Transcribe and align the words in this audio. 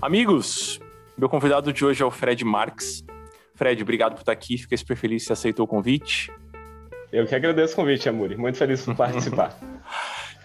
Amigos, 0.00 0.80
meu 1.18 1.28
convidado 1.28 1.72
de 1.72 1.84
hoje 1.84 2.02
é 2.02 2.06
o 2.06 2.10
Fred 2.10 2.44
Marques. 2.44 3.04
Fred, 3.54 3.82
obrigado 3.82 4.14
por 4.14 4.20
estar 4.20 4.32
aqui. 4.32 4.56
Fiquei 4.56 4.78
super 4.78 4.96
feliz 4.96 5.22
que 5.22 5.26
você 5.26 5.32
aceitou 5.34 5.64
o 5.64 5.68
convite. 5.68 6.32
Eu 7.12 7.26
que 7.26 7.34
agradeço 7.34 7.74
o 7.74 7.76
convite, 7.76 8.08
Amuri. 8.08 8.36
Muito 8.36 8.56
feliz 8.56 8.82
por 8.84 8.94
participar. 8.96 9.58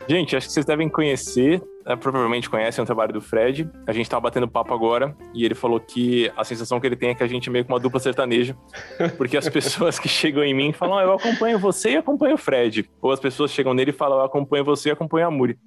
Gente, 0.07 0.35
acho 0.35 0.47
que 0.47 0.53
vocês 0.53 0.65
devem 0.65 0.89
conhecer, 0.89 1.63
né, 1.85 1.95
provavelmente 1.95 2.49
conhecem 2.49 2.83
o 2.83 2.85
trabalho 2.85 3.13
do 3.13 3.21
Fred. 3.21 3.69
A 3.87 3.93
gente 3.93 4.03
estava 4.03 4.21
batendo 4.21 4.47
papo 4.49 4.73
agora 4.73 5.15
e 5.33 5.45
ele 5.45 5.55
falou 5.55 5.79
que 5.79 6.29
a 6.35 6.43
sensação 6.43 6.79
que 6.79 6.85
ele 6.85 6.97
tem 6.97 7.09
é 7.09 7.15
que 7.15 7.23
a 7.23 7.27
gente 7.27 7.47
é 7.47 7.51
meio 7.51 7.63
que 7.63 7.71
uma 7.71 7.79
dupla 7.79 7.99
sertaneja, 8.01 8.55
porque 9.17 9.37
as 9.37 9.47
pessoas 9.47 9.97
que 9.97 10.09
chegam 10.09 10.43
em 10.43 10.53
mim 10.53 10.73
falam, 10.73 10.97
ah, 10.97 11.03
eu 11.03 11.13
acompanho 11.13 11.57
você 11.57 11.91
e 11.91 11.97
acompanho 11.97 12.35
o 12.35 12.37
Fred. 12.37 12.89
Ou 13.01 13.11
as 13.11 13.19
pessoas 13.19 13.51
chegam 13.51 13.73
nele 13.73 13.91
e 13.91 13.93
falam, 13.93 14.19
eu 14.19 14.25
acompanho 14.25 14.65
você 14.65 14.89
e 14.89 14.91
acompanho 14.91 15.27
a 15.27 15.31
Muri. 15.31 15.57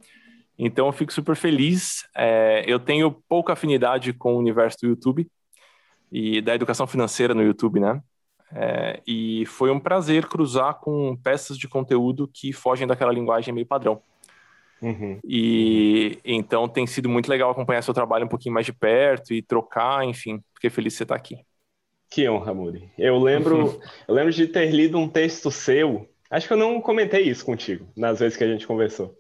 Então 0.58 0.86
eu 0.86 0.92
fico 0.92 1.12
super 1.12 1.34
feliz. 1.34 2.04
É, 2.14 2.62
eu 2.66 2.78
tenho 2.78 3.10
pouca 3.28 3.54
afinidade 3.54 4.12
com 4.12 4.34
o 4.34 4.38
universo 4.38 4.78
do 4.82 4.88
YouTube 4.88 5.26
e 6.12 6.42
da 6.42 6.54
educação 6.54 6.86
financeira 6.86 7.34
no 7.34 7.42
YouTube, 7.42 7.80
né? 7.80 8.02
É, 8.52 9.02
e 9.06 9.44
foi 9.46 9.70
um 9.70 9.80
prazer 9.80 10.26
cruzar 10.26 10.74
com 10.74 11.16
peças 11.16 11.58
de 11.58 11.66
conteúdo 11.66 12.30
que 12.32 12.52
fogem 12.52 12.86
daquela 12.86 13.12
linguagem 13.12 13.52
meio 13.52 13.66
padrão. 13.66 14.00
Uhum. 14.82 15.18
E 15.24 16.18
então 16.24 16.68
tem 16.68 16.86
sido 16.86 17.08
muito 17.08 17.28
legal 17.28 17.50
acompanhar 17.50 17.82
seu 17.82 17.94
trabalho 17.94 18.26
um 18.26 18.28
pouquinho 18.28 18.54
mais 18.54 18.66
de 18.66 18.72
perto 18.72 19.32
e 19.32 19.42
trocar, 19.42 20.04
enfim. 20.04 20.40
Fiquei 20.54 20.70
feliz 20.70 20.92
de 20.92 20.98
você 20.98 21.02
estar 21.04 21.16
aqui. 21.16 21.38
Que 22.10 22.28
honra, 22.28 22.54
Muri. 22.54 22.90
Eu 22.98 23.18
lembro, 23.18 23.80
eu 24.06 24.14
lembro 24.14 24.32
de 24.32 24.46
ter 24.46 24.70
lido 24.70 24.98
um 24.98 25.08
texto 25.08 25.50
seu. 25.50 26.08
Acho 26.30 26.46
que 26.46 26.52
eu 26.52 26.58
não 26.58 26.80
comentei 26.80 27.22
isso 27.22 27.44
contigo 27.44 27.86
nas 27.96 28.20
vezes 28.20 28.36
que 28.36 28.44
a 28.44 28.48
gente 28.48 28.66
conversou 28.66 29.16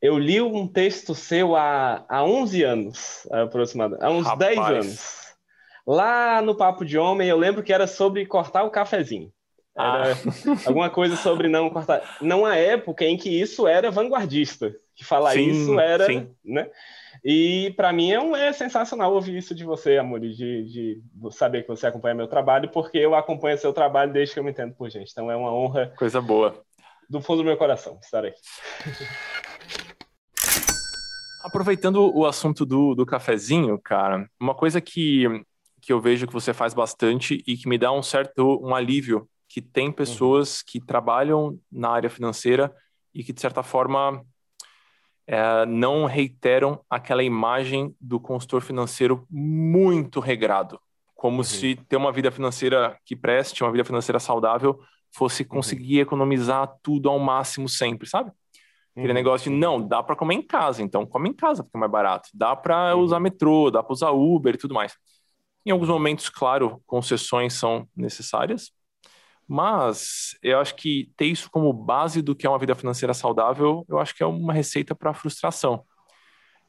eu 0.00 0.18
li 0.18 0.40
um 0.40 0.66
texto 0.66 1.14
seu 1.14 1.54
há, 1.54 2.04
há 2.08 2.24
11 2.24 2.62
anos, 2.62 3.28
aproximadamente, 3.30 4.04
há 4.04 4.10
uns 4.10 4.26
Rapaz. 4.26 4.56
10 4.56 4.58
anos. 4.58 5.20
Lá 5.86 6.40
no 6.40 6.56
Papo 6.56 6.84
de 6.84 6.96
Homem, 6.96 7.28
eu 7.28 7.36
lembro 7.36 7.62
que 7.62 7.72
era 7.72 7.86
sobre 7.86 8.24
cortar 8.24 8.64
o 8.64 8.70
cafezinho. 8.70 9.30
Era 9.76 10.12
ah. 10.12 10.16
alguma 10.66 10.90
coisa 10.90 11.16
sobre 11.16 11.48
não 11.48 11.70
cortar. 11.70 12.18
Numa 12.20 12.56
época 12.56 13.04
em 13.04 13.16
que 13.16 13.28
isso 13.28 13.66
era 13.66 13.90
vanguardista, 13.90 14.74
que 14.94 15.04
falar 15.04 15.32
sim, 15.32 15.48
isso 15.48 15.78
era. 15.78 16.06
Sim. 16.06 16.30
Né? 16.44 16.68
E 17.24 17.72
para 17.76 17.92
mim 17.92 18.10
é, 18.10 18.20
um, 18.20 18.34
é 18.34 18.52
sensacional 18.52 19.12
ouvir 19.12 19.36
isso 19.36 19.54
de 19.54 19.64
você, 19.64 19.98
amor, 19.98 20.20
de, 20.20 20.32
de 20.32 21.02
saber 21.30 21.62
que 21.62 21.68
você 21.68 21.86
acompanha 21.86 22.14
meu 22.14 22.26
trabalho, 22.26 22.70
porque 22.70 22.98
eu 22.98 23.14
acompanho 23.14 23.58
seu 23.58 23.72
trabalho 23.72 24.12
desde 24.12 24.34
que 24.34 24.40
eu 24.40 24.44
me 24.44 24.50
entendo 24.50 24.74
por 24.74 24.90
gente. 24.90 25.10
Então 25.12 25.30
é 25.30 25.36
uma 25.36 25.52
honra. 25.52 25.92
Coisa 25.96 26.20
boa. 26.20 26.62
Do 27.08 27.20
fundo 27.20 27.38
do 27.38 27.44
meu 27.44 27.56
coração 27.56 27.98
estar 28.02 28.24
aqui. 28.24 28.40
Aproveitando 31.42 32.14
o 32.14 32.26
assunto 32.26 32.66
do, 32.66 32.94
do 32.94 33.06
cafezinho, 33.06 33.78
cara, 33.78 34.28
uma 34.38 34.54
coisa 34.54 34.78
que, 34.78 35.24
que 35.80 35.90
eu 35.90 35.98
vejo 35.98 36.26
que 36.26 36.32
você 36.32 36.52
faz 36.52 36.74
bastante 36.74 37.42
e 37.46 37.56
que 37.56 37.66
me 37.66 37.78
dá 37.78 37.90
um 37.90 38.02
certo 38.02 38.60
um 38.62 38.74
alívio, 38.74 39.26
que 39.50 39.60
tem 39.60 39.90
pessoas 39.90 40.58
uhum. 40.58 40.64
que 40.68 40.80
trabalham 40.80 41.58
na 41.70 41.90
área 41.90 42.08
financeira 42.08 42.72
e 43.12 43.24
que, 43.24 43.32
de 43.32 43.40
certa 43.40 43.64
forma, 43.64 44.24
é, 45.26 45.66
não 45.66 46.04
reiteram 46.04 46.80
aquela 46.88 47.24
imagem 47.24 47.92
do 48.00 48.20
consultor 48.20 48.62
financeiro 48.62 49.26
muito 49.28 50.20
regrado, 50.20 50.80
como 51.16 51.38
uhum. 51.38 51.44
se 51.44 51.74
ter 51.88 51.96
uma 51.96 52.12
vida 52.12 52.30
financeira 52.30 52.96
que 53.04 53.16
preste, 53.16 53.64
uma 53.64 53.72
vida 53.72 53.84
financeira 53.84 54.20
saudável, 54.20 54.80
fosse 55.12 55.42
uhum. 55.42 55.48
conseguir 55.48 55.96
uhum. 55.96 56.02
economizar 56.02 56.72
tudo 56.80 57.08
ao 57.08 57.18
máximo 57.18 57.68
sempre, 57.68 58.08
sabe? 58.08 58.30
Aquele 58.92 59.08
uhum. 59.08 59.14
negócio 59.14 59.50
de, 59.50 59.56
não, 59.56 59.84
dá 59.84 60.00
para 60.00 60.14
comer 60.14 60.36
em 60.36 60.42
casa, 60.42 60.80
então 60.80 61.04
come 61.04 61.28
em 61.28 61.34
casa 61.34 61.64
porque 61.64 61.76
é 61.76 61.80
mais 61.80 61.90
barato. 61.90 62.28
Dá 62.32 62.54
para 62.54 62.94
uhum. 62.94 63.02
usar 63.02 63.18
metrô, 63.18 63.68
dá 63.68 63.82
para 63.82 63.92
usar 63.92 64.10
Uber 64.10 64.54
e 64.54 64.58
tudo 64.58 64.74
mais. 64.74 64.96
Em 65.66 65.72
alguns 65.72 65.88
momentos, 65.88 66.28
claro, 66.28 66.80
concessões 66.86 67.54
são 67.54 67.88
necessárias, 67.96 68.70
mas 69.50 70.38
eu 70.44 70.60
acho 70.60 70.76
que 70.76 71.10
ter 71.16 71.24
isso 71.24 71.50
como 71.50 71.72
base 71.72 72.22
do 72.22 72.36
que 72.36 72.46
é 72.46 72.48
uma 72.48 72.58
vida 72.58 72.72
financeira 72.72 73.12
saudável, 73.12 73.84
eu 73.88 73.98
acho 73.98 74.14
que 74.14 74.22
é 74.22 74.26
uma 74.26 74.52
receita 74.52 74.94
para 74.94 75.12
frustração. 75.12 75.84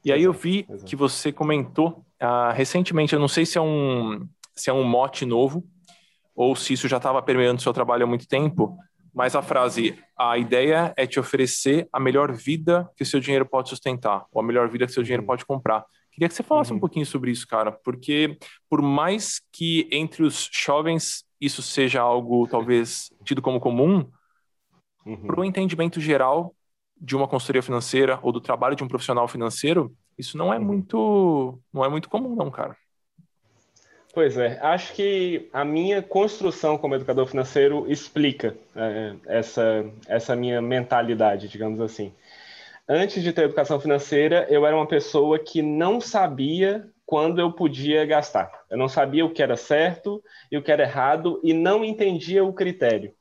E 0.04 0.10
aí 0.10 0.24
eu 0.24 0.32
vi 0.32 0.66
que 0.84 0.96
você 0.96 1.30
comentou 1.30 2.04
uh, 2.20 2.52
recentemente, 2.52 3.12
eu 3.14 3.20
não 3.20 3.28
sei 3.28 3.46
se 3.46 3.56
é 3.56 3.60
um 3.60 4.26
se 4.56 4.68
é 4.68 4.72
um 4.72 4.82
mote 4.82 5.24
novo 5.24 5.64
ou 6.34 6.56
se 6.56 6.72
isso 6.72 6.88
já 6.88 6.96
estava 6.96 7.22
permeando 7.22 7.60
o 7.60 7.62
seu 7.62 7.72
trabalho 7.72 8.02
há 8.02 8.06
muito 8.06 8.26
tempo, 8.26 8.76
mas 9.14 9.36
a 9.36 9.42
frase, 9.42 9.96
a 10.18 10.36
ideia 10.36 10.92
é 10.96 11.06
te 11.06 11.20
oferecer 11.20 11.88
a 11.92 12.00
melhor 12.00 12.32
vida 12.32 12.90
que 12.96 13.04
seu 13.04 13.20
dinheiro 13.20 13.46
pode 13.46 13.68
sustentar, 13.68 14.26
ou 14.32 14.42
a 14.42 14.44
melhor 14.44 14.68
vida 14.68 14.86
que 14.86 14.92
seu 14.92 15.04
dinheiro 15.04 15.22
uhum. 15.22 15.28
pode 15.28 15.46
comprar. 15.46 15.84
Queria 16.10 16.28
que 16.28 16.34
você 16.34 16.42
falasse 16.42 16.72
uhum. 16.72 16.78
um 16.78 16.80
pouquinho 16.80 17.06
sobre 17.06 17.30
isso, 17.30 17.46
cara, 17.46 17.70
porque 17.70 18.36
por 18.68 18.82
mais 18.82 19.40
que 19.52 19.88
entre 19.92 20.24
os 20.24 20.50
jovens 20.52 21.24
isso 21.42 21.60
seja 21.60 22.00
algo 22.00 22.46
talvez 22.46 23.12
tido 23.24 23.42
como 23.42 23.58
comum, 23.58 24.08
uhum. 25.04 25.26
para 25.26 25.40
o 25.40 25.44
entendimento 25.44 26.00
geral 26.00 26.54
de 26.96 27.16
uma 27.16 27.26
consultoria 27.26 27.62
financeira 27.62 28.20
ou 28.22 28.30
do 28.30 28.40
trabalho 28.40 28.76
de 28.76 28.84
um 28.84 28.88
profissional 28.88 29.26
financeiro, 29.26 29.92
isso 30.16 30.38
não 30.38 30.54
é 30.54 30.58
uhum. 30.58 30.64
muito, 30.64 31.58
não 31.72 31.84
é 31.84 31.88
muito 31.88 32.08
comum, 32.08 32.36
não, 32.36 32.48
cara. 32.48 32.76
Pois 34.14 34.36
é, 34.36 34.60
acho 34.60 34.94
que 34.94 35.48
a 35.52 35.64
minha 35.64 36.00
construção 36.00 36.78
como 36.78 36.94
educador 36.94 37.26
financeiro 37.26 37.90
explica 37.90 38.56
é, 38.76 39.14
essa, 39.26 39.84
essa 40.06 40.36
minha 40.36 40.62
mentalidade, 40.62 41.48
digamos 41.48 41.80
assim. 41.80 42.12
Antes 42.88 43.22
de 43.22 43.32
ter 43.32 43.44
educação 43.44 43.80
financeira, 43.80 44.46
eu 44.48 44.66
era 44.66 44.76
uma 44.76 44.86
pessoa 44.86 45.38
que 45.38 45.62
não 45.62 46.00
sabia 46.00 46.91
quando 47.06 47.40
eu 47.40 47.52
podia 47.52 48.04
gastar. 48.04 48.50
Eu 48.70 48.78
não 48.78 48.88
sabia 48.88 49.24
o 49.24 49.30
que 49.30 49.42
era 49.42 49.56
certo 49.56 50.22
e 50.50 50.56
o 50.56 50.62
que 50.62 50.72
era 50.72 50.84
errado 50.84 51.40
e 51.42 51.52
não 51.52 51.84
entendia 51.84 52.44
o 52.44 52.52
critério. 52.52 53.12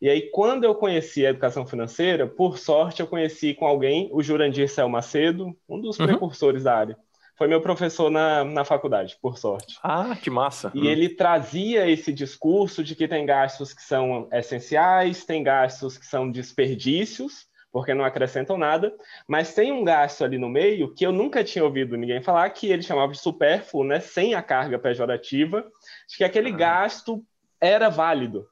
E 0.00 0.10
aí, 0.10 0.30
quando 0.30 0.64
eu 0.64 0.74
conheci 0.74 1.24
a 1.24 1.30
educação 1.30 1.66
financeira, 1.66 2.26
por 2.26 2.58
sorte, 2.58 3.00
eu 3.00 3.06
conheci 3.06 3.54
com 3.54 3.66
alguém, 3.66 4.10
o 4.12 4.22
Jurandir 4.22 4.68
Cel 4.68 4.90
Macedo, 4.90 5.56
um 5.66 5.80
dos 5.80 5.98
uhum. 5.98 6.06
precursores 6.06 6.64
da 6.64 6.76
área 6.76 6.98
foi 7.36 7.46
meu 7.46 7.60
professor 7.60 8.10
na, 8.10 8.42
na 8.44 8.64
faculdade, 8.64 9.16
por 9.20 9.38
sorte. 9.38 9.78
Ah, 9.82 10.16
que 10.20 10.30
massa! 10.30 10.72
E 10.74 10.80
hum. 10.80 10.84
ele 10.84 11.08
trazia 11.10 11.88
esse 11.88 12.12
discurso 12.12 12.82
de 12.82 12.96
que 12.96 13.06
tem 13.06 13.26
gastos 13.26 13.74
que 13.74 13.82
são 13.82 14.28
essenciais, 14.32 15.24
tem 15.24 15.42
gastos 15.42 15.98
que 15.98 16.06
são 16.06 16.30
desperdícios, 16.30 17.46
porque 17.76 17.92
não 17.92 18.06
acrescentam 18.06 18.56
nada, 18.56 18.96
mas 19.28 19.52
tem 19.52 19.70
um 19.70 19.84
gasto 19.84 20.24
ali 20.24 20.38
no 20.38 20.48
meio 20.48 20.94
que 20.94 21.04
eu 21.04 21.12
nunca 21.12 21.44
tinha 21.44 21.62
ouvido 21.62 21.94
ninguém 21.94 22.22
falar, 22.22 22.48
que 22.48 22.68
ele 22.68 22.80
chamava 22.80 23.12
de 23.12 23.18
supérfluo, 23.18 23.84
né, 23.84 24.00
sem 24.00 24.34
a 24.34 24.40
carga 24.40 24.78
pejorativa, 24.78 25.62
de 26.08 26.16
que 26.16 26.24
aquele 26.24 26.48
ah. 26.52 26.56
gasto 26.56 27.22
era 27.60 27.90
válido. 27.90 28.46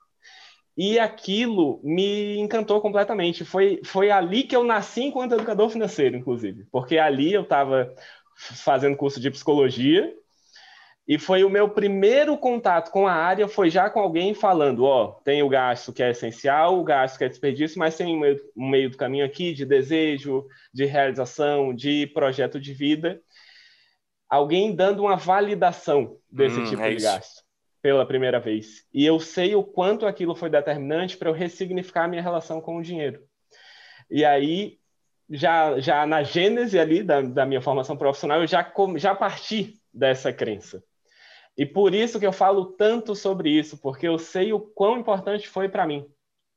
E 0.76 0.98
aquilo 0.98 1.80
me 1.82 2.36
encantou 2.38 2.82
completamente. 2.82 3.46
Foi, 3.46 3.80
foi 3.82 4.10
ali 4.10 4.42
que 4.42 4.54
eu 4.54 4.62
nasci 4.62 5.04
enquanto 5.04 5.32
educador 5.32 5.70
financeiro, 5.70 6.18
inclusive, 6.18 6.66
porque 6.70 6.98
ali 6.98 7.32
eu 7.32 7.44
estava 7.44 7.94
fazendo 8.36 8.94
curso 8.94 9.18
de 9.18 9.30
psicologia. 9.30 10.12
E 11.06 11.18
foi 11.18 11.44
o 11.44 11.50
meu 11.50 11.68
primeiro 11.68 12.36
contato 12.38 12.90
com 12.90 13.06
a 13.06 13.12
área, 13.12 13.46
foi 13.46 13.68
já 13.68 13.90
com 13.90 14.00
alguém 14.00 14.32
falando, 14.32 14.84
ó, 14.84 15.20
tem 15.22 15.42
o 15.42 15.48
gasto 15.50 15.92
que 15.92 16.02
é 16.02 16.10
essencial, 16.10 16.80
o 16.80 16.84
gasto 16.84 17.18
que 17.18 17.24
é 17.24 17.28
desperdício, 17.28 17.78
mas 17.78 17.96
tem 17.96 18.16
um 18.16 18.20
meio, 18.20 18.40
um 18.56 18.68
meio 18.68 18.88
do 18.88 18.96
caminho 18.96 19.26
aqui 19.26 19.52
de 19.52 19.66
desejo, 19.66 20.46
de 20.72 20.86
realização, 20.86 21.74
de 21.74 22.06
projeto 22.06 22.58
de 22.58 22.72
vida. 22.72 23.20
Alguém 24.30 24.74
dando 24.74 25.02
uma 25.02 25.16
validação 25.16 26.16
desse 26.30 26.58
hum, 26.58 26.64
tipo 26.64 26.82
é 26.82 26.90
de 26.90 26.96
isso. 26.96 27.06
gasto 27.06 27.44
pela 27.82 28.06
primeira 28.06 28.40
vez. 28.40 28.86
E 28.92 29.04
eu 29.04 29.20
sei 29.20 29.54
o 29.54 29.62
quanto 29.62 30.06
aquilo 30.06 30.34
foi 30.34 30.48
determinante 30.48 31.18
para 31.18 31.28
eu 31.28 31.34
ressignificar 31.34 32.04
a 32.04 32.08
minha 32.08 32.22
relação 32.22 32.62
com 32.62 32.78
o 32.78 32.82
dinheiro. 32.82 33.22
E 34.10 34.24
aí 34.24 34.78
já, 35.28 35.78
já 35.78 36.06
na 36.06 36.22
gênese 36.22 36.78
ali 36.78 37.02
da, 37.02 37.20
da 37.20 37.44
minha 37.44 37.60
formação 37.60 37.94
profissional, 37.94 38.40
eu 38.40 38.46
já, 38.46 38.72
já 38.96 39.14
parti 39.14 39.74
dessa 39.92 40.32
crença. 40.32 40.82
E 41.56 41.64
por 41.64 41.94
isso 41.94 42.18
que 42.18 42.26
eu 42.26 42.32
falo 42.32 42.66
tanto 42.66 43.14
sobre 43.14 43.50
isso, 43.50 43.78
porque 43.78 44.08
eu 44.08 44.18
sei 44.18 44.52
o 44.52 44.60
quão 44.60 44.98
importante 44.98 45.48
foi 45.48 45.68
para 45.68 45.86
mim. 45.86 46.04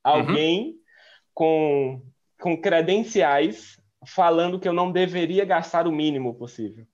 Alguém 0.03 0.69
uhum. 0.69 0.79
com, 1.33 2.01
com 2.39 2.61
credenciais 2.61 3.79
falando 4.05 4.59
que 4.59 4.67
eu 4.67 4.73
não 4.73 4.91
deveria 4.91 5.45
gastar 5.45 5.87
o 5.87 5.91
mínimo 5.91 6.33
possível. 6.35 6.85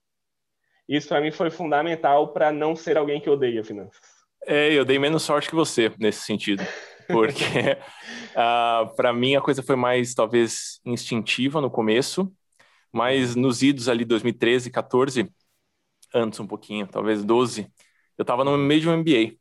Isso 0.87 1.07
para 1.07 1.21
mim 1.21 1.31
foi 1.31 1.49
fundamental 1.49 2.33
para 2.33 2.51
não 2.51 2.75
ser 2.75 2.97
alguém 2.97 3.21
que 3.21 3.29
odeia 3.29 3.63
finanças. 3.63 4.01
É, 4.45 4.73
eu 4.73 4.83
dei 4.83 4.99
menos 4.99 5.23
sorte 5.23 5.47
que 5.47 5.55
você 5.55 5.93
nesse 5.97 6.21
sentido 6.21 6.63
porque 7.07 7.43
uh, 7.43 7.83
ah, 8.35 8.91
para 8.95 9.13
mim 9.13 9.35
a 9.35 9.41
coisa 9.41 9.63
foi 9.63 9.75
mais 9.75 10.13
talvez 10.13 10.79
instintiva 10.85 11.59
no 11.61 11.69
começo, 11.69 12.31
mas 12.91 13.35
nos 13.35 13.61
idos 13.61 13.89
ali 13.89 14.05
2013, 14.05 14.69
14, 14.69 15.29
antes 16.13 16.39
um 16.39 16.47
pouquinho, 16.47 16.87
talvez 16.87 17.23
12, 17.23 17.67
eu 18.17 18.23
estava 18.23 18.43
no 18.43 18.57
meio 18.57 18.81
de 18.81 18.89
um 18.89 18.97
MBA 18.97 19.35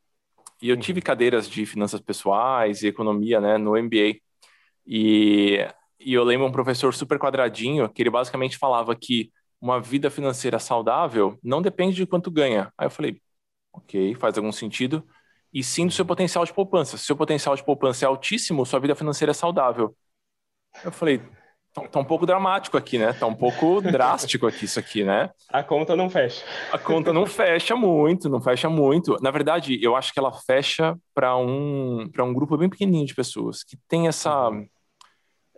e 0.61 0.69
eu 0.69 0.77
tive 0.77 0.99
uhum. 0.99 1.03
cadeiras 1.03 1.49
de 1.49 1.65
finanças 1.65 1.99
pessoais 2.01 2.83
e 2.83 2.87
economia, 2.87 3.41
né, 3.41 3.57
no 3.57 3.77
MBA. 3.77 4.19
E, 4.87 5.57
e 5.99 6.13
eu 6.13 6.23
lembro 6.23 6.47
um 6.47 6.51
professor 6.51 6.93
super 6.93 7.19
quadradinho 7.19 7.89
que 7.89 8.01
ele 8.01 8.09
basicamente 8.09 8.57
falava 8.57 8.95
que 8.95 9.31
uma 9.59 9.79
vida 9.81 10.09
financeira 10.09 10.59
saudável 10.59 11.37
não 11.43 11.61
depende 11.61 11.95
de 11.95 12.05
quanto 12.05 12.31
ganha. 12.31 12.71
Aí 12.77 12.85
eu 12.87 12.91
falei, 12.91 13.21
ok, 13.73 14.15
faz 14.15 14.37
algum 14.37 14.51
sentido. 14.51 15.05
E 15.53 15.63
sim 15.63 15.85
do 15.87 15.93
seu 15.93 16.05
potencial 16.05 16.45
de 16.45 16.53
poupança. 16.53 16.97
Se 16.97 17.05
seu 17.05 17.15
potencial 17.15 17.55
de 17.55 17.63
poupança 17.63 18.05
é 18.05 18.07
altíssimo, 18.07 18.65
sua 18.65 18.79
vida 18.79 18.95
financeira 18.95 19.31
é 19.31 19.33
saudável. 19.33 19.95
Eu 20.83 20.91
falei, 20.91 21.21
tá, 21.73 21.87
tá 21.87 21.99
um 21.99 22.05
pouco 22.05 22.25
dramático 22.25 22.77
aqui, 22.77 22.97
né? 22.97 23.11
Tá 23.13 23.25
um 23.25 23.33
pouco 23.33 23.81
drástico 23.83 24.47
aqui 24.47 24.65
isso 24.65 24.79
aqui, 24.79 25.03
né? 25.03 25.29
A 25.49 25.63
conta 25.63 25.95
não 25.95 26.09
fecha. 26.09 26.45
A 26.71 26.77
conta 26.77 27.11
não 27.11 27.25
fecha 27.25 27.75
muito, 27.75 28.29
não 28.29 28.41
fecha 28.41 28.69
muito. 28.69 29.17
Na 29.21 29.31
verdade, 29.31 29.79
eu 29.81 29.95
acho 29.95 30.13
que 30.13 30.19
ela 30.19 30.31
fecha 30.31 30.95
para 31.13 31.35
um, 31.35 32.09
um 32.17 32.33
grupo 32.33 32.57
bem 32.57 32.69
pequenininho 32.69 33.07
de 33.07 33.15
pessoas 33.15 33.63
que 33.63 33.77
tem 33.87 34.07
essa. 34.07 34.49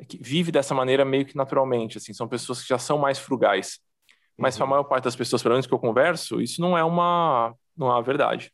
Que 0.08 0.18
vive 0.22 0.52
dessa 0.52 0.74
maneira 0.74 1.06
meio 1.06 1.26
que 1.26 1.36
naturalmente. 1.36 1.98
Assim, 1.98 2.14
são 2.14 2.28
pessoas 2.28 2.62
que 2.62 2.70
já 2.70 2.78
são 2.78 2.98
mais 2.98 3.20
frugais. 3.20 3.80
Mas 4.38 4.56
uhum. 4.56 4.60
para 4.60 4.66
a 4.66 4.70
maior 4.70 4.84
parte 4.84 5.04
das 5.06 5.16
pessoas, 5.16 5.42
pelo 5.44 5.54
menos 5.54 5.68
que 5.68 5.74
eu 5.74 5.80
converso, 5.80 6.42
isso 6.42 6.62
não 6.62 6.78
é 6.78 6.84
uma, 6.84 7.54
não 7.78 7.88
é 7.88 7.92
uma 7.92 8.02
verdade. 8.02 8.52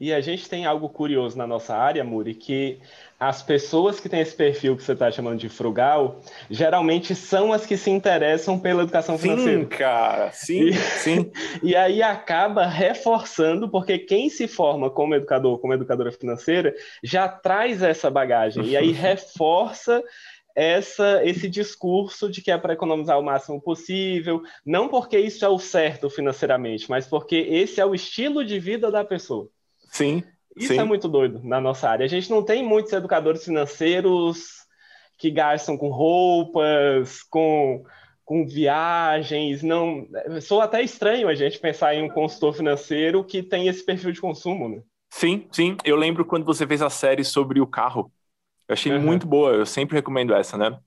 E 0.00 0.14
a 0.14 0.20
gente 0.22 0.48
tem 0.48 0.64
algo 0.64 0.88
curioso 0.88 1.36
na 1.36 1.46
nossa 1.46 1.76
área, 1.76 2.02
Muri, 2.02 2.32
que 2.34 2.78
as 3.18 3.42
pessoas 3.42 4.00
que 4.00 4.08
têm 4.08 4.20
esse 4.20 4.34
perfil 4.34 4.74
que 4.74 4.82
você 4.82 4.92
está 4.92 5.10
chamando 5.10 5.38
de 5.38 5.50
frugal, 5.50 6.20
geralmente 6.48 7.14
são 7.14 7.52
as 7.52 7.66
que 7.66 7.76
se 7.76 7.90
interessam 7.90 8.58
pela 8.58 8.82
educação 8.82 9.18
financeira. 9.18 9.60
Sim, 9.60 9.66
cara, 9.66 10.32
sim, 10.32 10.60
e, 10.68 10.72
sim. 10.72 11.30
E 11.62 11.76
aí 11.76 12.02
acaba 12.02 12.64
reforçando, 12.64 13.68
porque 13.68 13.98
quem 13.98 14.30
se 14.30 14.48
forma 14.48 14.88
como 14.88 15.14
educador, 15.14 15.58
como 15.58 15.74
educadora 15.74 16.10
financeira, 16.10 16.74
já 17.04 17.28
traz 17.28 17.82
essa 17.82 18.10
bagagem, 18.10 18.64
e 18.64 18.78
aí 18.78 18.92
reforça 18.92 20.02
essa, 20.56 21.20
esse 21.24 21.46
discurso 21.46 22.30
de 22.30 22.40
que 22.40 22.50
é 22.50 22.56
para 22.56 22.72
economizar 22.72 23.18
o 23.18 23.22
máximo 23.22 23.60
possível, 23.60 24.42
não 24.64 24.88
porque 24.88 25.18
isso 25.18 25.44
é 25.44 25.48
o 25.48 25.58
certo 25.58 26.08
financeiramente, 26.08 26.88
mas 26.88 27.06
porque 27.06 27.36
esse 27.36 27.82
é 27.82 27.84
o 27.84 27.94
estilo 27.94 28.42
de 28.42 28.58
vida 28.58 28.90
da 28.90 29.04
pessoa. 29.04 29.50
Sim. 29.90 30.22
Isso 30.56 30.72
sim. 30.72 30.78
é 30.78 30.84
muito 30.84 31.08
doido 31.08 31.40
na 31.42 31.60
nossa 31.60 31.88
área. 31.88 32.04
A 32.04 32.08
gente 32.08 32.30
não 32.30 32.42
tem 32.42 32.64
muitos 32.64 32.92
educadores 32.92 33.44
financeiros 33.44 34.60
que 35.18 35.30
gastam 35.30 35.76
com 35.76 35.88
roupas, 35.88 37.22
com, 37.24 37.84
com 38.24 38.46
viagens. 38.46 39.62
Não, 39.62 40.06
sou 40.40 40.60
até 40.60 40.82
estranho 40.82 41.28
a 41.28 41.34
gente 41.34 41.58
pensar 41.58 41.94
em 41.94 42.02
um 42.02 42.08
consultor 42.08 42.54
financeiro 42.54 43.24
que 43.24 43.42
tem 43.42 43.68
esse 43.68 43.84
perfil 43.84 44.12
de 44.12 44.20
consumo, 44.20 44.68
né? 44.68 44.82
Sim, 45.10 45.46
sim. 45.50 45.76
Eu 45.84 45.96
lembro 45.96 46.24
quando 46.24 46.44
você 46.44 46.66
fez 46.66 46.80
a 46.80 46.88
série 46.88 47.24
sobre 47.24 47.60
o 47.60 47.66
carro. 47.66 48.10
Eu 48.68 48.74
achei 48.74 48.92
uhum. 48.92 49.00
muito 49.00 49.26
boa, 49.26 49.50
eu 49.50 49.66
sempre 49.66 49.96
recomendo 49.96 50.32
essa, 50.32 50.56
né? 50.56 50.78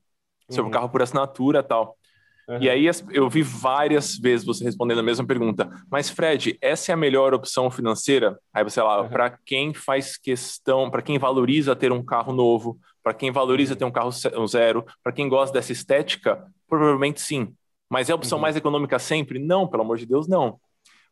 Sobre 0.49 0.63
uhum. 0.63 0.69
o 0.69 0.71
carro 0.71 0.89
por 0.89 1.01
assinatura 1.01 1.59
e 1.59 1.63
tal. 1.63 1.97
Uhum. 2.47 2.61
E 2.61 2.69
aí 2.69 2.85
eu 3.11 3.29
vi 3.29 3.41
várias 3.41 4.17
vezes 4.17 4.45
você 4.45 4.63
respondendo 4.63 4.99
a 4.99 5.03
mesma 5.03 5.25
pergunta. 5.25 5.69
Mas 5.89 6.09
Fred, 6.09 6.57
essa 6.61 6.91
é 6.91 6.93
a 6.93 6.97
melhor 6.97 7.33
opção 7.33 7.71
financeira? 7.71 8.37
Aí 8.53 8.63
você 8.63 8.81
lá, 8.81 9.03
para 9.05 9.37
quem 9.45 9.73
faz 9.73 10.17
questão, 10.17 10.89
para 10.89 11.01
quem 11.01 11.17
valoriza 11.17 11.75
ter 11.75 11.91
um 11.91 12.03
carro 12.03 12.33
novo, 12.33 12.77
para 13.01 13.13
quem 13.13 13.31
valoriza 13.31 13.73
uhum. 13.73 13.79
ter 13.79 13.85
um 13.85 13.91
carro 13.91 14.11
zero, 14.47 14.85
para 15.01 15.11
quem 15.11 15.29
gosta 15.29 15.53
dessa 15.53 15.71
estética, 15.71 16.45
provavelmente 16.67 17.21
sim. 17.21 17.53
Mas 17.89 18.09
é 18.09 18.11
a 18.11 18.15
opção 18.15 18.37
uhum. 18.37 18.41
mais 18.41 18.55
econômica 18.55 18.99
sempre? 18.99 19.39
Não, 19.39 19.67
pelo 19.67 19.83
amor 19.83 19.97
de 19.97 20.05
Deus, 20.05 20.27
não. 20.27 20.59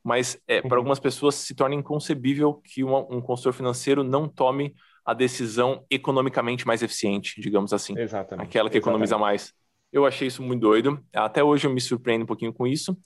Mas 0.03 0.37
é, 0.47 0.61
para 0.61 0.71
uhum. 0.71 0.77
algumas 0.77 0.99
pessoas 0.99 1.35
se 1.35 1.53
torna 1.53 1.75
inconcebível 1.75 2.55
que 2.63 2.83
uma, 2.83 2.99
um 2.99 3.21
consultor 3.21 3.53
financeiro 3.53 4.03
não 4.03 4.27
tome 4.27 4.73
a 5.05 5.13
decisão 5.13 5.85
economicamente 5.89 6.65
mais 6.65 6.81
eficiente, 6.81 7.39
digamos 7.41 7.73
assim. 7.73 7.97
Exatamente. 7.97 8.45
Aquela 8.45 8.69
que 8.69 8.77
economiza 8.77 9.17
mais. 9.17 9.53
Eu 9.91 10.05
achei 10.05 10.27
isso 10.27 10.41
muito 10.41 10.61
doido. 10.61 11.03
Até 11.13 11.43
hoje 11.43 11.67
eu 11.67 11.71
me 11.71 11.81
surpreendo 11.81 12.23
um 12.23 12.27
pouquinho 12.27 12.53
com 12.53 12.65
isso. 12.65 12.97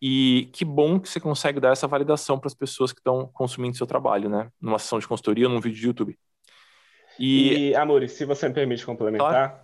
E 0.00 0.50
que 0.52 0.64
bom 0.64 1.00
que 1.00 1.08
você 1.08 1.18
consegue 1.18 1.58
dar 1.58 1.72
essa 1.72 1.86
validação 1.86 2.38
para 2.38 2.48
as 2.48 2.54
pessoas 2.54 2.92
que 2.92 3.00
estão 3.00 3.30
consumindo 3.32 3.76
seu 3.76 3.86
trabalho, 3.86 4.28
né? 4.28 4.50
Numa 4.60 4.78
sessão 4.78 4.98
de 4.98 5.08
consultoria, 5.08 5.48
num 5.48 5.60
vídeo 5.60 5.80
de 5.80 5.86
YouTube. 5.86 6.18
E, 7.18 7.70
e 7.70 7.74
Amores, 7.74 8.12
se 8.12 8.24
você 8.24 8.46
me 8.48 8.54
permite 8.54 8.84
complementar, 8.84 9.28
claro. 9.30 9.54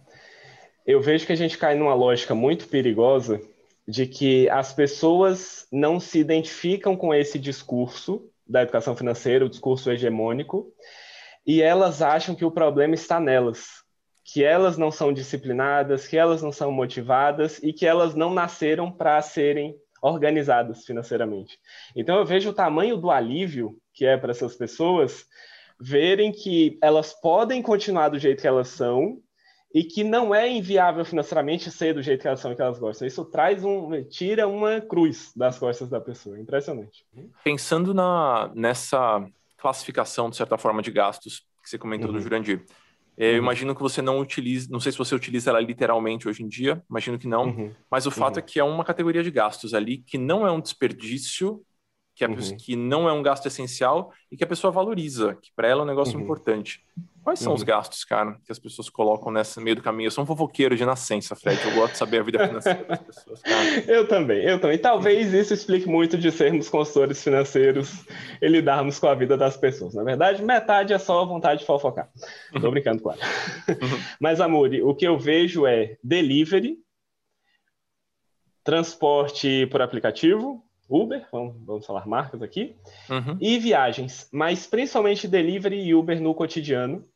eu 0.86 1.02
vejo 1.02 1.26
que 1.26 1.32
a 1.32 1.36
gente 1.36 1.58
cai 1.58 1.74
numa 1.74 1.94
lógica 1.94 2.34
muito 2.34 2.66
perigosa 2.66 3.40
de 3.86 4.06
que 4.06 4.48
as 4.48 4.72
pessoas 4.72 5.66
não 5.70 6.00
se 6.00 6.18
identificam 6.18 6.96
com 6.96 7.12
esse 7.12 7.38
discurso 7.38 8.26
da 8.46 8.62
educação 8.62 8.96
financeira, 8.96 9.44
o 9.44 9.50
discurso 9.50 9.90
hegemônico, 9.90 10.72
e 11.46 11.60
elas 11.60 12.00
acham 12.00 12.34
que 12.34 12.44
o 12.44 12.50
problema 12.50 12.94
está 12.94 13.18
nelas, 13.18 13.81
que 14.24 14.44
elas 14.44 14.78
não 14.78 14.90
são 14.90 15.12
disciplinadas, 15.12 16.06
que 16.06 16.16
elas 16.16 16.42
não 16.42 16.52
são 16.52 16.70
motivadas 16.70 17.58
e 17.62 17.72
que 17.72 17.86
elas 17.86 18.14
não 18.14 18.32
nasceram 18.32 18.90
para 18.90 19.20
serem 19.20 19.76
organizadas 20.00 20.84
financeiramente. 20.84 21.58
Então 21.94 22.18
eu 22.18 22.24
vejo 22.24 22.50
o 22.50 22.54
tamanho 22.54 22.96
do 22.96 23.10
alívio 23.10 23.76
que 23.94 24.04
é 24.04 24.16
para 24.16 24.30
essas 24.30 24.56
pessoas 24.56 25.26
verem 25.80 26.32
que 26.32 26.78
elas 26.82 27.12
podem 27.12 27.60
continuar 27.60 28.08
do 28.08 28.18
jeito 28.18 28.40
que 28.40 28.46
elas 28.46 28.68
são 28.68 29.18
e 29.74 29.82
que 29.82 30.04
não 30.04 30.34
é 30.34 30.48
inviável 30.48 31.04
financeiramente 31.04 31.70
ser 31.70 31.94
do 31.94 32.02
jeito 32.02 32.20
que 32.20 32.28
elas 32.28 32.40
são 32.40 32.52
e 32.52 32.56
que 32.56 32.62
elas 32.62 32.78
gostam. 32.78 33.06
Isso 33.06 33.24
traz 33.24 33.64
um 33.64 34.02
tira 34.04 34.46
uma 34.46 34.80
cruz 34.80 35.32
das 35.34 35.58
costas 35.58 35.88
da 35.88 36.00
pessoa. 36.00 36.38
Impressionante. 36.38 37.06
Pensando 37.42 37.94
na 37.94 38.50
nessa 38.54 39.24
classificação, 39.56 40.28
de 40.28 40.36
certa 40.36 40.58
forma, 40.58 40.82
de 40.82 40.90
gastos 40.90 41.40
que 41.62 41.70
você 41.70 41.78
comentou 41.78 42.08
uhum. 42.08 42.16
do 42.16 42.20
Jurandir. 42.20 42.64
É, 43.16 43.30
eu 43.30 43.32
uhum. 43.32 43.38
imagino 43.38 43.74
que 43.74 43.82
você 43.82 44.00
não 44.00 44.18
utiliza, 44.18 44.68
não 44.70 44.80
sei 44.80 44.92
se 44.92 44.98
você 44.98 45.14
utiliza 45.14 45.50
ela 45.50 45.60
literalmente 45.60 46.28
hoje 46.28 46.42
em 46.42 46.48
dia, 46.48 46.82
imagino 46.88 47.18
que 47.18 47.28
não, 47.28 47.46
uhum. 47.46 47.72
mas 47.90 48.06
o 48.06 48.10
fato 48.10 48.36
uhum. 48.36 48.40
é 48.40 48.42
que 48.42 48.58
é 48.58 48.64
uma 48.64 48.84
categoria 48.84 49.22
de 49.22 49.30
gastos 49.30 49.74
ali 49.74 49.98
que 49.98 50.16
não 50.16 50.46
é 50.46 50.50
um 50.50 50.60
desperdício, 50.60 51.62
que, 52.14 52.24
é, 52.24 52.28
uhum. 52.28 52.56
que 52.58 52.76
não 52.76 53.08
é 53.08 53.12
um 53.12 53.22
gasto 53.22 53.46
essencial 53.46 54.12
e 54.30 54.36
que 54.36 54.44
a 54.44 54.46
pessoa 54.46 54.70
valoriza, 54.70 55.34
que 55.40 55.50
para 55.54 55.68
ela 55.68 55.80
é 55.82 55.84
um 55.84 55.88
negócio 55.88 56.16
uhum. 56.16 56.24
importante. 56.24 56.84
Quais 57.22 57.38
são 57.38 57.52
uhum. 57.52 57.56
os 57.56 57.62
gastos, 57.62 58.04
cara, 58.04 58.36
que 58.44 58.50
as 58.50 58.58
pessoas 58.58 58.90
colocam 58.90 59.30
nesse 59.30 59.60
meio 59.60 59.76
do 59.76 59.82
caminho? 59.82 60.08
Eu 60.08 60.10
sou 60.10 60.24
um 60.24 60.26
fofoqueiro 60.26 60.76
de 60.76 60.84
nascença, 60.84 61.36
Fred. 61.36 61.60
Eu 61.64 61.74
gosto 61.74 61.92
de 61.92 61.98
saber 61.98 62.18
a 62.18 62.22
vida 62.24 62.46
financeira 62.46 62.84
das 62.84 62.98
pessoas, 62.98 63.40
cara. 63.40 63.62
Eu 63.86 64.08
também, 64.08 64.44
eu 64.44 64.60
também. 64.60 64.78
Talvez 64.78 65.32
isso 65.32 65.54
explique 65.54 65.88
muito 65.88 66.18
de 66.18 66.30
sermos 66.32 66.68
consultores 66.68 67.22
financeiros 67.22 68.04
e 68.40 68.48
lidarmos 68.48 68.98
com 68.98 69.06
a 69.06 69.14
vida 69.14 69.36
das 69.36 69.56
pessoas. 69.56 69.94
Na 69.94 70.02
verdade, 70.02 70.42
metade 70.42 70.92
é 70.92 70.98
só 70.98 71.24
vontade 71.24 71.60
de 71.60 71.66
fofocar. 71.66 72.10
Tô 72.60 72.70
brincando, 72.70 73.02
claro. 73.02 73.20
Uhum. 73.68 74.00
Mas, 74.20 74.40
Amori, 74.40 74.82
o 74.82 74.94
que 74.94 75.06
eu 75.06 75.16
vejo 75.16 75.66
é 75.66 75.96
delivery, 76.02 76.78
transporte 78.64 79.66
por 79.66 79.80
aplicativo, 79.80 80.64
Uber, 80.92 81.26
vamos, 81.32 81.56
vamos 81.64 81.86
falar 81.86 82.06
marcas 82.06 82.42
aqui, 82.42 82.76
uhum. 83.08 83.38
e 83.40 83.58
viagens, 83.58 84.28
mas 84.30 84.66
principalmente 84.66 85.26
delivery 85.26 85.82
e 85.82 85.94
Uber 85.94 86.20
no 86.20 86.34
cotidiano. 86.34 87.08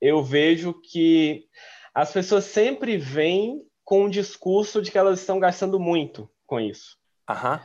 Eu 0.00 0.22
vejo 0.22 0.74
que 0.80 1.46
as 1.92 2.12
pessoas 2.12 2.44
sempre 2.44 2.96
vêm 2.96 3.60
com 3.84 4.04
o 4.04 4.10
discurso 4.10 4.80
de 4.80 4.90
que 4.90 4.98
elas 4.98 5.20
estão 5.20 5.40
gastando 5.40 5.78
muito 5.78 6.30
com 6.46 6.60
isso. 6.60 6.96
Uhum. 7.28 7.58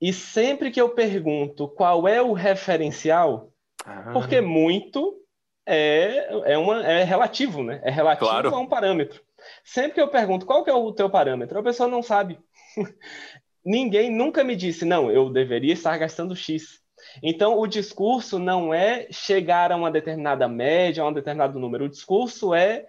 E 0.00 0.12
sempre 0.12 0.70
que 0.70 0.80
eu 0.80 0.90
pergunto 0.90 1.68
qual 1.68 2.06
é 2.06 2.22
o 2.22 2.32
referencial, 2.32 3.52
uhum. 3.86 4.12
porque 4.12 4.40
muito 4.40 5.20
é, 5.66 6.52
é, 6.52 6.58
uma, 6.58 6.86
é 6.86 7.02
relativo, 7.02 7.62
né? 7.62 7.80
É 7.82 7.90
relativo 7.90 8.30
claro. 8.30 8.54
a 8.54 8.58
um 8.58 8.68
parâmetro. 8.68 9.20
Sempre 9.64 9.94
que 9.94 10.00
eu 10.00 10.08
pergunto 10.08 10.46
qual 10.46 10.62
que 10.62 10.70
é 10.70 10.74
o 10.74 10.92
teu 10.92 11.10
parâmetro, 11.10 11.58
a 11.58 11.62
pessoa 11.62 11.88
não 11.88 12.02
sabe. 12.02 12.38
ninguém 13.66 14.10
nunca 14.10 14.44
me 14.44 14.54
disse, 14.54 14.84
não, 14.84 15.10
eu 15.10 15.28
deveria 15.28 15.72
estar 15.72 15.98
gastando 15.98 16.36
X. 16.36 16.80
Então, 17.22 17.58
o 17.58 17.66
discurso 17.66 18.38
não 18.38 18.72
é 18.72 19.08
chegar 19.10 19.72
a 19.72 19.76
uma 19.76 19.90
determinada 19.90 20.48
média, 20.48 21.02
a 21.02 21.08
um 21.08 21.12
determinado 21.12 21.58
número. 21.58 21.84
O 21.84 21.88
discurso 21.88 22.54
é 22.54 22.86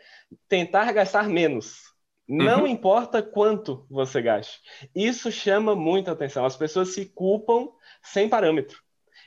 tentar 0.48 0.92
gastar 0.94 1.28
menos. 1.28 1.82
Não 2.28 2.62
uhum. 2.62 2.68
importa 2.68 3.24
quanto 3.24 3.86
você 3.90 4.22
gaste. 4.22 4.60
Isso 4.94 5.32
chama 5.32 5.76
muita 5.76 6.12
atenção. 6.12 6.46
As 6.46 6.56
pessoas 6.56 6.90
se 6.90 7.06
culpam 7.06 7.70
sem 8.02 8.30
parâmetro. 8.30 8.80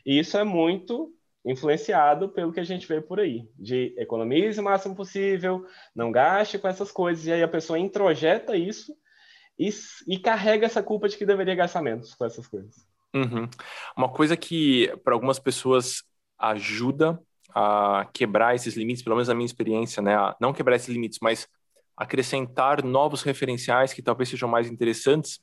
E 0.05 0.19
isso 0.19 0.39
é 0.39 0.45
muito 0.45 1.13
influenciado 1.45 2.29
pelo 2.29 2.53
que 2.53 2.61
a 2.61 2.65
gente 2.65 2.87
vê 2.87 3.01
por 3.01 3.19
aí, 3.19 3.49
de 3.59 3.95
economize 3.97 4.61
o 4.61 4.63
máximo 4.63 4.95
possível, 4.95 5.65
não 5.97 6.13
gaste 6.13 6.59
com 6.59 6.69
essas 6.69 6.93
coisas, 6.93 7.27
e 7.27 7.33
aí 7.33 7.43
a 7.43 7.49
pessoa 7.49 7.79
introjeta 7.79 8.55
isso 8.55 8.95
e, 9.61 9.69
e 10.09 10.19
carrega 10.19 10.65
essa 10.65 10.83
culpa 10.83 11.07
de 11.07 11.19
que 11.19 11.27
deveria 11.27 11.55
gastar 11.55 11.83
menos 11.83 12.15
com 12.15 12.25
essas 12.25 12.49
coisas. 12.49 12.89
Uhum. 13.15 13.47
Uma 13.95 14.09
coisa 14.09 14.35
que 14.35 14.89
para 15.05 15.13
algumas 15.13 15.39
pessoas 15.39 16.03
ajuda 16.39 17.21
a 17.55 18.09
quebrar 18.15 18.55
esses 18.55 18.75
limites, 18.75 19.03
pelo 19.03 19.17
menos 19.17 19.29
na 19.29 19.35
minha 19.35 19.45
experiência, 19.45 20.03
né? 20.03 20.17
A 20.17 20.35
não 20.41 20.55
quebrar 20.55 20.77
esses 20.77 20.89
limites, 20.89 21.19
mas 21.21 21.47
acrescentar 21.95 22.83
novos 22.83 23.23
referenciais 23.23 23.93
que 23.93 24.01
talvez 24.01 24.31
sejam 24.31 24.49
mais 24.49 24.71
interessantes, 24.71 25.41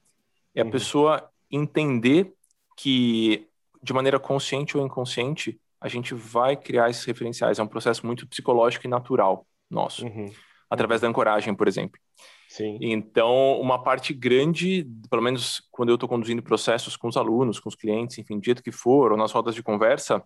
é 0.55 0.61
a 0.61 0.65
uhum. 0.65 0.71
pessoa 0.71 1.29
entender 1.51 2.33
que, 2.75 3.47
de 3.83 3.93
maneira 3.93 4.19
consciente 4.19 4.75
ou 4.75 4.83
inconsciente, 4.83 5.59
a 5.79 5.87
gente 5.87 6.15
vai 6.15 6.57
criar 6.57 6.89
esses 6.89 7.05
referenciais. 7.05 7.59
É 7.59 7.63
um 7.63 7.67
processo 7.67 8.03
muito 8.03 8.25
psicológico 8.25 8.87
e 8.87 8.89
natural 8.89 9.45
nosso. 9.69 10.05
Uhum. 10.05 10.31
através 10.69 11.01
da 11.01 11.07
ancoragem, 11.07 11.53
por 11.53 11.67
exemplo. 11.67 11.99
Sim. 12.47 12.77
Então, 12.81 13.59
uma 13.59 13.81
parte 13.81 14.13
grande, 14.13 14.87
pelo 15.09 15.21
menos 15.21 15.61
quando 15.69 15.89
eu 15.89 15.95
estou 15.95 16.07
conduzindo 16.07 16.41
processos 16.41 16.95
com 16.95 17.07
os 17.07 17.17
alunos, 17.17 17.59
com 17.59 17.67
os 17.67 17.75
clientes, 17.75 18.17
enfim, 18.17 18.39
do 18.39 18.45
jeito 18.45 18.63
que 18.63 18.71
for, 18.71 19.11
ou 19.11 19.17
nas 19.17 19.31
rodas 19.31 19.53
de 19.53 19.61
conversa, 19.61 20.23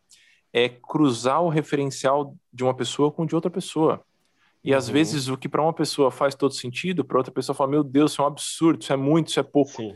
é 0.54 0.70
cruzar 0.70 1.42
o 1.42 1.50
referencial 1.50 2.36
de 2.54 2.63
uma 2.63 2.75
pessoa 2.75 3.12
com 3.12 3.25
de 3.25 3.34
outra 3.34 3.50
pessoa. 3.50 4.04
E 4.63 4.72
uhum. 4.72 4.78
às 4.78 4.88
vezes 4.88 5.28
o 5.28 5.38
que 5.38 5.50
para 5.50 5.62
uma 5.62 5.74
pessoa 5.74 6.12
faz 6.12 6.36
todo 6.36 6.54
sentido, 6.54 7.04
para 7.04 7.18
outra 7.18 7.34
pessoa 7.34 7.56
fala: 7.56 7.72
Meu 7.72 7.84
Deus, 7.84 8.12
isso 8.12 8.22
é 8.22 8.24
um 8.24 8.28
absurdo, 8.28 8.82
isso 8.82 8.94
é 8.94 8.98
muito, 8.98 9.30
isso 9.30 9.40
é 9.40 9.44
pouco. 9.44 9.72
Sim. 9.72 9.96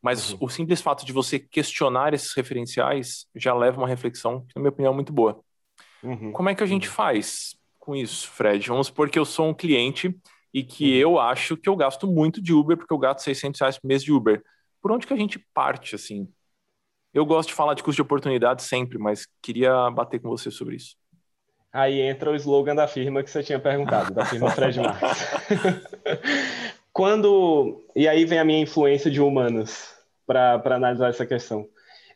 Mas 0.00 0.32
uhum. 0.32 0.38
o 0.42 0.48
simples 0.48 0.80
fato 0.80 1.04
de 1.04 1.12
você 1.12 1.38
questionar 1.38 2.14
esses 2.14 2.32
referenciais 2.32 3.26
já 3.34 3.54
leva 3.54 3.78
uma 3.78 3.88
reflexão, 3.88 4.40
que, 4.40 4.54
na 4.56 4.62
minha 4.62 4.70
opinião, 4.70 4.92
é 4.92 4.94
muito 4.94 5.12
boa. 5.12 5.40
Uhum. 6.02 6.32
Como 6.32 6.48
é 6.48 6.54
que 6.54 6.62
a 6.62 6.66
gente 6.66 6.88
uhum. 6.88 6.94
faz 6.94 7.56
com 7.78 7.94
isso, 7.94 8.28
Fred? 8.30 8.68
Vamos 8.68 8.86
supor 8.86 9.10
que 9.10 9.18
eu 9.18 9.24
sou 9.24 9.48
um 9.48 9.54
cliente 9.54 10.14
e 10.56 10.64
que 10.64 11.04
uhum. 11.04 11.10
eu 11.12 11.20
acho 11.20 11.54
que 11.54 11.68
eu 11.68 11.76
gasto 11.76 12.06
muito 12.06 12.40
de 12.40 12.54
Uber, 12.54 12.78
porque 12.78 12.94
eu 12.94 12.96
gasto 12.96 13.18
600 13.18 13.60
reais 13.60 13.78
por 13.78 13.86
mês 13.86 14.02
de 14.02 14.10
Uber. 14.10 14.42
Por 14.80 14.90
onde 14.90 15.06
que 15.06 15.12
a 15.12 15.16
gente 15.16 15.38
parte, 15.52 15.94
assim? 15.94 16.26
Eu 17.12 17.26
gosto 17.26 17.50
de 17.50 17.54
falar 17.54 17.74
de 17.74 17.82
custo 17.82 17.96
de 17.96 18.02
oportunidade 18.02 18.62
sempre, 18.62 18.96
mas 18.96 19.28
queria 19.42 19.90
bater 19.90 20.18
com 20.18 20.30
você 20.30 20.50
sobre 20.50 20.76
isso. 20.76 20.96
Aí 21.70 22.00
entra 22.00 22.30
o 22.30 22.34
slogan 22.34 22.74
da 22.74 22.88
firma 22.88 23.22
que 23.22 23.28
você 23.28 23.42
tinha 23.42 23.58
perguntado, 23.58 24.14
da 24.14 24.24
firma 24.24 24.48
Fred 24.50 24.80
Marques. 24.80 25.28
Quando. 26.90 27.84
E 27.94 28.08
aí 28.08 28.24
vem 28.24 28.38
a 28.38 28.44
minha 28.44 28.60
influência 28.62 29.10
de 29.10 29.20
humanos 29.20 29.94
para 30.26 30.74
analisar 30.74 31.10
essa 31.10 31.26
questão. 31.26 31.68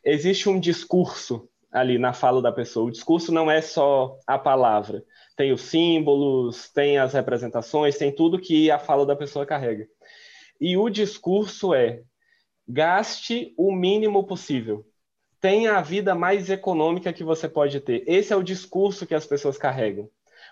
Existe 0.03 0.49
um 0.49 0.59
discurso 0.59 1.47
ali 1.71 1.99
na 1.99 2.11
fala 2.11 2.41
da 2.41 2.51
pessoa. 2.51 2.87
O 2.87 2.91
discurso 2.91 3.31
não 3.31 3.51
é 3.51 3.61
só 3.61 4.17
a 4.25 4.39
palavra. 4.39 5.03
Tem 5.35 5.51
os 5.51 5.61
símbolos, 5.61 6.69
tem 6.69 6.97
as 6.97 7.13
representações, 7.13 7.97
tem 7.97 8.13
tudo 8.13 8.39
que 8.39 8.69
a 8.69 8.77
fala 8.77 9.05
da 9.05 9.15
pessoa 9.15 9.45
carrega. 9.45 9.87
E 10.59 10.77
o 10.77 10.89
discurso 10.89 11.73
é: 11.73 12.01
gaste 12.67 13.53
o 13.57 13.71
mínimo 13.71 14.25
possível 14.25 14.85
tenha 15.41 15.75
a 15.75 15.81
vida 15.81 16.13
mais 16.13 16.51
econômica 16.51 17.11
que 17.11 17.23
você 17.23 17.49
pode 17.49 17.79
ter. 17.81 18.03
Esse 18.05 18.31
é 18.31 18.35
o 18.35 18.43
discurso 18.43 19.07
que 19.07 19.15
as 19.15 19.25
pessoas 19.25 19.57
carregam. 19.57 20.07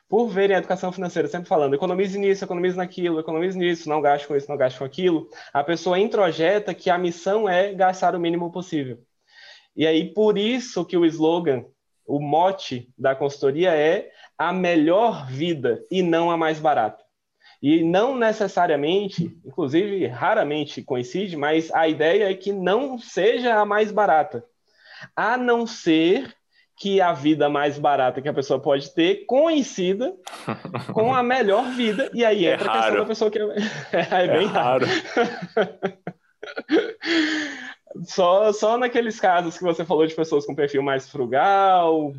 Por 0.09 0.27
verem 0.27 0.55
a 0.55 0.59
educação 0.59 0.91
financeira 0.91 1.27
sempre 1.27 1.47
falando, 1.47 1.75
economize 1.75 2.17
nisso, 2.17 2.43
economize 2.43 2.75
naquilo, 2.75 3.19
economize 3.19 3.55
nisso, 3.55 3.87
não 3.87 4.01
gaste 4.01 4.27
com 4.27 4.35
isso, 4.35 4.49
não 4.49 4.57
gaste 4.57 4.79
com 4.79 4.85
aquilo, 4.85 5.29
a 5.53 5.63
pessoa 5.63 5.99
introjeta 5.99 6.73
que 6.73 6.89
a 6.89 6.97
missão 6.97 7.47
é 7.47 7.71
gastar 7.73 8.15
o 8.15 8.19
mínimo 8.19 8.51
possível. 8.51 8.97
E 9.75 9.85
aí, 9.85 10.11
por 10.11 10.35
isso 10.35 10.83
que 10.83 10.97
o 10.97 11.05
slogan, 11.05 11.63
o 12.07 12.19
mote 12.19 12.91
da 12.97 13.15
consultoria 13.15 13.75
é 13.75 14.09
a 14.39 14.53
melhor 14.53 15.27
vida 15.27 15.83
e 15.91 16.01
não 16.01 16.31
a 16.31 16.37
mais 16.37 16.61
barata. 16.61 17.03
E 17.61 17.83
não 17.83 18.15
necessariamente, 18.15 19.37
inclusive 19.45 20.07
raramente 20.07 20.81
coincide, 20.81 21.35
mas 21.35 21.69
a 21.73 21.89
ideia 21.89 22.31
é 22.31 22.33
que 22.33 22.53
não 22.53 22.97
seja 22.97 23.59
a 23.59 23.65
mais 23.65 23.91
barata 23.91 24.45
a 25.13 25.37
não 25.37 25.67
ser 25.67 26.33
que 26.77 27.01
a 27.01 27.11
vida 27.11 27.49
mais 27.49 27.77
barata 27.77 28.21
que 28.21 28.29
a 28.29 28.33
pessoa 28.33 28.61
pode 28.61 28.93
ter 28.93 29.25
coincida 29.25 30.15
com 30.93 31.13
a 31.13 31.21
melhor 31.21 31.69
vida, 31.71 32.09
e 32.13 32.23
aí 32.23 32.45
é 32.45 32.53
entra 32.53 32.71
a 32.71 32.77
questão 32.77 32.97
da 32.97 33.05
pessoa 33.05 33.29
que 33.29 33.37
é, 33.37 33.43
é, 33.91 34.23
é 34.23 34.27
bem 34.27 34.47
raro. 34.47 34.85
só, 38.05 38.53
só 38.53 38.77
naqueles 38.77 39.19
casos 39.19 39.57
que 39.57 39.63
você 39.63 39.83
falou 39.83 40.07
de 40.07 40.15
pessoas 40.15 40.45
com 40.45 40.55
perfil 40.55 40.81
mais 40.81 41.09
frugal, 41.09 42.13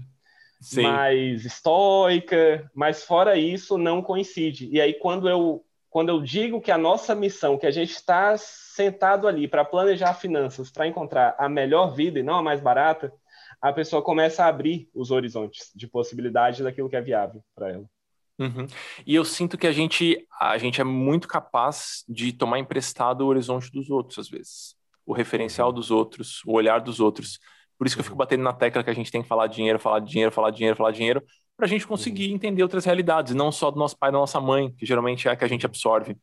Sim. 0.60 0.82
mais 0.82 1.44
estoica, 1.44 2.70
mas 2.74 3.02
fora 3.02 3.36
isso 3.36 3.78
não 3.78 4.02
coincide. 4.02 4.68
E 4.70 4.80
aí 4.80 4.94
quando 4.94 5.28
eu 5.28 5.64
quando 5.88 6.08
eu 6.08 6.20
digo 6.22 6.60
que 6.60 6.70
a 6.70 6.78
nossa 6.78 7.16
missão, 7.16 7.58
que 7.58 7.66
a 7.66 7.70
gente 7.70 7.90
está 7.90 8.36
sentado 8.38 9.26
ali 9.26 9.48
para 9.48 9.64
planejar 9.64 10.14
finanças, 10.14 10.70
para 10.70 10.86
encontrar 10.86 11.34
a 11.36 11.48
melhor 11.48 11.92
vida 11.92 12.20
e 12.20 12.22
não 12.22 12.36
a 12.36 12.42
mais 12.42 12.60
barata, 12.60 13.12
a 13.60 13.72
pessoa 13.72 14.00
começa 14.00 14.44
a 14.44 14.46
abrir 14.46 14.88
os 14.94 15.10
horizontes 15.10 15.70
de 15.74 15.88
possibilidade 15.88 16.62
daquilo 16.62 16.88
que 16.88 16.94
é 16.94 17.00
viável 17.00 17.42
para 17.54 17.70
ela. 17.72 17.90
Uhum. 18.38 18.66
E 19.06 19.14
eu 19.14 19.24
sinto 19.24 19.58
que 19.58 19.66
a 19.66 19.72
gente, 19.72 20.26
a 20.40 20.56
gente 20.56 20.80
é 20.80 20.84
muito 20.84 21.28
capaz 21.28 22.04
de 22.08 22.32
tomar 22.32 22.58
emprestado 22.58 23.20
o 23.20 23.26
horizonte 23.26 23.70
dos 23.70 23.90
outros, 23.90 24.18
às 24.18 24.30
vezes. 24.30 24.74
O 25.04 25.12
referencial 25.12 25.68
uhum. 25.68 25.74
dos 25.74 25.90
outros, 25.90 26.40
o 26.46 26.52
olhar 26.52 26.80
dos 26.80 27.00
outros. 27.00 27.38
Por 27.80 27.86
isso 27.86 27.96
que 27.96 28.00
eu 28.00 28.04
fico 28.04 28.12
uhum. 28.12 28.18
batendo 28.18 28.42
na 28.42 28.52
tecla 28.52 28.84
que 28.84 28.90
a 28.90 28.94
gente 28.94 29.10
tem 29.10 29.22
que 29.22 29.28
falar 29.28 29.46
dinheiro, 29.46 29.78
falar 29.78 30.00
dinheiro, 30.00 30.30
falar 30.30 30.50
dinheiro, 30.50 30.76
falar 30.76 30.90
dinheiro, 30.90 31.24
para 31.56 31.64
a 31.64 31.68
gente 31.68 31.86
conseguir 31.86 32.28
uhum. 32.28 32.34
entender 32.34 32.62
outras 32.62 32.84
realidades, 32.84 33.34
não 33.34 33.50
só 33.50 33.70
do 33.70 33.78
nosso 33.78 33.96
pai 33.98 34.10
e 34.10 34.12
da 34.12 34.18
nossa 34.18 34.38
mãe, 34.38 34.70
que 34.70 34.84
geralmente 34.84 35.26
é 35.26 35.30
a 35.30 35.36
que 35.36 35.46
a 35.46 35.48
gente 35.48 35.64
absorve, 35.64 36.14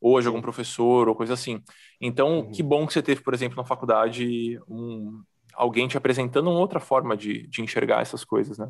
ou 0.00 0.20
de 0.20 0.26
algum 0.26 0.42
professor, 0.42 1.08
ou 1.08 1.14
coisa 1.14 1.34
assim. 1.34 1.62
Então, 2.00 2.40
uhum. 2.40 2.50
que 2.50 2.64
bom 2.64 2.84
que 2.84 2.92
você 2.92 3.00
teve, 3.00 3.22
por 3.22 3.32
exemplo, 3.32 3.56
na 3.56 3.64
faculdade, 3.64 4.58
um, 4.66 5.22
alguém 5.54 5.86
te 5.86 5.96
apresentando 5.96 6.50
uma 6.50 6.58
outra 6.58 6.80
forma 6.80 7.16
de, 7.16 7.46
de 7.46 7.62
enxergar 7.62 8.02
essas 8.02 8.24
coisas, 8.24 8.58
né? 8.58 8.68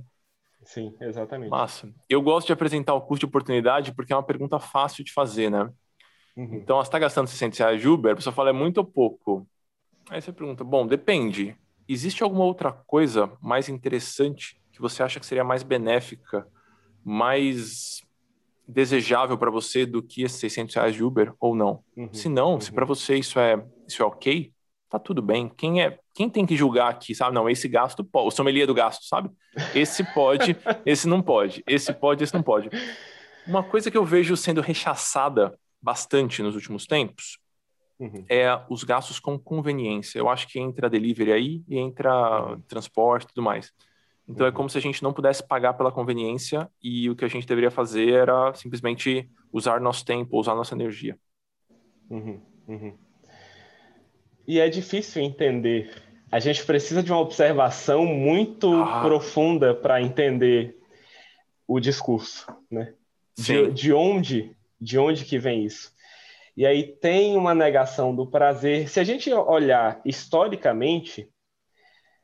Sim, 0.67 0.95
exatamente. 1.01 1.49
Massa. 1.49 1.91
Eu 2.11 2.21
gosto 2.21 2.49
de 2.49 2.53
apresentar 2.53 2.93
o 2.93 3.01
custo 3.01 3.21
de 3.21 3.27
oportunidade 3.27 3.95
porque 3.95 4.13
é 4.13 4.17
uma 4.17 4.23
pergunta 4.23 4.59
fácil 4.59 5.03
de 5.03 5.15
fazer, 5.15 5.51
né? 5.51 5.73
Uhum. 6.37 6.57
Então, 6.57 6.77
você 6.77 6.89
está 6.89 6.99
gastando 6.99 7.27
600 7.27 7.59
reais 7.59 7.81
de 7.81 7.89
Uber, 7.89 8.13
a 8.13 8.17
pessoa 8.17 8.35
fala, 8.35 8.51
é 8.51 8.53
muito 8.53 8.77
ou 8.79 8.85
pouco? 8.85 9.49
Aí 10.11 10.21
você 10.21 10.31
pergunta, 10.31 10.63
bom, 10.63 10.87
depende. 10.87 11.57
Existe 11.89 12.23
alguma 12.23 12.45
outra 12.45 12.73
coisa 12.73 13.31
mais 13.43 13.69
interessante 13.69 14.61
que 14.73 14.81
você 14.81 15.03
acha 15.03 15.21
que 15.21 15.27
seria 15.27 15.45
mais 15.45 15.63
benéfica, 15.63 16.47
mais 17.05 18.03
desejável 18.67 19.37
para 19.37 19.51
você 19.51 19.85
do 19.85 20.03
que 20.03 20.23
esses 20.23 20.39
600 20.41 20.75
reais 20.75 20.95
de 20.95 21.05
Uber 21.05 21.33
ou 21.39 21.55
não? 21.55 21.85
Uhum, 21.97 22.13
se 22.13 22.29
não, 22.29 22.55
uhum. 22.55 22.61
se 22.61 22.73
para 22.73 22.85
você 22.85 23.17
isso 23.17 23.39
é, 23.39 23.63
isso 23.87 24.03
é 24.03 24.07
ok, 24.07 24.53
tá 24.89 24.99
tudo 24.99 25.21
bem. 25.21 25.51
Quem 25.57 25.83
é, 25.83 25.99
quem 26.15 26.31
tem 26.31 26.47
que 26.47 26.57
julgar 26.57 26.89
aqui, 26.89 27.15
sabe? 27.15 27.35
Não, 27.35 27.49
esse 27.49 27.69
gasto 27.69 28.03
pode, 28.03 28.29
o 28.29 28.31
sommelier 28.31 28.67
do 28.67 28.75
gasto, 28.75 29.05
sabe? 29.05 29.31
Esse 29.75 30.03
pode, 30.15 30.57
esse 30.87 31.07
não 31.07 31.21
pode, 31.21 31.63
esse 31.67 31.93
pode, 31.93 32.25
esse 32.25 32.35
não 32.35 32.43
pode. 32.43 32.71
Uma 33.47 33.63
coisa 33.63 33.91
que 33.91 33.97
eu 33.97 34.05
vejo 34.05 34.37
sendo 34.37 34.63
rechaçada 34.63 35.59
bastante 35.83 36.43
nos 36.43 36.55
últimos 36.55 36.87
tempos 36.87 37.39
uhum. 37.99 38.25
é 38.29 38.61
os 38.69 38.85
gastos 38.85 39.19
com 39.19 39.39
conveniência. 39.39 40.19
Eu 40.19 40.29
acho 40.29 40.49
que 40.49 40.59
entra 40.59 40.91
delivery 40.91 41.33
aí 41.33 41.65
e 41.69 41.79
entra 41.79 42.51
uhum. 42.51 42.61
transporte 42.63 43.25
e 43.25 43.29
tudo 43.29 43.43
mais. 43.43 43.73
Então 44.29 44.47
é 44.47 44.51
uhum. 44.51 44.55
como 44.55 44.71
se 44.71 44.79
a 44.79 44.81
gente 44.81 45.03
não 45.03 45.13
pudesse 45.13 45.47
pagar 45.47 45.75
pela 45.75 45.93
conveniência 45.93 46.71
e 46.83 47.11
o 47.11 47.17
que 47.17 47.25
a 47.25 47.29
gente 47.29 47.47
deveria 47.47 47.71
fazer 47.71 48.11
era 48.11 48.55
simplesmente 48.55 49.29
usar 49.53 49.81
nosso 49.81 50.05
tempo, 50.05 50.39
usar 50.39 50.55
nossa 50.55 50.75
energia. 50.75 51.19
Uhum, 52.09 52.41
uhum. 52.67 52.95
E 54.47 54.59
é 54.59 54.69
difícil 54.69 55.23
entender. 55.23 56.03
A 56.31 56.41
gente 56.41 56.65
precisa 56.65 57.03
de 57.03 57.13
uma 57.13 57.21
observação 57.21 58.05
muito 58.05 58.73
ah. 58.73 59.03
profunda 59.03 59.75
para 59.75 60.03
entender 60.03 60.77
o 61.67 61.81
discurso, 61.81 62.47
né? 62.71 62.93
De, 63.37 63.73
de, 63.73 63.93
onde, 63.93 64.55
de 64.81 64.99
onde 64.99 65.25
que 65.25 65.39
vem 65.39 65.65
isso? 65.65 65.94
E 66.57 66.65
aí 66.65 66.85
tem 66.85 67.37
uma 67.37 67.55
negação 67.55 68.15
do 68.15 68.27
prazer. 68.27 68.89
Se 68.89 69.01
a 69.01 69.05
gente 69.05 69.33
olhar 69.33 70.01
historicamente, 70.05 71.29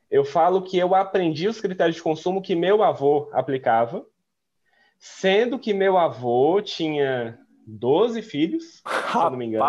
eu 0.09 0.23
falo 0.23 0.61
que 0.61 0.77
eu 0.77 0.95
aprendi 0.95 1.47
os 1.47 1.59
critérios 1.59 1.97
de 1.97 2.03
consumo 2.03 2.41
que 2.41 2.55
meu 2.55 2.83
avô 2.83 3.29
aplicava, 3.33 4.05
sendo 4.97 5.59
que 5.59 5.73
meu 5.73 5.97
avô 5.97 6.61
tinha 6.61 7.37
12 7.67 8.21
filhos, 8.21 8.81
se 8.85 9.15
não 9.15 9.37
me 9.37 9.45
engano. 9.45 9.63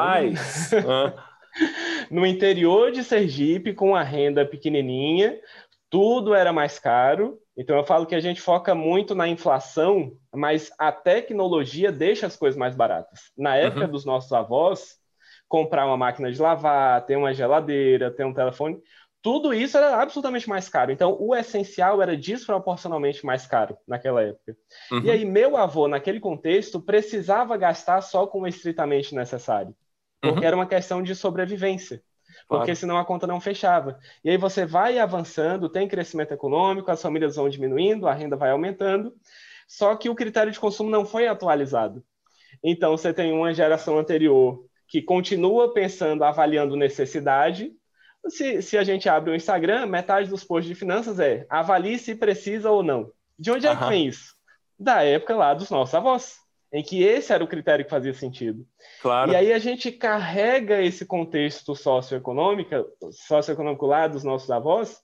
no 2.10 2.26
interior 2.26 2.92
de 2.92 3.02
Sergipe, 3.04 3.74
com 3.74 3.94
a 3.94 4.02
renda 4.02 4.44
pequenininha, 4.44 5.38
tudo 5.90 6.34
era 6.34 6.52
mais 6.52 6.78
caro. 6.78 7.38
Então 7.56 7.76
eu 7.76 7.84
falo 7.84 8.06
que 8.06 8.14
a 8.14 8.20
gente 8.20 8.40
foca 8.40 8.74
muito 8.74 9.14
na 9.14 9.28
inflação, 9.28 10.16
mas 10.34 10.70
a 10.78 10.90
tecnologia 10.90 11.92
deixa 11.92 12.26
as 12.26 12.36
coisas 12.36 12.58
mais 12.58 12.74
baratas. 12.74 13.30
Na 13.36 13.56
época 13.56 13.84
uhum. 13.84 13.90
dos 13.90 14.04
nossos 14.04 14.32
avós, 14.32 14.98
comprar 15.48 15.86
uma 15.86 15.96
máquina 15.96 16.32
de 16.32 16.40
lavar, 16.40 17.04
ter 17.04 17.16
uma 17.16 17.34
geladeira, 17.34 18.10
ter 18.10 18.24
um 18.24 18.32
telefone, 18.32 18.80
tudo 19.22 19.54
isso 19.54 19.76
era 19.76 20.02
absolutamente 20.02 20.48
mais 20.48 20.68
caro. 20.68 20.90
Então, 20.90 21.16
o 21.20 21.34
essencial 21.34 22.02
era 22.02 22.16
desproporcionalmente 22.16 23.24
mais 23.24 23.46
caro 23.46 23.78
naquela 23.86 24.22
época. 24.22 24.56
Uhum. 24.90 25.02
E 25.04 25.10
aí, 25.10 25.24
meu 25.24 25.56
avô, 25.56 25.86
naquele 25.86 26.18
contexto, 26.18 26.80
precisava 26.80 27.56
gastar 27.56 28.00
só 28.00 28.26
com 28.26 28.40
o 28.40 28.48
estritamente 28.48 29.14
necessário. 29.14 29.74
Porque 30.20 30.40
uhum. 30.40 30.46
era 30.46 30.56
uma 30.56 30.66
questão 30.66 31.02
de 31.02 31.14
sobrevivência. 31.14 32.02
Claro. 32.52 32.66
Porque 32.66 32.74
senão 32.74 32.98
a 32.98 33.04
conta 33.04 33.26
não 33.26 33.40
fechava. 33.40 33.98
E 34.22 34.30
aí 34.30 34.36
você 34.36 34.66
vai 34.66 34.98
avançando, 34.98 35.68
tem 35.68 35.88
crescimento 35.88 36.32
econômico, 36.34 36.90
as 36.90 37.00
famílias 37.00 37.36
vão 37.36 37.48
diminuindo, 37.48 38.06
a 38.06 38.12
renda 38.12 38.36
vai 38.36 38.50
aumentando. 38.50 39.14
Só 39.66 39.96
que 39.96 40.10
o 40.10 40.14
critério 40.14 40.52
de 40.52 40.60
consumo 40.60 40.90
não 40.90 41.06
foi 41.06 41.26
atualizado. 41.26 42.04
Então, 42.62 42.96
você 42.96 43.12
tem 43.12 43.32
uma 43.32 43.54
geração 43.54 43.98
anterior 43.98 44.66
que 44.86 45.00
continua 45.00 45.72
pensando, 45.72 46.22
avaliando 46.22 46.76
necessidade, 46.76 47.72
se, 48.28 48.60
se 48.60 48.76
a 48.76 48.84
gente 48.84 49.08
abre 49.08 49.30
o 49.30 49.34
Instagram, 49.34 49.86
metade 49.86 50.28
dos 50.28 50.44
posts 50.44 50.68
de 50.68 50.74
finanças 50.74 51.18
é 51.18 51.46
avalie 51.48 51.98
se 51.98 52.14
precisa 52.14 52.70
ou 52.70 52.82
não. 52.82 53.10
De 53.38 53.50
onde 53.50 53.66
é 53.66 53.74
que 53.74 53.84
vem 53.86 54.06
isso? 54.06 54.36
Da 54.78 55.02
época 55.02 55.34
lá 55.34 55.54
dos 55.54 55.70
nossos 55.70 55.94
avós. 55.94 56.41
Em 56.72 56.82
que 56.82 57.02
esse 57.02 57.32
era 57.32 57.44
o 57.44 57.48
critério 57.48 57.84
que 57.84 57.90
fazia 57.90 58.14
sentido. 58.14 58.66
Claro. 59.00 59.30
E 59.30 59.36
aí 59.36 59.52
a 59.52 59.58
gente 59.58 59.92
carrega 59.92 60.80
esse 60.80 61.04
contexto 61.04 61.74
socioeconômico, 61.74 62.74
socioeconômico 63.10 63.86
lá 63.86 64.06
dos 64.06 64.24
nossos 64.24 64.50
avós, 64.50 65.02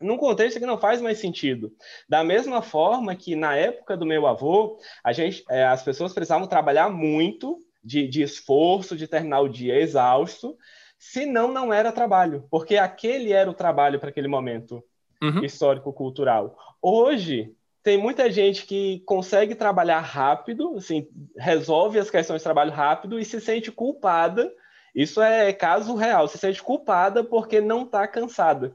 num 0.00 0.16
contexto 0.16 0.58
que 0.58 0.66
não 0.66 0.78
faz 0.78 1.00
mais 1.00 1.18
sentido. 1.18 1.72
Da 2.08 2.22
mesma 2.22 2.62
forma 2.62 3.14
que 3.16 3.34
na 3.34 3.56
época 3.56 3.96
do 3.96 4.06
meu 4.06 4.26
avô, 4.26 4.78
a 5.04 5.12
gente, 5.12 5.44
é, 5.50 5.64
as 5.64 5.82
pessoas 5.82 6.12
precisavam 6.14 6.46
trabalhar 6.46 6.88
muito, 6.88 7.58
de, 7.82 8.06
de 8.06 8.22
esforço, 8.22 8.96
de 8.96 9.08
terminar 9.08 9.40
o 9.40 9.48
dia 9.48 9.80
exausto, 9.80 10.56
senão 10.98 11.50
não 11.50 11.72
era 11.72 11.90
trabalho, 11.90 12.46
porque 12.50 12.76
aquele 12.76 13.32
era 13.32 13.50
o 13.50 13.54
trabalho 13.54 13.98
para 13.98 14.10
aquele 14.10 14.28
momento 14.28 14.84
uhum. 15.22 15.42
histórico-cultural. 15.42 16.56
Hoje, 16.80 17.54
tem 17.82 17.96
muita 17.96 18.30
gente 18.30 18.66
que 18.66 19.00
consegue 19.06 19.54
trabalhar 19.54 20.00
rápido, 20.00 20.76
assim, 20.76 21.08
resolve 21.36 21.98
as 21.98 22.10
questões 22.10 22.40
de 22.40 22.44
trabalho 22.44 22.72
rápido 22.72 23.18
e 23.18 23.24
se 23.24 23.40
sente 23.40 23.72
culpada. 23.72 24.52
Isso 24.94 25.22
é 25.22 25.52
caso 25.52 25.94
real, 25.94 26.28
se 26.28 26.36
sente 26.36 26.62
culpada 26.62 27.24
porque 27.24 27.60
não 27.60 27.84
está 27.84 28.06
cansada. 28.06 28.74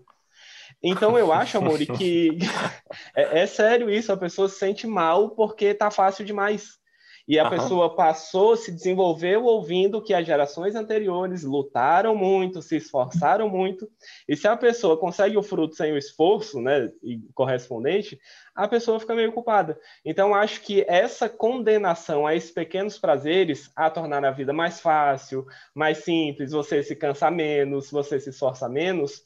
Então 0.82 1.18
eu 1.18 1.32
acho, 1.32 1.58
Amori, 1.58 1.86
que 1.86 2.38
é, 3.16 3.42
é, 3.42 3.46
sério 3.46 3.90
isso, 3.90 4.12
a 4.12 4.18
pessoa 4.18 4.48
se 4.48 4.58
sente 4.58 4.88
mal 4.88 5.30
porque 5.32 5.66
está 5.66 5.92
fácil 5.92 6.26
demais. 6.26 6.80
E 7.28 7.40
a 7.40 7.44
uhum. 7.46 7.50
pessoa 7.50 7.96
passou, 7.96 8.56
se 8.56 8.72
desenvolveu 8.72 9.46
ouvindo 9.46 10.02
que 10.02 10.14
as 10.14 10.26
gerações 10.26 10.76
anteriores 10.76 11.44
lutaram 11.44 12.16
muito, 12.16 12.62
se 12.62 12.78
esforçaram 12.78 13.50
muito. 13.50 13.90
E 14.28 14.36
se 14.36 14.48
a 14.48 14.56
pessoa 14.56 14.96
consegue 14.96 15.36
o 15.36 15.42
fruto 15.42 15.76
sem 15.76 15.92
o 15.92 15.98
esforço, 15.98 16.62
né, 16.62 16.92
e 17.02 17.20
correspondente, 17.34 18.20
a 18.54 18.68
pessoa 18.68 19.00
fica 19.00 19.16
meio 19.16 19.34
culpada. 19.34 19.80
Então, 20.04 20.36
acho 20.36 20.62
que 20.62 20.86
essa 20.88 21.28
condenação 21.28 22.28
a 22.28 22.36
esses 22.36 22.52
pequenos 22.52 23.00
prazeres, 23.00 23.72
a 23.76 23.90
tornar 23.90 24.24
a 24.24 24.32
vida 24.32 24.54
mais 24.54 24.80
fácil, 24.80 25.48
mais 25.74 26.00
simples, 26.00 26.52
você 26.52 26.84
se 26.84 26.96
cansa 26.96 27.32
menos, 27.32 27.90
você 27.90 28.20
se 28.20 28.30
esforça 28.30 28.70
menos, 28.70 29.24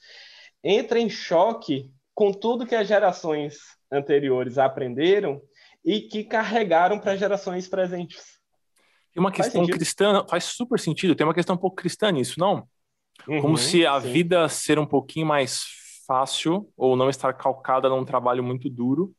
entra 0.63 0.99
em 0.99 1.09
choque 1.09 1.91
com 2.15 2.31
tudo 2.31 2.65
que 2.65 2.75
as 2.75 2.87
gerações 2.87 3.57
anteriores 3.91 4.57
aprenderam 4.57 5.41
e 5.83 6.01
que 6.01 6.23
carregaram 6.23 6.99
para 6.99 7.15
gerações 7.15 7.67
presentes. 7.67 8.39
Tem 9.13 9.21
uma 9.21 9.31
questão 9.31 9.65
faz 9.65 9.75
cristã, 9.75 10.25
faz 10.29 10.43
super 10.45 10.79
sentido, 10.79 11.15
tem 11.15 11.25
uma 11.25 11.33
questão 11.33 11.55
um 11.55 11.59
pouco 11.59 11.75
cristã 11.75 12.11
nisso, 12.11 12.39
não? 12.39 12.67
Uhum, 13.27 13.41
Como 13.41 13.57
se 13.57 13.85
a 13.85 13.99
sim. 13.99 14.11
vida 14.11 14.47
ser 14.47 14.79
um 14.79 14.85
pouquinho 14.85 15.25
mais 15.25 15.63
fácil 16.07 16.71
ou 16.77 16.95
não 16.95 17.09
estar 17.09 17.33
calcada 17.33 17.89
num 17.89 18.05
trabalho 18.05 18.43
muito 18.43 18.69
duro 18.69 19.13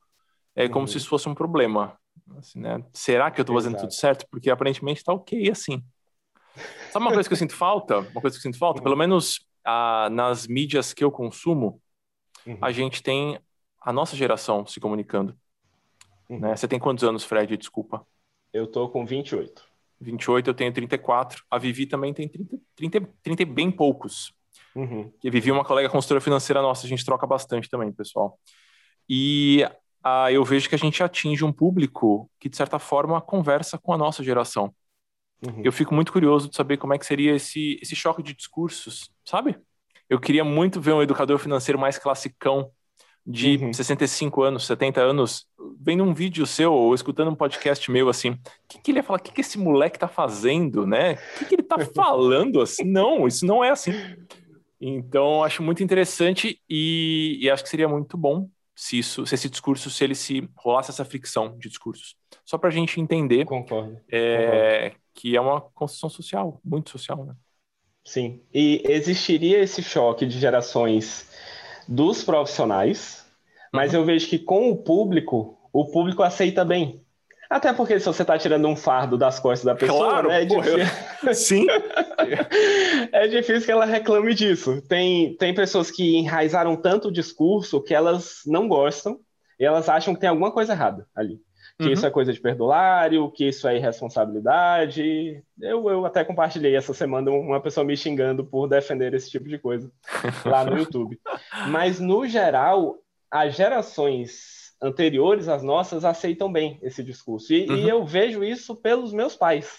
é 0.55 0.65
uhum. 0.65 0.71
como 0.71 0.89
se 0.89 0.97
isso 0.97 1.09
fosse 1.09 1.29
um 1.29 1.35
problema. 1.35 1.99
Assim, 2.37 2.61
né? 2.61 2.85
Será 2.93 3.31
que 3.31 3.41
eu 3.41 3.43
estou 3.43 3.57
fazendo 3.57 3.77
tudo 3.77 3.93
certo? 3.93 4.27
Porque 4.31 4.51
aparentemente 4.51 5.01
está 5.01 5.13
ok 5.13 5.51
assim. 5.51 5.83
Sabe 6.91 7.05
uma 7.05 7.13
coisa 7.13 7.29
que 7.29 7.33
eu 7.33 7.39
sinto 7.39 7.55
falta? 7.55 7.99
Uma 7.99 8.21
coisa 8.21 8.37
que 8.37 8.39
eu 8.39 8.43
sinto 8.43 8.59
falta? 8.59 8.81
Uhum. 8.81 8.85
Pelo 8.85 8.97
menos 8.97 9.45
ah, 9.65 10.09
nas 10.11 10.47
mídias 10.47 10.93
que 10.93 11.03
eu 11.03 11.11
consumo, 11.11 11.81
uhum. 12.47 12.59
a 12.61 12.73
gente 12.73 13.03
tem 13.03 13.39
a 13.81 13.93
nossa 13.93 14.17
geração 14.17 14.67
se 14.67 14.81
comunicando. 14.81 15.37
Uhum. 16.31 16.39
Né? 16.39 16.57
Você 16.57 16.69
tem 16.69 16.79
quantos 16.79 17.03
anos, 17.03 17.25
Fred? 17.25 17.57
Desculpa. 17.57 18.07
Eu 18.53 18.67
tô 18.67 18.89
com 18.89 19.05
28. 19.05 19.69
28, 20.01 20.49
eu 20.49 20.55
tenho 20.55 20.73
34. 20.73 21.45
A 21.51 21.59
Vivi 21.59 21.87
também 21.87 22.15
tem 22.15 22.29
30, 22.29 22.57
30, 22.77 23.09
30 23.23 23.43
e 23.43 23.45
bem 23.45 23.71
poucos. 23.71 24.33
Uhum. 24.75 25.13
A 25.25 25.31
Vivi 25.31 25.51
é 25.51 25.53
uma 25.53 25.65
colega 25.65 25.91
consultora 25.91 26.21
financeira 26.21 26.63
nossa, 26.63 26.87
a 26.87 26.89
gente 26.89 27.05
troca 27.05 27.27
bastante 27.27 27.69
também, 27.69 27.93
pessoal. 27.93 28.39
E 29.09 29.69
ah, 30.03 30.31
eu 30.33 30.45
vejo 30.45 30.69
que 30.69 30.75
a 30.75 30.79
gente 30.79 31.03
atinge 31.03 31.45
um 31.45 31.53
público 31.53 32.31
que, 32.39 32.49
de 32.49 32.57
certa 32.57 32.79
forma, 32.79 33.21
conversa 33.21 33.77
com 33.77 33.93
a 33.93 33.99
nossa 33.99 34.23
geração. 34.23 34.73
Uhum. 35.45 35.63
Eu 35.65 35.73
fico 35.73 35.95
muito 35.95 36.13
curioso 36.13 36.49
de 36.49 36.57
saber 36.57 36.77
como 36.77 36.95
é 36.95 36.99
que 36.99 37.05
seria 37.07 37.35
esse, 37.35 37.79
esse 37.83 37.97
choque 37.97 38.23
de 38.23 38.35
discursos, 38.35 39.11
sabe? 39.25 39.59
Eu 40.09 40.21
queria 40.21 40.45
muito 40.45 40.81
ver 40.81 40.93
um 40.93 41.03
educador 41.03 41.39
financeiro 41.39 41.79
mais 41.79 41.99
classicão, 41.99 42.71
de 43.27 43.57
uhum. 43.57 43.73
65 43.73 44.43
anos, 44.43 44.67
70 44.67 45.01
anos, 45.01 45.47
vendo 45.79 46.03
um 46.03 46.13
vídeo 46.15 46.47
seu 46.47 46.73
ou 46.73 46.95
escutando 46.95 47.31
um 47.31 47.35
podcast 47.35 47.91
meu 47.91 48.09
assim, 48.09 48.31
o 48.31 48.39
que, 48.69 48.81
que 48.81 48.91
ele 48.91 48.99
ia 48.99 49.03
falar? 49.03 49.19
O 49.19 49.23
que, 49.23 49.33
que 49.33 49.41
esse 49.41 49.59
moleque 49.59 49.99
tá 49.99 50.09
fazendo, 50.09 50.87
né? 50.87 51.15
O 51.15 51.39
que, 51.39 51.45
que 51.47 51.55
ele 51.57 51.63
tá 51.63 51.79
falando 51.95 52.61
assim? 52.61 52.85
Não, 52.85 53.27
isso 53.27 53.47
não 53.47 53.63
é 53.63 53.71
assim. 53.71 53.93
Então, 54.81 55.45
acho 55.45 55.63
muito 55.63 55.83
interessante 55.83 56.61
e, 56.69 57.39
e, 57.41 57.51
acho 57.51 57.63
que 57.63 57.69
seria 57.69 57.89
muito 57.89 58.17
bom 58.17 58.49
se 58.75 58.99
isso, 58.99 59.27
se 59.27 59.35
esse 59.35 59.51
discurso, 59.51 59.91
se 59.91 60.03
ele 60.03 60.15
se 60.15 60.49
rolasse 60.57 60.91
essa 60.91 61.05
fricção 61.05 61.59
de 61.59 61.69
discursos. 61.69 62.17
Só 62.47 62.57
para 62.57 62.71
a 62.71 62.73
gente 62.73 62.99
entender 62.99 63.45
Concordo. 63.45 64.01
É, 64.11 64.91
Concordo. 64.91 64.97
que 65.15 65.37
é 65.37 65.41
uma 65.41 65.61
construção 65.61 66.09
social, 66.09 66.59
muito 66.65 66.91
social, 66.91 67.25
né? 67.27 67.35
Sim. 68.05 68.41
E 68.53 68.83
existiria 68.87 69.61
esse 69.61 69.83
choque 69.83 70.25
de 70.25 70.39
gerações 70.39 71.30
dos 71.91 72.23
profissionais, 72.23 73.27
mas 73.73 73.93
uhum. 73.93 74.01
eu 74.01 74.07
vejo 74.07 74.29
que 74.29 74.39
com 74.39 74.71
o 74.71 74.77
público, 74.77 75.59
o 75.73 75.91
público 75.91 76.23
aceita 76.23 76.65
bem. 76.65 77.03
Até 77.51 77.73
porque 77.73 77.99
se 77.99 78.07
você 78.07 78.23
está 78.23 78.39
tirando 78.39 78.69
um 78.69 78.77
fardo 78.77 79.19
das 79.19 79.41
costas 79.41 79.65
da 79.65 79.75
pessoa, 79.75 80.09
claro, 80.09 80.29
né, 80.29 80.43
é 80.43 80.45
difícil. 80.45 80.79
Eu... 81.25 81.35
Sim. 81.35 81.67
é 83.11 83.27
difícil 83.27 83.65
que 83.67 83.73
ela 83.73 83.85
reclame 83.85 84.33
disso. 84.35 84.81
Tem, 84.83 85.35
tem 85.35 85.53
pessoas 85.53 85.91
que 85.91 86.17
enraizaram 86.17 86.77
tanto 86.77 87.09
o 87.09 87.13
discurso 87.13 87.83
que 87.83 87.93
elas 87.93 88.43
não 88.47 88.69
gostam 88.69 89.19
e 89.59 89.65
elas 89.65 89.89
acham 89.89 90.15
que 90.15 90.21
tem 90.21 90.31
alguma 90.31 90.53
coisa 90.53 90.75
errada 90.75 91.09
ali 91.13 91.41
que 91.81 91.87
uhum. 91.87 91.93
isso 91.93 92.07
é 92.07 92.11
coisa 92.11 92.31
de 92.31 92.41
perdulário, 92.41 93.31
que 93.31 93.49
isso 93.49 93.67
é 93.67 93.77
irresponsabilidade. 93.77 95.43
Eu, 95.59 95.89
eu 95.89 96.05
até 96.05 96.23
compartilhei 96.23 96.77
essa 96.77 96.93
semana 96.93 97.31
uma 97.31 97.61
pessoa 97.61 97.85
me 97.85 97.97
xingando 97.97 98.45
por 98.45 98.69
defender 98.69 99.15
esse 99.15 99.31
tipo 99.31 99.49
de 99.49 99.59
coisa 99.59 99.91
lá 100.45 100.63
no 100.63 100.77
YouTube. 100.79 101.19
Mas, 101.69 101.99
no 101.99 102.27
geral, 102.27 102.99
as 103.31 103.57
gerações 103.57 104.75
anteriores 104.83 105.49
às 105.49 105.63
nossas 105.63 106.05
aceitam 106.05 106.53
bem 106.53 106.79
esse 106.83 107.03
discurso. 107.03 107.53
E, 107.55 107.67
uhum. 107.67 107.77
e 107.77 107.89
eu 107.89 108.05
vejo 108.05 108.45
isso 108.45 108.77
pelos 108.77 109.13
meus 109.13 109.35
pais. 109.35 109.79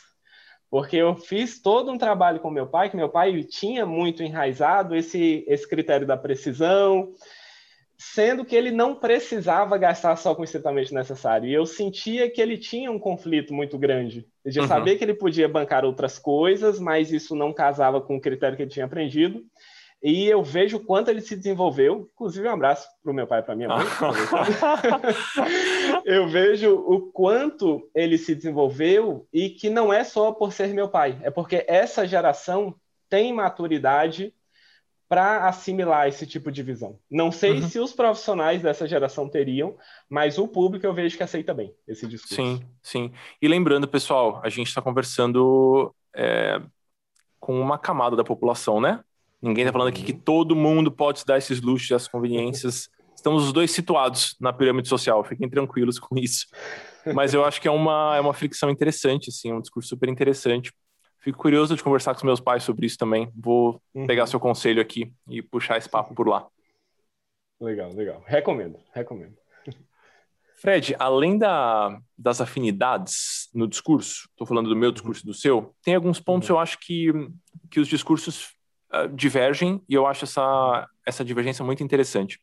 Porque 0.72 0.96
eu 0.96 1.16
fiz 1.16 1.62
todo 1.62 1.92
um 1.92 1.98
trabalho 1.98 2.40
com 2.40 2.50
meu 2.50 2.66
pai, 2.66 2.90
que 2.90 2.98
meu 2.98 3.10
pai 3.10 3.44
tinha 3.44 3.86
muito 3.86 4.24
enraizado 4.24 4.96
esse, 4.96 5.46
esse 5.48 5.68
critério 5.68 6.08
da 6.08 6.18
precisão, 6.18 7.14
sendo 8.02 8.44
que 8.44 8.56
ele 8.56 8.72
não 8.72 8.96
precisava 8.96 9.78
gastar 9.78 10.16
só 10.16 10.34
com 10.34 10.42
o 10.42 10.44
estritamente 10.44 10.92
necessário. 10.92 11.48
E 11.48 11.54
eu 11.54 11.68
sentia 11.68 12.28
que 12.32 12.42
ele 12.42 12.58
tinha 12.58 12.92
um 12.92 12.98
conflito 12.98 13.54
muito 13.54 13.78
grande, 13.78 14.28
de 14.44 14.60
uhum. 14.60 14.68
saber 14.68 14.96
que 14.96 15.04
ele 15.04 15.14
podia 15.14 15.48
bancar 15.48 15.86
outras 15.86 16.18
coisas, 16.18 16.80
mas 16.80 17.12
isso 17.12 17.36
não 17.36 17.54
casava 17.54 18.02
com 18.02 18.16
o 18.16 18.22
critério 18.22 18.58
que 18.58 18.64
ele 18.64 18.72
tinha 18.72 18.88
aprendido. 18.88 19.44
E 20.02 20.26
eu 20.26 20.42
vejo 20.42 20.78
o 20.78 20.84
quanto 20.84 21.12
ele 21.12 21.22
se 21.22 21.36
desenvolveu, 21.36 22.10
inclusive 22.16 22.48
um 22.48 22.52
abraço 22.52 22.88
para 23.04 23.12
o 23.12 23.14
meu 23.14 23.28
pai 23.28 23.42
e 23.42 23.44
para 23.44 23.56
minha 23.56 23.70
mãe. 23.70 23.86
eu 26.04 26.28
vejo 26.28 26.74
o 26.74 27.12
quanto 27.12 27.88
ele 27.94 28.18
se 28.18 28.34
desenvolveu 28.34 29.28
e 29.32 29.52
que 29.52 29.70
não 29.70 29.94
é 29.94 30.04
só 30.04 30.32
por 30.32 30.52
ser 30.52 30.74
meu 30.74 30.90
pai, 30.90 31.20
é 31.22 31.30
porque 31.30 31.64
essa 31.68 32.08
geração 32.08 32.74
tem 33.08 33.32
maturidade 33.32 34.34
para 35.12 35.46
assimilar 35.46 36.08
esse 36.08 36.26
tipo 36.26 36.50
de 36.50 36.64
visão. 36.64 36.98
Não 37.12 37.34
sei 37.34 37.60
uhum. 37.60 37.68
se 37.68 37.78
os 37.80 37.92
profissionais 37.92 38.62
dessa 38.62 38.88
geração 38.88 39.28
teriam, 39.28 39.76
mas 40.10 40.38
o 40.38 40.48
público 40.48 40.86
eu 40.86 40.94
vejo 40.94 41.18
que 41.18 41.24
aceita 41.24 41.54
bem 41.54 41.76
esse 41.86 42.08
discurso. 42.08 42.36
Sim, 42.36 42.62
sim. 42.82 43.12
E 43.42 43.46
lembrando, 43.46 43.90
pessoal, 43.90 44.40
a 44.42 44.48
gente 44.48 44.70
está 44.70 44.82
conversando 44.82 45.94
é, 46.16 46.62
com 47.42 47.60
uma 47.60 47.78
camada 47.78 48.16
da 48.16 48.24
população, 48.24 48.80
né? 48.80 49.02
Ninguém 49.42 49.66
está 49.66 49.74
falando 49.74 49.90
aqui 49.90 50.02
que 50.02 50.14
todo 50.14 50.56
mundo 50.56 50.90
pode 50.90 51.20
se 51.20 51.26
dar 51.26 51.38
esses 51.38 51.60
luxos, 51.60 51.92
essas 51.92 52.08
conveniências. 52.08 52.88
Estamos 53.14 53.44
os 53.44 53.52
dois 53.52 53.70
situados 53.72 54.38
na 54.40 54.54
pirâmide 54.54 54.88
social, 54.88 55.26
fiquem 55.26 55.50
tranquilos 55.50 56.00
com 56.00 56.18
isso. 56.18 56.48
Mas 57.14 57.34
eu 57.34 57.44
acho 57.44 57.60
que 57.60 57.68
é 57.68 57.72
uma, 57.72 58.16
é 58.16 58.22
uma 58.22 58.34
fricção 58.34 58.70
interessante, 58.70 59.28
assim, 59.28 59.52
um 59.52 59.60
discurso 59.60 59.90
super 59.90 60.08
interessante 60.08 60.72
Fico 61.22 61.38
curioso 61.38 61.76
de 61.76 61.84
conversar 61.84 62.14
com 62.14 62.18
os 62.18 62.24
meus 62.24 62.40
pais 62.40 62.64
sobre 62.64 62.88
isso 62.88 62.98
também. 62.98 63.32
Vou 63.36 63.80
uhum. 63.94 64.08
pegar 64.08 64.26
seu 64.26 64.40
conselho 64.40 64.82
aqui 64.82 65.14
e 65.30 65.42
puxar 65.42 65.78
esse 65.78 65.88
papo 65.88 66.16
por 66.16 66.28
lá. 66.28 66.48
Legal, 67.60 67.94
legal. 67.94 68.24
Recomendo, 68.26 68.80
recomendo. 68.92 69.38
Fred, 70.60 70.96
além 70.98 71.38
da, 71.38 72.00
das 72.18 72.42
afinidades 72.42 73.50
no 73.54 73.68
discurso, 73.68 74.28
estou 74.32 74.48
falando 74.48 74.70
do 74.70 74.76
meu 74.76 74.92
discurso 74.92 75.22
e 75.22 75.26
do 75.28 75.34
seu, 75.34 75.76
tem 75.84 75.94
alguns 75.94 76.20
pontos 76.20 76.50
uhum. 76.50 76.56
eu 76.56 76.60
acho 76.60 76.80
que, 76.80 77.12
que 77.70 77.80
os 77.80 77.88
discursos 77.88 78.56
uh, 78.92 79.08
divergem 79.14 79.80
e 79.88 79.94
eu 79.94 80.08
acho 80.08 80.26
essa, 80.26 80.88
essa 81.06 81.24
divergência 81.24 81.64
muito 81.64 81.84
interessante. 81.84 82.40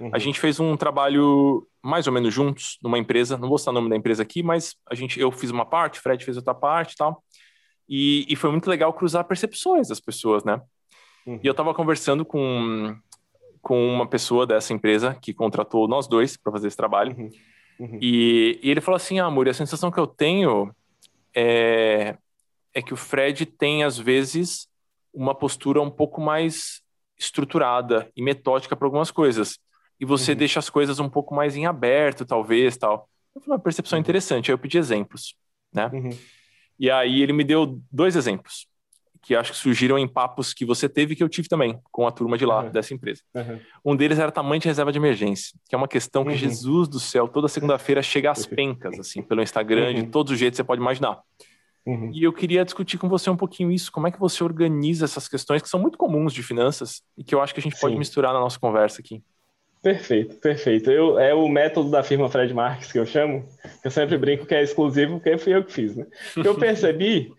Uhum. 0.00 0.10
A 0.14 0.18
gente 0.18 0.40
fez 0.40 0.58
um 0.58 0.78
trabalho 0.78 1.68
mais 1.82 2.06
ou 2.06 2.12
menos 2.12 2.32
juntos 2.32 2.78
numa 2.82 2.98
empresa, 2.98 3.36
não 3.36 3.50
vou 3.50 3.58
citar 3.58 3.72
o 3.72 3.74
nome 3.74 3.90
da 3.90 3.96
empresa 3.96 4.22
aqui, 4.22 4.42
mas 4.42 4.76
a 4.90 4.94
gente, 4.94 5.20
eu 5.20 5.30
fiz 5.30 5.50
uma 5.50 5.66
parte, 5.66 6.00
Fred 6.00 6.24
fez 6.24 6.38
outra 6.38 6.54
parte 6.54 6.94
e 6.94 6.96
tal. 6.96 7.22
E, 7.88 8.26
e 8.28 8.36
foi 8.36 8.50
muito 8.50 8.68
legal 8.68 8.92
cruzar 8.92 9.24
percepções 9.24 9.88
das 9.88 10.00
pessoas, 10.00 10.44
né? 10.44 10.60
Uhum. 11.26 11.40
E 11.42 11.46
eu 11.46 11.52
estava 11.52 11.74
conversando 11.74 12.24
com, 12.24 12.96
com 13.60 13.88
uma 13.88 14.06
pessoa 14.06 14.46
dessa 14.46 14.72
empresa 14.72 15.16
que 15.20 15.32
contratou 15.32 15.88
nós 15.88 16.06
dois 16.06 16.36
para 16.36 16.52
fazer 16.52 16.68
esse 16.68 16.76
trabalho. 16.76 17.16
Uhum. 17.16 17.30
Uhum. 17.80 17.98
E, 18.00 18.60
e, 18.62 18.70
ele 18.70 18.80
falou 18.80 18.96
assim: 18.96 19.18
ah, 19.18 19.26
Amor, 19.26 19.48
a 19.48 19.54
sensação 19.54 19.90
que 19.90 19.98
eu 19.98 20.06
tenho 20.06 20.72
é, 21.34 22.16
é 22.72 22.82
que 22.82 22.94
o 22.94 22.96
Fred 22.96 23.46
tem, 23.46 23.82
às 23.82 23.98
vezes, 23.98 24.68
uma 25.12 25.34
postura 25.34 25.80
um 25.80 25.90
pouco 25.90 26.20
mais 26.20 26.82
estruturada 27.18 28.10
e 28.16 28.22
metódica 28.22 28.76
para 28.76 28.86
algumas 28.86 29.10
coisas. 29.10 29.58
E 29.98 30.04
você 30.04 30.32
uhum. 30.32 30.38
deixa 30.38 30.58
as 30.58 30.68
coisas 30.68 30.98
um 30.98 31.08
pouco 31.08 31.34
mais 31.34 31.56
em 31.56 31.66
aberto, 31.66 32.24
talvez, 32.24 32.76
tal. 32.76 33.08
Foi 33.32 33.42
uma 33.46 33.58
percepção 33.58 33.96
uhum. 33.96 34.00
interessante. 34.00 34.50
Aí 34.50 34.54
eu 34.54 34.58
pedi 34.58 34.78
exemplos, 34.78 35.34
né? 35.72 35.90
Uhum. 35.92 36.10
E 36.78 36.90
aí 36.90 37.22
ele 37.22 37.32
me 37.32 37.44
deu 37.44 37.80
dois 37.90 38.16
exemplos 38.16 38.66
que 39.24 39.34
acho 39.34 39.52
que 39.52 39.56
surgiram 39.56 39.98
em 39.98 40.06
papos 40.06 40.52
que 40.52 40.66
você 40.66 40.86
teve 40.86 41.14
e 41.14 41.16
que 41.16 41.22
eu 41.22 41.28
tive 41.30 41.48
também 41.48 41.80
com 41.90 42.06
a 42.06 42.12
turma 42.12 42.36
de 42.36 42.44
lá 42.44 42.62
uhum. 42.62 42.70
dessa 42.70 42.92
empresa. 42.92 43.22
Uhum. 43.34 43.58
Um 43.82 43.96
deles 43.96 44.18
era 44.18 44.30
tamanho 44.30 44.60
de 44.60 44.68
reserva 44.68 44.92
de 44.92 44.98
emergência, 44.98 45.58
que 45.66 45.74
é 45.74 45.78
uma 45.78 45.88
questão 45.88 46.24
que 46.24 46.30
uhum. 46.30 46.36
Jesus 46.36 46.88
do 46.88 47.00
céu 47.00 47.26
toda 47.26 47.48
segunda-feira 47.48 48.02
chega 48.02 48.30
às 48.30 48.44
pencas 48.44 48.98
assim 48.98 49.22
pelo 49.22 49.42
Instagram 49.42 49.94
de 49.94 50.02
uhum. 50.02 50.10
todos 50.10 50.32
os 50.32 50.38
jeitos 50.38 50.58
que 50.58 50.62
você 50.62 50.66
pode 50.66 50.82
imaginar. 50.82 51.22
Uhum. 51.86 52.10
E 52.12 52.22
eu 52.22 52.34
queria 52.34 52.64
discutir 52.64 52.98
com 52.98 53.08
você 53.08 53.30
um 53.30 53.36
pouquinho 53.36 53.72
isso, 53.72 53.90
como 53.90 54.06
é 54.06 54.10
que 54.10 54.20
você 54.20 54.44
organiza 54.44 55.06
essas 55.06 55.26
questões 55.26 55.62
que 55.62 55.70
são 55.70 55.80
muito 55.80 55.96
comuns 55.96 56.32
de 56.34 56.42
finanças 56.42 57.02
e 57.16 57.24
que 57.24 57.34
eu 57.34 57.40
acho 57.40 57.54
que 57.54 57.60
a 57.60 57.62
gente 57.62 57.76
Sim. 57.76 57.80
pode 57.80 57.96
misturar 57.96 58.34
na 58.34 58.40
nossa 58.40 58.58
conversa 58.58 59.00
aqui. 59.00 59.22
Perfeito, 59.84 60.36
perfeito. 60.36 60.90
Eu, 60.90 61.18
é 61.18 61.34
o 61.34 61.46
método 61.46 61.90
da 61.90 62.02
firma 62.02 62.28
Fred 62.28 62.52
Marques 62.52 62.90
que 62.90 62.98
eu 62.98 63.06
chamo, 63.06 63.46
que 63.80 63.86
eu 63.86 63.90
sempre 63.90 64.16
brinco 64.18 64.46
que 64.46 64.54
é 64.54 64.62
exclusivo, 64.62 65.20
porque 65.20 65.38
fui 65.38 65.54
eu 65.54 65.62
que 65.62 65.72
fiz, 65.72 65.94
né? 65.94 66.06
Eu 66.36 66.54
percebi, 66.58 67.32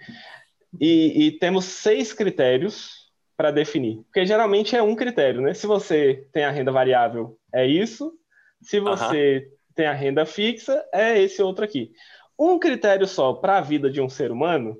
e, 0.79 1.25
e 1.25 1.31
temos 1.31 1.65
seis 1.65 2.13
critérios 2.13 3.11
para 3.35 3.51
definir, 3.51 3.97
porque 4.03 4.25
geralmente 4.25 4.75
é 4.75 4.81
um 4.81 4.95
critério, 4.95 5.41
né? 5.41 5.53
Se 5.53 5.67
você 5.67 6.25
tem 6.31 6.45
a 6.45 6.51
renda 6.51 6.71
variável, 6.71 7.37
é 7.53 7.65
isso. 7.65 8.13
Se 8.61 8.79
você 8.79 9.49
tem 9.75 9.87
a 9.87 9.93
renda 9.93 10.25
fixa, 10.25 10.85
é 10.93 11.19
esse 11.19 11.41
outro 11.41 11.65
aqui 11.65 11.91
um 12.37 12.59
critério 12.59 13.07
só 13.07 13.33
para 13.33 13.57
a 13.57 13.61
vida 13.61 13.89
de 13.89 14.01
um 14.01 14.09
ser 14.09 14.31
humano 14.31 14.77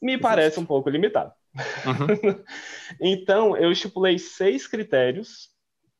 me 0.00 0.12
Existe. 0.12 0.22
parece 0.22 0.60
um 0.60 0.66
pouco 0.66 0.90
limitado. 0.90 1.32
Uhum. 1.54 2.44
então, 3.00 3.56
eu 3.56 3.72
estipulei 3.72 4.18
seis 4.18 4.66
critérios 4.66 5.48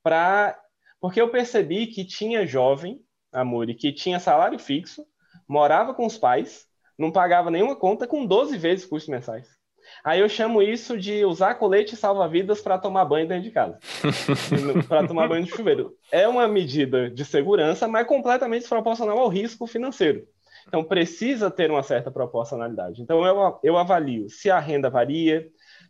para. 0.02 0.58
Porque 1.00 1.20
eu 1.20 1.30
percebi 1.30 1.86
que 1.86 2.04
tinha 2.04 2.46
jovem, 2.46 3.00
Amori, 3.32 3.74
que 3.74 3.92
tinha 3.92 4.18
salário 4.18 4.58
fixo, 4.58 5.04
morava 5.48 5.94
com 5.94 6.06
os 6.06 6.18
pais, 6.18 6.66
não 6.98 7.12
pagava 7.12 7.50
nenhuma 7.50 7.76
conta 7.76 8.06
com 8.06 8.26
12 8.26 8.58
vezes 8.58 8.86
custos 8.86 9.08
mensais. 9.08 9.58
Aí 10.04 10.20
eu 10.20 10.28
chamo 10.28 10.62
isso 10.62 10.98
de 10.98 11.24
usar 11.24 11.54
colete 11.54 11.96
salva-vidas 11.96 12.60
para 12.60 12.78
tomar 12.78 13.04
banho 13.04 13.26
dentro 13.26 13.44
de 13.44 13.50
casa. 13.50 13.78
para 14.86 15.06
tomar 15.06 15.28
banho 15.28 15.44
de 15.44 15.50
chuveiro. 15.50 15.94
É 16.12 16.28
uma 16.28 16.46
medida 16.46 17.10
de 17.10 17.24
segurança, 17.24 17.88
mas 17.88 18.06
completamente 18.06 18.62
desproporcional 18.62 19.18
ao 19.18 19.28
risco 19.28 19.66
financeiro. 19.66 20.26
Então, 20.66 20.84
precisa 20.84 21.50
ter 21.50 21.70
uma 21.70 21.82
certa 21.82 22.10
proporcionalidade. 22.10 23.00
Então, 23.00 23.24
eu, 23.24 23.58
eu 23.62 23.78
avalio 23.78 24.28
se 24.28 24.50
a 24.50 24.58
renda 24.58 24.90
varia, 24.90 25.48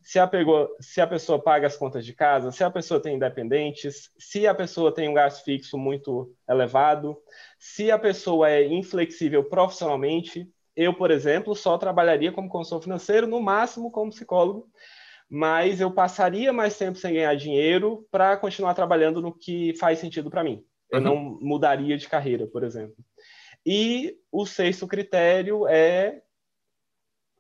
se 0.09 0.19
a, 0.19 0.27
pegou, 0.27 0.75
se 0.81 1.03
a 1.03 1.07
pessoa 1.07 1.39
paga 1.39 1.67
as 1.67 1.77
contas 1.77 2.03
de 2.03 2.15
casa, 2.15 2.51
se 2.51 2.65
a 2.65 2.71
pessoa 2.71 2.99
tem 2.99 3.17
independentes, 3.17 4.11
se 4.19 4.47
a 4.47 4.55
pessoa 4.55 4.91
tem 4.91 5.07
um 5.07 5.13
gasto 5.13 5.45
fixo 5.45 5.77
muito 5.77 6.35
elevado, 6.49 7.15
se 7.59 7.91
a 7.91 7.99
pessoa 7.99 8.49
é 8.49 8.65
inflexível 8.65 9.45
profissionalmente. 9.45 10.51
Eu, 10.75 10.95
por 10.95 11.11
exemplo, 11.11 11.55
só 11.55 11.77
trabalharia 11.77 12.33
como 12.33 12.49
consultor 12.49 12.85
financeiro, 12.85 13.27
no 13.27 13.39
máximo 13.39 13.91
como 13.91 14.11
psicólogo, 14.11 14.71
mas 15.29 15.79
eu 15.79 15.91
passaria 15.91 16.55
mais 16.55 16.79
tempo 16.79 16.97
sem 16.97 17.13
ganhar 17.13 17.35
dinheiro 17.35 18.09
para 18.11 18.35
continuar 18.39 18.73
trabalhando 18.73 19.21
no 19.21 19.31
que 19.31 19.75
faz 19.75 19.99
sentido 19.99 20.31
para 20.31 20.43
mim. 20.43 20.65
Eu 20.91 21.01
uhum. 21.01 21.05
não 21.05 21.17
mudaria 21.39 21.99
de 21.99 22.09
carreira, 22.09 22.47
por 22.47 22.65
exemplo. 22.65 22.97
E 23.67 24.17
o 24.33 24.47
sexto 24.47 24.87
critério 24.87 25.69
é 25.69 26.23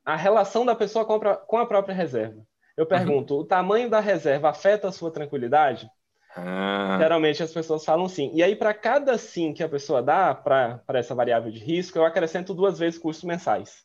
a 0.04 0.16
relação 0.16 0.66
da 0.66 0.74
pessoa 0.74 1.06
com 1.06 1.56
a 1.56 1.64
própria 1.64 1.94
reserva. 1.94 2.46
Eu 2.78 2.84
uhum. 2.84 2.88
pergunto, 2.88 3.34
uhum. 3.34 3.40
o 3.40 3.44
tamanho 3.44 3.90
da 3.90 3.98
reserva 3.98 4.50
afeta 4.50 4.86
a 4.86 4.92
sua 4.92 5.10
tranquilidade? 5.10 5.90
Ah. 6.36 6.96
Geralmente 7.00 7.42
as 7.42 7.52
pessoas 7.52 7.84
falam 7.84 8.08
sim. 8.08 8.30
E 8.32 8.40
aí, 8.40 8.54
para 8.54 8.72
cada 8.72 9.18
sim 9.18 9.52
que 9.52 9.64
a 9.64 9.68
pessoa 9.68 10.00
dá 10.00 10.32
para 10.32 10.80
essa 10.90 11.12
variável 11.12 11.50
de 11.50 11.58
risco, 11.58 11.98
eu 11.98 12.04
acrescento 12.04 12.54
duas 12.54 12.78
vezes 12.78 12.96
custos 12.96 13.24
mensais. 13.24 13.84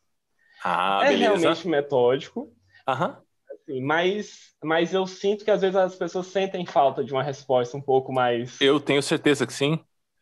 Ah, 0.63 1.01
é 1.05 1.07
beleza. 1.07 1.37
realmente 1.37 1.67
metódico. 1.67 2.53
Uhum. 2.87 3.15
Assim, 3.51 3.81
mas, 3.81 4.53
mas 4.63 4.93
eu 4.93 5.07
sinto 5.07 5.43
que 5.43 5.49
às 5.49 5.61
vezes 5.61 5.75
as 5.75 5.95
pessoas 5.95 6.27
sentem 6.27 6.63
falta 6.63 7.03
de 7.03 7.11
uma 7.11 7.23
resposta 7.23 7.75
um 7.75 7.81
pouco 7.81 8.13
mais. 8.13 8.61
Eu 8.61 8.79
tenho 8.79 9.01
certeza 9.01 9.47
que 9.47 9.53
sim. 9.53 9.79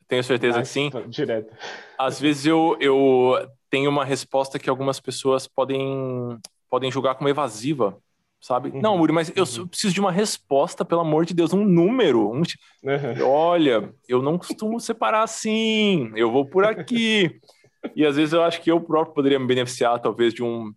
Tenho 0.07 0.23
certeza 0.23 0.61
que 0.61 0.67
sim. 0.67 0.89
Direto. 1.09 1.53
Às 1.97 2.21
vezes 2.21 2.45
eu, 2.45 2.77
eu 2.79 3.49
tenho 3.69 3.89
uma 3.89 4.05
resposta 4.05 4.57
que 4.57 4.69
algumas 4.69 5.01
pessoas 5.01 5.45
podem, 5.45 6.39
podem 6.69 6.89
julgar 6.89 7.15
como 7.15 7.27
evasiva, 7.27 7.97
sabe? 8.41 8.69
Uhum. 8.69 8.81
Não, 8.81 8.97
Muri, 8.97 9.13
mas 9.13 9.31
eu 9.35 9.43
uhum. 9.43 9.67
preciso 9.67 9.93
de 9.93 9.99
uma 9.99 10.11
resposta, 10.11 10.83
pelo 10.83 11.01
amor 11.01 11.25
de 11.25 11.33
Deus, 11.33 11.53
um 11.53 11.63
número. 11.63 12.29
Um... 12.31 12.39
Uhum. 12.39 13.25
Olha, 13.27 13.93
eu 14.07 14.21
não 14.21 14.37
costumo 14.37 14.79
separar 14.79 15.23
assim, 15.23 16.11
eu 16.15 16.31
vou 16.31 16.45
por 16.45 16.65
aqui. 16.65 17.39
e 17.95 18.05
às 18.05 18.15
vezes 18.15 18.33
eu 18.33 18.43
acho 18.43 18.61
que 18.61 18.71
eu 18.71 18.81
próprio 18.81 19.13
poderia 19.13 19.39
me 19.39 19.47
beneficiar, 19.47 19.99
talvez, 19.99 20.33
de 20.33 20.43
um. 20.43 20.73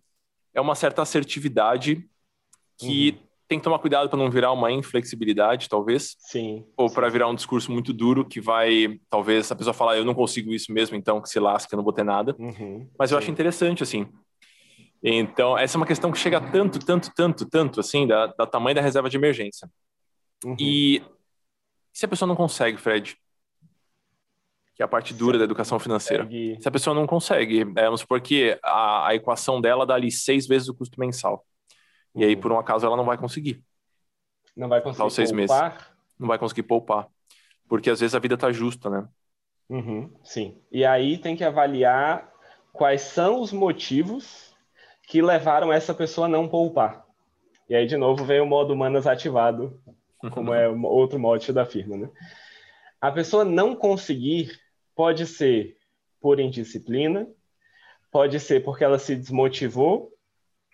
É 0.53 0.61
uma 0.61 0.75
certa 0.75 1.01
assertividade 1.01 2.07
que 2.77 3.11
uhum 3.11 3.25
tem 3.47 3.59
que 3.59 3.63
tomar 3.63 3.79
cuidado 3.79 4.09
para 4.09 4.17
não 4.17 4.29
virar 4.29 4.51
uma 4.51 4.71
inflexibilidade, 4.71 5.69
talvez. 5.69 6.15
Sim. 6.19 6.65
Ou 6.75 6.89
para 6.89 7.09
virar 7.09 7.27
um 7.27 7.35
discurso 7.35 7.71
muito 7.71 7.93
duro 7.93 8.25
que 8.25 8.41
vai, 8.41 8.99
talvez, 9.09 9.51
a 9.51 9.55
pessoa 9.55 9.73
falar, 9.73 9.97
eu 9.97 10.05
não 10.05 10.15
consigo 10.15 10.53
isso 10.53 10.73
mesmo, 10.73 10.95
então 10.95 11.21
que 11.21 11.29
se 11.29 11.39
lasque, 11.39 11.73
eu 11.73 11.77
não 11.77 11.83
vou 11.83 11.93
ter 11.93 12.03
nada. 12.03 12.35
Uhum, 12.39 12.89
Mas 12.97 13.11
eu 13.11 13.17
sim. 13.17 13.23
acho 13.23 13.31
interessante, 13.31 13.83
assim. 13.83 14.07
Então, 15.07 15.55
essa 15.55 15.77
é 15.77 15.79
uma 15.79 15.85
questão 15.85 16.11
que 16.11 16.17
chega 16.17 16.41
tanto, 16.41 16.79
tanto, 16.83 17.13
tanto, 17.13 17.45
tanto, 17.47 17.79
assim, 17.79 18.07
da, 18.07 18.25
da 18.25 18.47
tamanho 18.47 18.75
da 18.75 18.81
reserva 18.81 19.07
de 19.07 19.15
emergência. 19.15 19.69
Uhum. 20.43 20.55
E 20.59 21.03
se 21.93 22.05
a 22.05 22.07
pessoa 22.07 22.27
não 22.27 22.35
consegue, 22.35 22.79
Fred? 22.79 23.15
Que 24.75 24.81
é 24.81 24.85
a 24.85 24.87
parte 24.87 25.13
dura 25.13 25.37
da 25.37 25.43
educação 25.43 25.77
financeira. 25.77 26.23
Consegue... 26.23 26.57
Se 26.59 26.67
a 26.67 26.71
pessoa 26.71 26.95
não 26.95 27.05
consegue, 27.05 27.61
é, 27.61 27.85
vamos 27.85 28.01
supor 28.01 28.19
que 28.19 28.59
a, 28.63 29.09
a 29.09 29.15
equação 29.15 29.61
dela 29.61 29.85
dá 29.85 29.93
ali 29.93 30.09
seis 30.09 30.47
vezes 30.47 30.69
o 30.69 30.73
custo 30.73 30.99
mensal. 30.99 31.45
E 32.15 32.25
aí, 32.25 32.35
por 32.35 32.51
um 32.51 32.57
acaso, 32.57 32.83
ela 32.83 32.97
não 32.97 33.05
vai 33.05 33.17
conseguir. 33.17 33.63
Não 34.57 34.67
vai 34.67 34.81
conseguir 34.81 35.11
seis 35.11 35.31
poupar? 35.31 35.71
Meses. 35.71 35.87
Não 36.17 36.27
vai 36.27 36.39
conseguir 36.39 36.63
poupar. 36.63 37.07
Porque 37.69 37.91
às 37.91 37.99
vezes 37.99 38.15
a 38.15 38.19
vida 38.19 38.35
tá 38.35 38.51
justa, 38.51 38.89
né? 38.89 39.07
Uhum, 39.69 40.11
sim. 40.23 40.59
E 40.71 40.83
aí 40.83 41.19
tem 41.19 41.35
que 41.35 41.43
avaliar 41.43 42.31
quais 42.73 43.01
são 43.01 43.39
os 43.39 43.53
motivos 43.53 44.54
que 45.07 45.21
levaram 45.21 45.71
essa 45.71 45.93
pessoa 45.93 46.27
a 46.27 46.29
não 46.29 46.47
poupar. 46.47 47.05
E 47.69 47.75
aí, 47.75 47.85
de 47.85 47.97
novo, 47.97 48.25
vem 48.25 48.39
o 48.39 48.45
modo 48.45 48.73
humanas 48.73 49.07
ativado, 49.07 49.79
como 50.31 50.53
é 50.53 50.67
outro 50.85 51.19
mote 51.19 51.51
da 51.51 51.65
firma, 51.65 51.97
né? 51.97 52.09
A 53.01 53.11
pessoa 53.11 53.43
não 53.43 53.75
conseguir 53.75 54.51
pode 54.95 55.25
ser 55.25 55.77
por 56.19 56.39
indisciplina, 56.39 57.27
pode 58.11 58.39
ser 58.39 58.63
porque 58.63 58.83
ela 58.83 58.97
se 58.97 59.15
desmotivou 59.15 60.11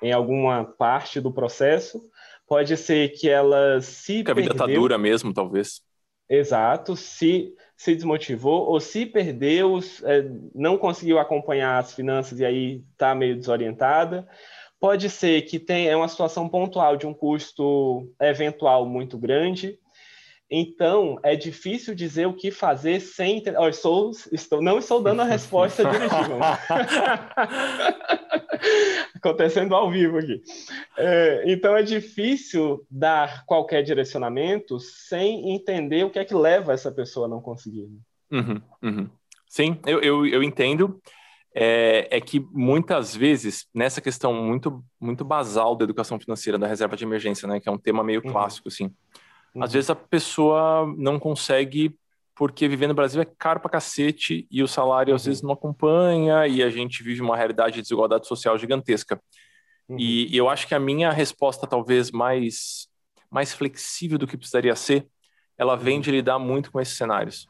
em 0.01 0.11
alguma 0.11 0.63
parte 0.63 1.19
do 1.19 1.31
processo. 1.31 2.01
Pode 2.47 2.75
ser 2.77 3.09
que 3.09 3.29
ela 3.29 3.81
se 3.81 4.23
que 4.23 4.31
a 4.31 4.33
vida 4.33 4.51
está 4.51 4.65
dura 4.65 4.97
mesmo, 4.97 5.33
talvez. 5.33 5.81
Exato, 6.29 6.95
se 6.95 7.53
se 7.81 7.95
desmotivou 7.95 8.67
ou 8.69 8.79
se 8.79 9.07
perdeu, 9.07 9.79
é, 10.03 10.23
não 10.53 10.77
conseguiu 10.77 11.17
acompanhar 11.17 11.79
as 11.79 11.95
finanças 11.95 12.39
e 12.39 12.45
aí 12.45 12.83
está 12.91 13.15
meio 13.15 13.35
desorientada. 13.35 14.27
Pode 14.79 15.09
ser 15.09 15.41
que 15.41 15.57
tenha 15.57 15.89
é 15.89 15.95
uma 15.95 16.07
situação 16.07 16.47
pontual 16.47 16.95
de 16.95 17.07
um 17.07 17.13
custo 17.13 18.07
eventual 18.21 18.85
muito 18.85 19.17
grande. 19.17 19.79
Então, 20.53 21.17
é 21.23 21.33
difícil 21.33 21.95
dizer 21.95 22.25
o 22.25 22.33
que 22.33 22.51
fazer 22.51 22.99
sem. 22.99 23.41
Oh, 23.57 23.69
estou, 23.69 24.11
estou, 24.33 24.61
não 24.61 24.79
estou 24.79 25.01
dando 25.01 25.21
a 25.21 25.25
resposta 25.25 25.89
diretiva. 25.89 26.59
Acontecendo 29.15 29.73
ao 29.73 29.89
vivo 29.89 30.17
aqui. 30.17 30.43
É, 30.97 31.45
então, 31.47 31.73
é 31.73 31.81
difícil 31.81 32.85
dar 32.91 33.45
qualquer 33.45 33.81
direcionamento 33.81 34.77
sem 34.77 35.53
entender 35.53 36.03
o 36.03 36.09
que 36.09 36.19
é 36.19 36.25
que 36.25 36.35
leva 36.35 36.73
essa 36.73 36.91
pessoa 36.91 37.27
a 37.27 37.29
não 37.29 37.39
conseguir. 37.39 37.87
Uhum, 38.29 38.61
uhum. 38.83 39.09
Sim, 39.47 39.79
eu, 39.85 40.01
eu, 40.01 40.25
eu 40.25 40.43
entendo. 40.43 41.01
É, 41.53 42.07
é, 42.09 42.21
que 42.21 42.39
muitas 42.53 43.13
vezes, 43.13 43.67
nessa 43.75 43.99
questão 43.99 44.33
muito, 44.33 44.81
muito 44.97 45.25
basal 45.25 45.75
da 45.75 45.83
educação 45.83 46.17
financeira, 46.17 46.57
da 46.57 46.65
reserva 46.65 46.95
de 46.95 47.03
emergência, 47.03 47.45
né, 47.45 47.59
que 47.59 47.67
é 47.67 47.71
um 47.71 47.77
tema 47.77 48.05
meio 48.05 48.21
uhum. 48.23 48.31
clássico, 48.31 48.69
assim 48.69 48.89
Uhum. 49.53 49.63
Às 49.63 49.73
vezes 49.73 49.89
a 49.89 49.95
pessoa 49.95 50.91
não 50.97 51.19
consegue 51.19 51.95
porque 52.35 52.67
viver 52.67 52.87
no 52.87 52.93
Brasil 52.93 53.21
é 53.21 53.25
caro 53.25 53.59
pra 53.59 53.69
cacete 53.69 54.47
e 54.49 54.63
o 54.63 54.67
salário 54.67 55.11
uhum. 55.11 55.15
às 55.15 55.25
vezes 55.25 55.41
não 55.41 55.51
acompanha 55.51 56.47
e 56.47 56.63
a 56.63 56.69
gente 56.69 57.03
vive 57.03 57.21
uma 57.21 57.37
realidade 57.37 57.75
de 57.75 57.81
desigualdade 57.81 58.27
social 58.27 58.57
gigantesca. 58.57 59.21
Uhum. 59.87 59.97
E, 59.99 60.33
e, 60.33 60.37
eu 60.37 60.49
acho 60.49 60.67
que 60.67 60.73
a 60.73 60.79
minha 60.79 61.11
resposta 61.11 61.67
talvez 61.67 62.11
mais 62.11 62.89
mais 63.29 63.53
flexível 63.53 64.17
do 64.17 64.27
que 64.27 64.35
precisaria 64.35 64.75
ser, 64.75 65.07
ela 65.57 65.77
vem 65.77 65.95
uhum. 65.95 66.01
de 66.01 66.11
lidar 66.11 66.37
muito 66.37 66.71
com 66.71 66.81
esses 66.81 66.97
cenários. 66.97 67.47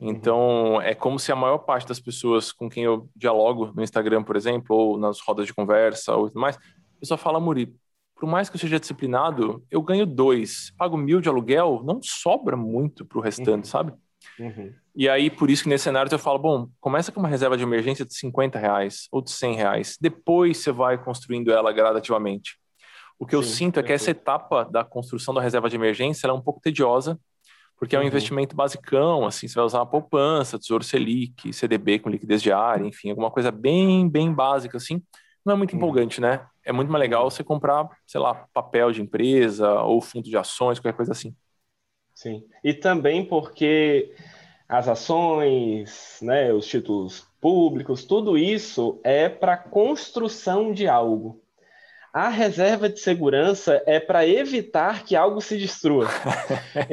Então, 0.00 0.80
é 0.80 0.94
como 0.94 1.18
se 1.18 1.32
a 1.32 1.36
maior 1.36 1.58
parte 1.58 1.88
das 1.88 1.98
pessoas 1.98 2.52
com 2.52 2.70
quem 2.70 2.84
eu 2.84 3.10
dialogo 3.16 3.72
no 3.74 3.82
Instagram, 3.82 4.22
por 4.22 4.36
exemplo, 4.36 4.76
ou 4.76 4.98
nas 4.98 5.20
rodas 5.20 5.46
de 5.46 5.52
conversa, 5.52 6.14
ou 6.14 6.28
tudo 6.28 6.40
mais, 6.40 6.56
a 6.56 7.00
pessoa 7.00 7.18
fala, 7.18 7.40
Muri, 7.40 7.74
por 8.18 8.28
mais 8.28 8.48
que 8.48 8.56
eu 8.56 8.60
seja 8.60 8.80
disciplinado, 8.80 9.64
eu 9.70 9.80
ganho 9.80 10.04
dois, 10.04 10.72
pago 10.76 10.96
mil 10.96 11.20
de 11.20 11.28
aluguel, 11.28 11.82
não 11.84 12.00
sobra 12.02 12.56
muito 12.56 13.04
para 13.04 13.18
o 13.18 13.20
restante, 13.20 13.64
uhum. 13.64 13.64
sabe? 13.64 13.92
Uhum. 14.38 14.72
E 14.94 15.08
aí, 15.08 15.30
por 15.30 15.48
isso 15.48 15.62
que 15.62 15.68
nesse 15.68 15.84
cenário 15.84 16.12
eu 16.12 16.18
falo, 16.18 16.38
bom, 16.38 16.68
começa 16.80 17.12
com 17.12 17.20
uma 17.20 17.28
reserva 17.28 17.56
de 17.56 17.62
emergência 17.62 18.04
de 18.04 18.14
50 18.14 18.58
reais 18.58 19.06
ou 19.12 19.22
de 19.22 19.30
100 19.30 19.54
reais, 19.54 19.96
depois 20.00 20.58
você 20.58 20.72
vai 20.72 20.98
construindo 20.98 21.52
ela 21.52 21.72
gradativamente. 21.72 22.58
O 23.18 23.26
que 23.26 23.32
Sim, 23.32 23.36
eu 23.36 23.42
sinto 23.42 23.80
é 23.80 23.82
que 23.82 23.92
essa 23.92 24.10
etapa 24.10 24.64
da 24.64 24.84
construção 24.84 25.32
da 25.32 25.40
reserva 25.40 25.68
de 25.68 25.76
emergência 25.76 26.26
é 26.26 26.32
um 26.32 26.40
pouco 26.40 26.60
tediosa, 26.60 27.18
porque 27.78 27.94
é 27.94 27.98
um 27.98 28.02
uhum. 28.02 28.08
investimento 28.08 28.56
basicão, 28.56 29.24
assim, 29.24 29.46
você 29.46 29.54
vai 29.54 29.64
usar 29.64 29.78
uma 29.78 29.86
poupança, 29.86 30.58
Tesouro 30.58 30.82
Selic, 30.82 31.52
CDB 31.52 32.00
com 32.00 32.10
liquidez 32.10 32.42
diária, 32.42 32.84
enfim, 32.84 33.10
alguma 33.10 33.30
coisa 33.30 33.52
bem, 33.52 34.08
bem 34.08 34.32
básica, 34.32 34.76
assim. 34.76 35.00
Não 35.44 35.54
é 35.54 35.56
muito 35.56 35.74
empolgante, 35.74 36.20
né? 36.20 36.46
É 36.64 36.72
muito 36.72 36.90
mais 36.90 37.00
legal 37.00 37.30
você 37.30 37.42
comprar, 37.42 37.88
sei 38.06 38.20
lá, 38.20 38.46
papel 38.52 38.92
de 38.92 39.00
empresa 39.00 39.80
ou 39.82 40.00
fundo 40.00 40.28
de 40.28 40.36
ações, 40.36 40.78
qualquer 40.78 40.96
coisa 40.96 41.12
assim. 41.12 41.34
Sim. 42.14 42.44
E 42.64 42.74
também 42.74 43.24
porque 43.24 44.12
as 44.68 44.88
ações, 44.88 46.18
né, 46.20 46.52
os 46.52 46.66
títulos 46.66 47.26
públicos, 47.40 48.04
tudo 48.04 48.36
isso 48.36 49.00
é 49.02 49.28
para 49.28 49.56
construção 49.56 50.72
de 50.72 50.86
algo. 50.86 51.40
A 52.12 52.28
reserva 52.28 52.88
de 52.88 52.98
segurança 52.98 53.82
é 53.86 54.00
para 54.00 54.26
evitar 54.26 55.04
que 55.04 55.14
algo 55.14 55.40
se 55.40 55.56
destrua. 55.56 56.08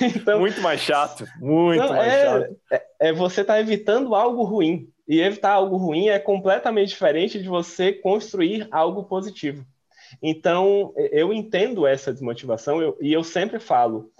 então, 0.00 0.40
muito 0.40 0.60
mais 0.60 0.80
chato, 0.80 1.24
muito 1.40 1.82
então, 1.82 1.96
mais 1.96 2.12
é, 2.12 2.24
chato. 2.24 2.56
É, 2.70 2.86
é 3.00 3.12
você 3.12 3.40
estar 3.40 3.54
tá 3.54 3.60
evitando 3.60 4.14
algo 4.14 4.44
ruim. 4.44 4.88
E 5.08 5.20
evitar 5.20 5.52
algo 5.52 5.76
ruim 5.76 6.08
é 6.08 6.18
completamente 6.18 6.90
diferente 6.90 7.40
de 7.42 7.48
você 7.48 7.92
construir 7.92 8.68
algo 8.70 9.04
positivo. 9.04 9.64
Então, 10.22 10.92
eu 10.96 11.32
entendo 11.32 11.86
essa 11.86 12.12
desmotivação 12.12 12.80
eu, 12.82 12.96
e 13.00 13.12
eu 13.12 13.24
sempre 13.24 13.58
falo: 13.58 14.10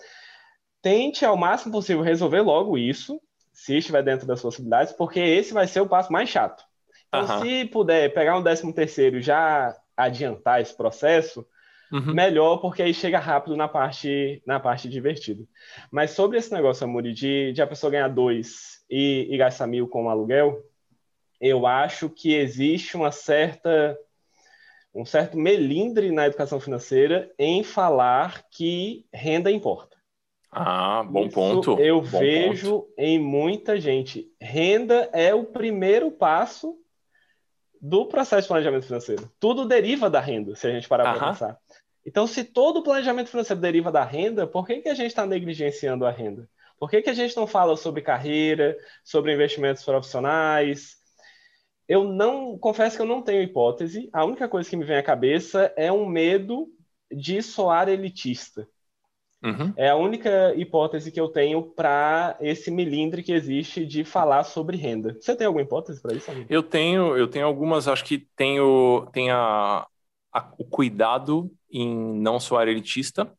tente 0.82 1.24
ao 1.24 1.36
máximo 1.36 1.72
possível 1.72 2.02
resolver 2.02 2.40
logo 2.40 2.78
isso, 2.78 3.20
se 3.52 3.76
estiver 3.76 4.02
dentro 4.02 4.26
das 4.26 4.40
possibilidades, 4.40 4.92
porque 4.92 5.20
esse 5.20 5.52
vai 5.52 5.66
ser 5.66 5.80
o 5.80 5.88
passo 5.88 6.12
mais 6.12 6.28
chato. 6.28 6.64
Então, 7.08 7.20
uhum. 7.20 7.42
se 7.42 7.64
puder 7.66 8.12
pegar 8.12 8.38
um 8.38 8.42
décimo 8.42 8.72
terceiro 8.72 9.20
já 9.20 9.74
adiantar 9.96 10.60
esse 10.60 10.76
processo, 10.76 11.46
uhum. 11.92 12.14
melhor, 12.14 12.58
porque 12.58 12.82
aí 12.82 12.94
chega 12.94 13.18
rápido 13.18 13.56
na 13.56 13.66
parte, 13.66 14.42
na 14.46 14.60
parte 14.60 14.88
divertida. 14.88 15.42
Mas 15.90 16.12
sobre 16.12 16.38
esse 16.38 16.52
negócio, 16.52 16.84
Amuri, 16.84 17.12
de, 17.12 17.52
de 17.52 17.62
a 17.62 17.66
pessoa 17.66 17.90
ganhar 17.90 18.08
dois 18.08 18.84
e, 18.90 19.26
e 19.30 19.36
gastar 19.36 19.66
mil 19.66 19.88
com 19.88 20.08
aluguel, 20.08 20.62
eu 21.40 21.66
acho 21.66 22.08
que 22.08 22.34
existe 22.34 22.96
uma 22.96 23.12
certa 23.12 23.98
um 24.94 25.04
certo 25.04 25.36
melindre 25.36 26.10
na 26.10 26.26
educação 26.26 26.58
financeira 26.58 27.30
em 27.38 27.62
falar 27.62 28.44
que 28.50 29.06
renda 29.12 29.50
importa. 29.50 29.96
Ah, 30.50 31.04
bom 31.04 31.26
Isso 31.26 31.34
ponto. 31.34 31.78
Eu 31.78 32.00
bom 32.00 32.18
vejo 32.18 32.80
ponto. 32.80 32.94
em 32.96 33.18
muita 33.18 33.78
gente. 33.78 34.32
Renda 34.40 35.08
é 35.12 35.34
o 35.34 35.44
primeiro 35.44 36.10
passo 36.10 36.76
do 37.80 38.06
processo 38.06 38.42
de 38.42 38.48
planejamento 38.48 38.86
financeiro. 38.86 39.30
Tudo 39.38 39.66
deriva 39.66 40.10
da 40.10 40.20
renda, 40.20 40.56
se 40.56 40.66
a 40.66 40.70
gente 40.70 40.88
parar 40.88 41.14
para 41.14 41.28
pensar. 41.28 41.58
Então, 42.04 42.26
se 42.26 42.42
todo 42.42 42.78
o 42.78 42.82
planejamento 42.82 43.28
financeiro 43.28 43.60
deriva 43.60 43.92
da 43.92 44.02
renda, 44.02 44.46
por 44.46 44.66
que, 44.66 44.80
que 44.80 44.88
a 44.88 44.94
gente 44.94 45.08
está 45.08 45.26
negligenciando 45.26 46.06
a 46.06 46.10
renda? 46.10 46.48
Por 46.78 46.88
que, 46.88 47.02
que 47.02 47.10
a 47.10 47.14
gente 47.14 47.36
não 47.36 47.46
fala 47.46 47.76
sobre 47.76 48.02
carreira, 48.02 48.76
sobre 49.04 49.34
investimentos 49.34 49.84
profissionais? 49.84 50.97
Eu 51.88 52.04
não 52.04 52.58
confesso 52.58 52.96
que 52.96 53.02
eu 53.02 53.06
não 53.06 53.22
tenho 53.22 53.42
hipótese. 53.42 54.10
A 54.12 54.24
única 54.24 54.46
coisa 54.46 54.68
que 54.68 54.76
me 54.76 54.84
vem 54.84 54.98
à 54.98 55.02
cabeça 55.02 55.72
é 55.76 55.90
um 55.90 56.06
medo 56.06 56.68
de 57.10 57.40
soar 57.40 57.88
elitista. 57.88 58.68
Uhum. 59.42 59.72
É 59.76 59.88
a 59.88 59.96
única 59.96 60.54
hipótese 60.56 61.12
que 61.12 61.20
eu 61.20 61.28
tenho 61.28 61.62
para 61.62 62.36
esse 62.40 62.70
milindre 62.70 63.22
que 63.22 63.32
existe 63.32 63.86
de 63.86 64.04
falar 64.04 64.44
sobre 64.44 64.76
renda. 64.76 65.16
Você 65.20 65.34
tem 65.34 65.46
alguma 65.46 65.62
hipótese 65.62 66.00
para 66.00 66.14
isso? 66.14 66.30
Amigo? 66.30 66.46
Eu 66.50 66.62
tenho, 66.62 67.16
eu 67.16 67.28
tenho 67.28 67.46
algumas. 67.46 67.86
Acho 67.86 68.04
que 68.04 68.26
tenho, 68.36 69.08
tem 69.12 69.30
a, 69.30 69.86
a, 70.32 70.52
o 70.58 70.64
cuidado 70.64 71.50
em 71.70 71.88
não 72.20 72.40
soar 72.40 72.66
elitista, 72.68 73.30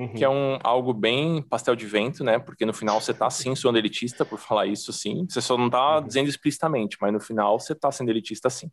uhum. 0.00 0.14
que 0.14 0.24
é 0.24 0.28
um 0.28 0.58
algo 0.62 0.92
bem 0.92 1.42
pastel 1.42 1.76
de 1.76 1.86
vento, 1.86 2.24
né? 2.24 2.38
Porque 2.38 2.64
no 2.64 2.72
final 2.72 3.00
você 3.00 3.12
está 3.12 3.28
sim 3.30 3.54
soando 3.54 3.78
elitista 3.78 4.24
por 4.24 4.38
falar 4.38 4.66
isso, 4.66 4.92
sim. 4.92 5.26
Você 5.28 5.40
só 5.40 5.56
não 5.56 5.66
está 5.66 5.98
uhum. 5.98 6.06
dizendo 6.06 6.28
explicitamente, 6.28 6.96
mas 7.00 7.12
no 7.12 7.20
final 7.20 7.58
você 7.58 7.72
está 7.72 7.90
sendo 7.92 8.10
elitista, 8.10 8.48
sim. 8.48 8.70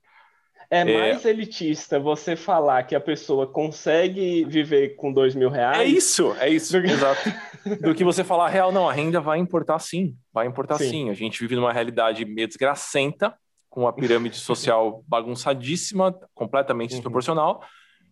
É, 0.70 0.82
é 0.82 0.84
mais 0.84 1.26
elitista 1.26 1.98
você 1.98 2.36
falar 2.36 2.84
que 2.84 2.94
a 2.94 3.00
pessoa 3.00 3.48
consegue 3.48 4.44
viver 4.46 4.96
com 4.96 5.14
dois 5.14 5.34
mil 5.34 5.50
reais. 5.50 5.80
É 5.80 5.86
isso, 5.86 6.36
é 6.40 6.50
isso, 6.50 6.80
do... 6.80 6.86
exato. 6.86 7.22
Do 7.82 7.94
que 7.94 8.04
você 8.04 8.24
falar, 8.24 8.48
real, 8.48 8.72
não, 8.72 8.88
a 8.88 8.94
renda 8.94 9.20
vai 9.20 9.40
importar 9.40 9.80
sim, 9.80 10.16
vai 10.34 10.48
importar 10.48 10.78
sim. 10.78 10.90
sim. 10.90 11.10
A 11.10 11.14
gente 11.14 11.40
vive 11.40 11.56
numa 11.56 11.74
realidade 11.74 12.24
meio 12.24 12.48
desgracenta, 12.48 13.36
com 13.70 13.82
uma 13.82 13.94
pirâmide 13.94 14.36
social 14.40 15.04
bagunçadíssima, 15.08 16.18
completamente 16.34 16.92
uhum. 16.92 16.98
desproporcional. 16.98 17.62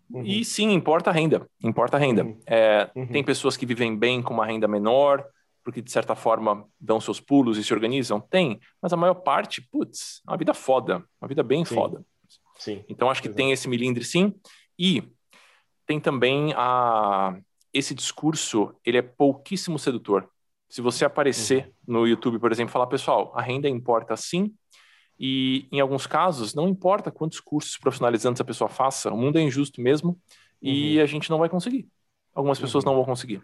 Uhum. 0.10 0.24
E 0.24 0.46
sim, 0.46 0.72
importa 0.72 1.10
a 1.10 1.14
renda, 1.14 1.48
importa 1.64 1.98
a 1.98 2.00
renda. 2.00 2.24
Uhum. 2.24 2.40
É, 2.46 2.90
uhum. 2.96 3.08
Tem 3.08 3.24
pessoas 3.24 3.58
que 3.58 3.66
vivem 3.66 3.98
bem 3.98 4.22
com 4.22 4.34
uma 4.34 4.46
renda 4.46 4.68
menor, 4.68 5.26
porque 5.64 5.82
de 5.82 5.92
certa 5.92 6.16
forma 6.16 6.68
dão 6.80 7.02
seus 7.02 7.20
pulos 7.20 7.58
e 7.58 7.64
se 7.64 7.74
organizam? 7.74 8.20
Tem, 8.20 8.60
mas 8.82 8.94
a 8.94 8.98
maior 8.98 9.16
parte, 9.16 9.62
putz, 9.62 10.22
uma 10.28 10.38
vida 10.38 10.54
foda, 10.54 11.04
uma 11.20 11.28
vida 11.28 11.42
bem 11.42 11.66
sim. 11.66 11.74
foda. 11.74 12.06
Sim. 12.58 12.84
Então 12.88 13.10
acho 13.10 13.22
que 13.22 13.28
Exato. 13.28 13.38
tem 13.38 13.52
esse 13.52 13.68
milindre 13.68 14.04
sim. 14.04 14.34
E 14.78 15.04
tem 15.86 16.00
também 16.00 16.54
a 16.56 17.38
esse 17.74 17.94
discurso, 17.94 18.74
ele 18.86 18.98
é 18.98 19.02
pouquíssimo 19.02 19.78
sedutor. 19.78 20.30
Se 20.70 20.82
você 20.82 21.04
aparecer 21.06 21.74
uhum. 21.88 21.96
no 21.96 22.08
YouTube, 22.08 22.40
por 22.40 22.52
exemplo, 22.52 22.72
falar, 22.72 22.88
pessoal, 22.88 23.32
a 23.36 23.42
renda 23.42 23.68
importa 23.68 24.16
sim, 24.16 24.54
e 25.20 25.68
em 25.72 25.80
alguns 25.80 26.06
casos, 26.06 26.54
não 26.54 26.68
importa 26.68 27.12
quantos 27.12 27.40
cursos 27.40 27.78
profissionalizantes 27.78 28.42
a 28.42 28.46
pessoa 28.46 28.70
faça, 28.70 29.12
o 29.12 29.18
mundo 29.18 29.38
é 29.38 29.42
injusto 29.42 29.82
mesmo, 29.82 30.10
uhum. 30.10 30.20
e 30.62 31.00
a 31.00 31.06
gente 31.06 31.30
não 31.30 31.38
vai 31.38 31.50
conseguir. 31.50 31.88
Algumas 32.34 32.60
pessoas 32.60 32.84
uhum. 32.84 32.92
não 32.92 32.98
vão 32.98 33.06
conseguir. 33.06 33.42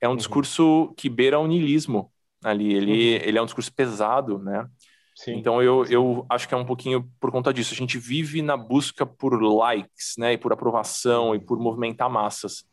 É 0.00 0.06
um 0.06 0.12
uhum. 0.12 0.16
discurso 0.16 0.94
que 0.96 1.08
beira 1.08 1.38
o 1.38 1.46
niilismo 1.46 2.12
ali, 2.42 2.72
ele, 2.72 2.92
uhum. 2.92 3.22
ele 3.24 3.38
é 3.38 3.42
um 3.42 3.46
discurso 3.46 3.72
pesado, 3.72 4.38
né? 4.38 4.68
Sim. 5.16 5.34
Então 5.34 5.60
eu, 5.60 5.84
eu 5.86 6.24
acho 6.30 6.46
que 6.46 6.54
é 6.54 6.56
um 6.56 6.64
pouquinho 6.64 7.10
por 7.18 7.32
conta 7.32 7.52
disso. 7.52 7.74
A 7.74 7.76
gente 7.76 7.98
vive 7.98 8.40
na 8.40 8.56
busca 8.56 9.04
por 9.04 9.42
likes, 9.42 10.14
né, 10.16 10.34
e 10.34 10.38
por 10.38 10.52
aprovação 10.52 11.34
e 11.34 11.40
por 11.40 11.58
movimentar 11.58 12.08
massas. 12.08 12.64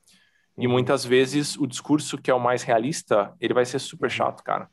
E 0.56 0.68
uhum. 0.68 0.74
muitas 0.74 1.04
vezes 1.04 1.58
o 1.58 1.66
discurso 1.66 2.20
que 2.20 2.30
é 2.30 2.34
o 2.34 2.40
mais 2.40 2.62
realista, 2.62 3.34
ele 3.40 3.56
vai 3.56 3.66
ser 3.66 3.80
super 3.80 4.06
uhum. 4.06 4.16
chato, 4.16 4.44
cara. 4.44 4.70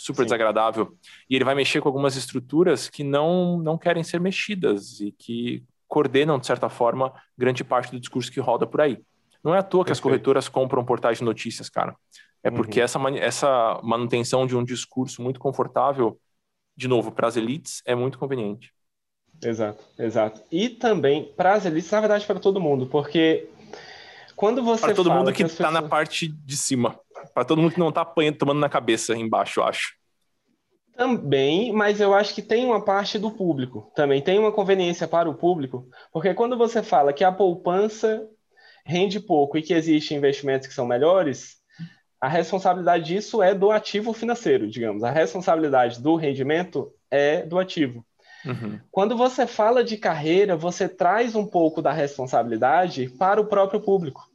Super 0.00 0.22
Sim. 0.22 0.26
desagradável. 0.26 0.96
E 1.28 1.34
ele 1.34 1.44
vai 1.44 1.56
mexer 1.56 1.80
com 1.80 1.88
algumas 1.88 2.14
estruturas 2.14 2.88
que 2.88 3.02
não, 3.02 3.58
não 3.58 3.76
querem 3.76 4.04
ser 4.04 4.20
mexidas 4.20 5.00
e 5.00 5.10
que 5.10 5.64
coordenam, 5.88 6.38
de 6.38 6.46
certa 6.46 6.68
forma, 6.68 7.12
grande 7.36 7.64
parte 7.64 7.90
do 7.90 7.98
discurso 7.98 8.30
que 8.30 8.38
roda 8.38 8.64
por 8.64 8.80
aí. 8.80 9.00
Não 9.42 9.52
é 9.52 9.58
à 9.58 9.62
toa 9.62 9.82
que 9.82 9.88
Perfeito. 9.88 9.92
as 9.92 10.00
corretoras 10.00 10.48
compram 10.48 10.84
portais 10.84 11.18
de 11.18 11.24
notícias, 11.24 11.68
cara. 11.68 11.96
É 12.44 12.50
porque 12.50 12.78
uhum. 12.78 12.84
essa, 12.84 13.10
essa 13.16 13.80
manutenção 13.82 14.46
de 14.46 14.56
um 14.56 14.62
discurso 14.62 15.20
muito 15.20 15.40
confortável 15.40 16.16
de 16.76 16.86
novo, 16.86 17.10
para 17.10 17.26
as 17.26 17.36
elites 17.36 17.82
é 17.84 17.92
muito 17.96 18.20
conveniente. 18.20 18.72
Exato, 19.42 19.82
exato. 19.98 20.40
E 20.50 20.68
também 20.68 21.32
para 21.36 21.54
as 21.54 21.66
elites, 21.66 21.90
na 21.90 21.98
verdade, 21.98 22.24
para 22.24 22.38
todo 22.38 22.60
mundo, 22.60 22.86
porque 22.86 23.48
quando 24.36 24.62
você 24.62 24.82
para 24.82 24.94
todo 24.94 25.10
mundo 25.10 25.32
que 25.32 25.42
está 25.42 25.64
pessoas... 25.64 25.72
na 25.72 25.88
parte 25.88 26.28
de 26.28 26.56
cima, 26.56 26.96
para 27.38 27.44
todo 27.44 27.62
mundo 27.62 27.72
que 27.72 27.78
não 27.78 27.90
está 27.90 28.00
apanhando, 28.00 28.38
tomando 28.38 28.58
na 28.58 28.68
cabeça 28.68 29.14
embaixo, 29.14 29.60
eu 29.60 29.64
acho. 29.64 29.94
Também, 30.96 31.72
mas 31.72 32.00
eu 32.00 32.12
acho 32.12 32.34
que 32.34 32.42
tem 32.42 32.66
uma 32.66 32.84
parte 32.84 33.16
do 33.16 33.30
público. 33.30 33.92
Também 33.94 34.20
tem 34.20 34.40
uma 34.40 34.50
conveniência 34.50 35.06
para 35.06 35.30
o 35.30 35.34
público, 35.34 35.88
porque 36.12 36.34
quando 36.34 36.58
você 36.58 36.82
fala 36.82 37.12
que 37.12 37.22
a 37.22 37.30
poupança 37.30 38.26
rende 38.84 39.20
pouco 39.20 39.56
e 39.56 39.62
que 39.62 39.72
existem 39.72 40.18
investimentos 40.18 40.66
que 40.66 40.74
são 40.74 40.84
melhores, 40.84 41.58
a 42.20 42.26
responsabilidade 42.26 43.04
disso 43.04 43.40
é 43.40 43.54
do 43.54 43.70
ativo 43.70 44.12
financeiro, 44.12 44.68
digamos. 44.68 45.04
A 45.04 45.10
responsabilidade 45.12 46.02
do 46.02 46.16
rendimento 46.16 46.92
é 47.08 47.42
do 47.42 47.56
ativo. 47.56 48.04
Uhum. 48.44 48.80
Quando 48.90 49.16
você 49.16 49.46
fala 49.46 49.84
de 49.84 49.96
carreira, 49.96 50.56
você 50.56 50.88
traz 50.88 51.36
um 51.36 51.46
pouco 51.46 51.80
da 51.80 51.92
responsabilidade 51.92 53.08
para 53.10 53.40
o 53.40 53.46
próprio 53.46 53.80
público. 53.80 54.27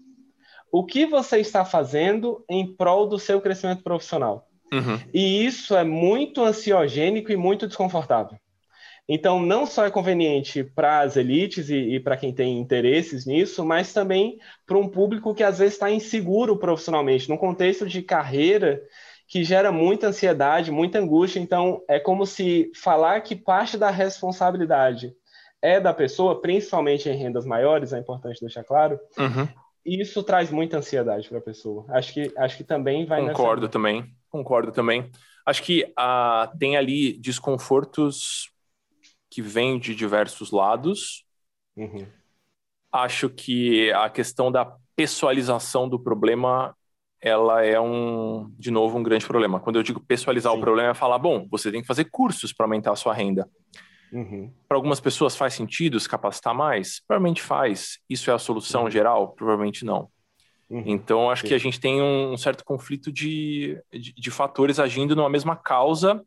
O 0.73 0.83
que 0.83 1.05
você 1.05 1.37
está 1.37 1.63
fazendo 1.63 2.43
em 2.49 2.65
prol 2.65 3.05
do 3.07 3.19
seu 3.19 3.39
crescimento 3.39 3.83
profissional? 3.83 4.47
Uhum. 4.73 4.99
E 5.13 5.45
isso 5.45 5.75
é 5.75 5.83
muito 5.83 6.43
ansiogênico 6.43 7.31
e 7.31 7.37
muito 7.37 7.67
desconfortável. 7.67 8.39
Então, 9.07 9.39
não 9.39 9.67
só 9.67 9.85
é 9.85 9.91
conveniente 9.91 10.63
para 10.63 11.01
as 11.01 11.15
elites 11.15 11.69
e, 11.69 11.75
e 11.75 11.99
para 11.99 12.17
quem 12.17 12.33
tem 12.33 12.57
interesses 12.57 13.23
nisso, 13.23 13.63
mas 13.63 13.93
também 13.93 14.39
para 14.65 14.75
um 14.75 14.89
público 14.89 15.35
que 15.35 15.43
às 15.43 15.59
vezes 15.59 15.75
está 15.75 15.91
inseguro 15.91 16.57
profissionalmente, 16.57 17.29
num 17.29 17.37
contexto 17.37 17.87
de 17.87 18.01
carreira 18.01 18.81
que 19.27 19.43
gera 19.43 19.71
muita 19.71 20.07
ansiedade, 20.07 20.71
muita 20.71 20.97
angústia. 20.97 21.39
Então, 21.39 21.83
é 21.87 21.99
como 21.99 22.25
se 22.25 22.71
falar 22.73 23.21
que 23.21 23.35
parte 23.35 23.77
da 23.77 23.91
responsabilidade 23.91 25.13
é 25.61 25.79
da 25.79 25.93
pessoa, 25.93 26.41
principalmente 26.41 27.07
em 27.07 27.15
rendas 27.15 27.45
maiores, 27.45 27.93
é 27.93 27.99
importante 27.99 28.41
deixar 28.41 28.63
claro. 28.63 28.99
Uhum. 29.19 29.47
Isso 29.85 30.23
traz 30.23 30.49
muita 30.49 30.77
ansiedade 30.77 31.27
para 31.27 31.39
a 31.39 31.41
pessoa. 31.41 31.85
Acho 31.89 32.13
que, 32.13 32.33
acho 32.37 32.57
que 32.57 32.63
também 32.63 33.05
vai 33.05 33.25
Concordo 33.25 33.63
nessa... 33.63 33.71
também, 33.71 34.15
concordo 34.29 34.71
também. 34.71 35.09
Acho 35.45 35.61
que 35.61 35.83
uh, 35.99 36.57
tem 36.57 36.77
ali 36.77 37.13
desconfortos 37.13 38.49
que 39.29 39.41
vêm 39.41 39.77
de 39.77 39.93
diversos 39.93 40.51
lados. 40.51 41.25
Uhum. 41.75 42.07
Acho 42.91 43.29
que 43.29 43.91
a 43.91 44.09
questão 44.09 44.51
da 44.51 44.77
pessoalização 44.95 45.89
do 45.89 45.99
problema 45.99 46.75
ela 47.19 47.63
é 47.63 47.79
um, 47.79 48.53
de 48.59 48.69
novo, 48.69 48.97
um 48.97 49.03
grande 49.03 49.25
problema. 49.25 49.59
Quando 49.59 49.77
eu 49.77 49.83
digo 49.83 50.01
pessoalizar 50.01 50.51
Sim. 50.51 50.57
o 50.57 50.61
problema, 50.61 50.89
é 50.89 50.93
falar, 50.93 51.17
bom, 51.17 51.47
você 51.49 51.71
tem 51.71 51.81
que 51.81 51.87
fazer 51.87 52.05
cursos 52.05 52.51
para 52.51 52.65
aumentar 52.65 52.91
a 52.91 52.97
sua 52.97 53.13
renda. 53.13 53.49
Uhum. 54.13 54.51
Para 54.67 54.77
algumas 54.77 54.99
pessoas 54.99 55.35
faz 55.35 55.55
sentido 55.55 55.99
se 55.99 56.07
capacitar 56.07 56.53
mais? 56.53 57.01
Provavelmente 57.07 57.41
faz. 57.41 57.97
Isso 58.07 58.29
é 58.29 58.33
a 58.33 58.37
solução 58.37 58.83
uhum. 58.83 58.91
geral? 58.91 59.29
Provavelmente 59.29 59.83
não. 59.83 60.07
Uhum. 60.69 60.83
Então, 60.85 61.29
acho 61.29 61.41
Sim. 61.41 61.47
que 61.49 61.53
a 61.53 61.57
gente 61.57 61.79
tem 61.79 62.01
um, 62.01 62.37
certo 62.37 62.63
conflito 62.63 63.11
de, 63.11 63.77
de, 63.91 64.13
de, 64.13 64.31
fatores 64.31 64.79
agindo 64.79 65.15
numa 65.15 65.29
mesma 65.29 65.55
causa 65.55 66.23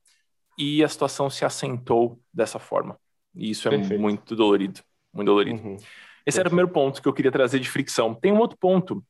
e 0.58 0.82
a 0.82 0.88
situação 0.88 1.30
se 1.30 1.44
assentou 1.44 2.20
dessa 2.34 2.58
forma. 2.58 2.98
E 3.34 3.50
isso 3.50 3.68
é 3.68 3.70
Perfeito. 3.70 4.00
muito 4.00 4.34
dolorido. 4.34 4.80
Muito 5.14 5.28
dolorido. 5.28 5.60
Uhum. 5.60 5.76
Esse 5.76 5.84
Perfeito. 5.84 6.40
era 6.40 6.48
o 6.48 6.50
primeiro 6.50 6.68
ponto 6.68 7.00
que 7.00 7.08
eu 7.08 7.12
queria 7.12 7.32
trazer 7.32 7.60
de 7.60 7.70
fricção. 7.70 8.14
Tem 8.14 8.32
um 8.32 8.38
outro 8.38 8.58
ponto 8.58 9.02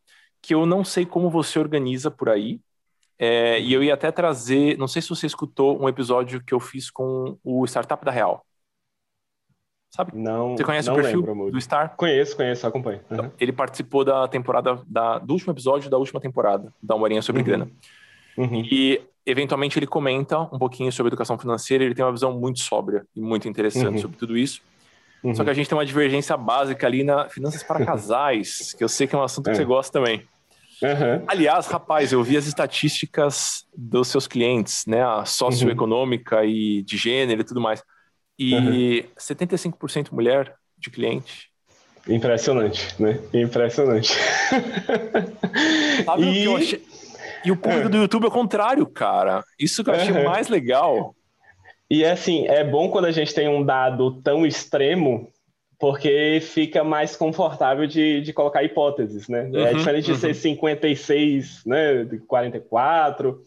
que 0.42 0.54
eu 0.54 0.64
não 0.64 0.84
sei 0.84 1.04
como 1.04 1.30
você 1.30 1.58
organiza 1.58 2.10
por 2.10 2.28
aí. 2.28 2.60
É, 3.18 3.58
e 3.58 3.72
eu 3.72 3.82
ia 3.82 3.94
até 3.94 4.12
trazer, 4.12 4.76
não 4.76 4.86
sei 4.86 5.00
se 5.00 5.08
você 5.08 5.26
escutou 5.26 5.82
um 5.82 5.88
episódio 5.88 6.44
que 6.44 6.52
eu 6.52 6.60
fiz 6.60 6.90
com 6.90 7.38
o 7.42 7.64
Startup 7.64 8.04
da 8.04 8.10
Real. 8.10 8.45
Sabe? 9.90 10.12
Não. 10.14 10.56
Você 10.56 10.64
conhece 10.64 10.88
não 10.88 10.94
o 10.94 11.00
perfil 11.00 11.20
lembro, 11.24 11.50
do 11.50 11.60
Star? 11.60 11.94
Conheço, 11.96 12.36
conheço, 12.36 12.66
acompanho. 12.66 13.00
Uhum. 13.10 13.30
Ele 13.40 13.52
participou 13.52 14.04
da 14.04 14.28
temporada 14.28 14.80
da, 14.86 15.18
do 15.18 15.32
último 15.32 15.52
episódio 15.52 15.88
da 15.88 15.96
última 15.96 16.20
temporada 16.20 16.72
da 16.82 16.94
Uma 16.94 17.22
sobre 17.22 17.40
uhum. 17.40 17.46
Grana. 17.46 17.68
Uhum. 18.36 18.62
E 18.70 19.00
eventualmente 19.24 19.78
ele 19.78 19.86
comenta 19.86 20.38
um 20.38 20.58
pouquinho 20.58 20.92
sobre 20.92 21.08
educação 21.08 21.38
financeira. 21.38 21.84
Ele 21.84 21.94
tem 21.94 22.04
uma 22.04 22.12
visão 22.12 22.38
muito 22.38 22.60
sóbria 22.60 23.06
e 23.14 23.20
muito 23.20 23.48
interessante 23.48 23.94
uhum. 23.94 23.98
sobre 23.98 24.16
tudo 24.18 24.36
isso. 24.36 24.60
Só 25.34 25.42
que 25.42 25.50
a 25.50 25.54
gente 25.54 25.68
tem 25.68 25.76
uma 25.76 25.86
divergência 25.86 26.36
básica 26.36 26.86
ali 26.86 27.02
na 27.02 27.28
finanças 27.28 27.62
para 27.62 27.82
casais, 27.84 28.74
que 28.74 28.84
eu 28.84 28.88
sei 28.88 29.06
que 29.06 29.14
é 29.16 29.18
um 29.18 29.22
assunto 29.22 29.46
que 29.46 29.50
é. 29.50 29.54
você 29.54 29.64
gosta 29.64 29.98
também. 29.98 30.22
Uhum. 30.82 31.24
Aliás, 31.26 31.66
rapaz, 31.66 32.12
eu 32.12 32.22
vi 32.22 32.36
as 32.36 32.46
estatísticas 32.46 33.66
dos 33.76 34.08
seus 34.08 34.26
clientes, 34.26 34.84
né? 34.86 35.02
A 35.02 35.24
socioeconômica 35.24 36.38
uhum. 36.38 36.44
e 36.44 36.82
de 36.82 36.96
gênero 36.96 37.40
e 37.40 37.44
tudo 37.44 37.60
mais. 37.60 37.82
E 38.38 38.54
uhum. 38.54 39.04
75% 39.18 40.12
mulher 40.12 40.54
de 40.76 40.90
cliente. 40.90 41.50
Impressionante, 42.08 42.94
né? 43.02 43.18
Impressionante. 43.34 44.12
Sabe 46.04 46.22
e... 46.22 46.28
o 46.28 46.32
que 46.32 46.44
eu 46.44 46.56
achei? 46.56 46.86
E 47.44 47.50
o 47.52 47.56
público 47.56 47.88
do 47.88 47.98
YouTube 47.98 48.24
é 48.24 48.28
o 48.28 48.32
contrário, 48.32 48.86
cara. 48.86 49.44
Isso 49.58 49.82
que 49.82 49.90
eu 49.90 49.94
achei 49.94 50.24
mais 50.24 50.48
legal. 50.48 51.14
E 51.88 52.04
assim, 52.04 52.46
é 52.48 52.64
bom 52.64 52.90
quando 52.90 53.04
a 53.04 53.12
gente 53.12 53.32
tem 53.32 53.48
um 53.48 53.64
dado 53.64 54.20
tão 54.22 54.44
extremo 54.44 55.32
porque 55.78 56.40
fica 56.42 56.82
mais 56.82 57.14
confortável 57.16 57.86
de, 57.86 58.20
de 58.22 58.32
colocar 58.32 58.62
hipóteses, 58.62 59.28
né? 59.28 59.50
É 59.52 59.58
uhum, 59.58 59.66
é 59.66 59.74
diferente 59.74 60.08
uhum. 60.08 60.14
de 60.14 60.20
ser 60.20 60.34
56, 60.34 61.62
né, 61.66 62.04
de 62.04 62.18
44. 62.18 63.42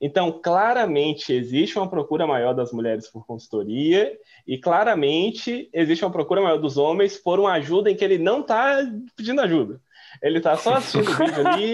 Então, 0.00 0.32
claramente 0.32 1.32
existe 1.32 1.78
uma 1.78 1.88
procura 1.88 2.26
maior 2.26 2.54
das 2.54 2.72
mulheres 2.72 3.08
por 3.08 3.26
consultoria 3.26 4.16
e 4.46 4.58
claramente 4.58 5.68
existe 5.72 6.04
uma 6.04 6.10
procura 6.10 6.40
maior 6.40 6.58
dos 6.58 6.76
homens 6.76 7.16
por 7.16 7.38
uma 7.38 7.52
ajuda 7.52 7.90
em 7.90 7.96
que 7.96 8.04
ele 8.04 8.18
não 8.18 8.40
está 8.40 8.78
pedindo 9.16 9.40
ajuda. 9.40 9.80
Ele 10.22 10.38
está 10.38 10.56
só 10.56 10.74
assistindo 10.74 11.10
o 11.10 11.14
vídeo 11.14 11.46
ali, 11.46 11.72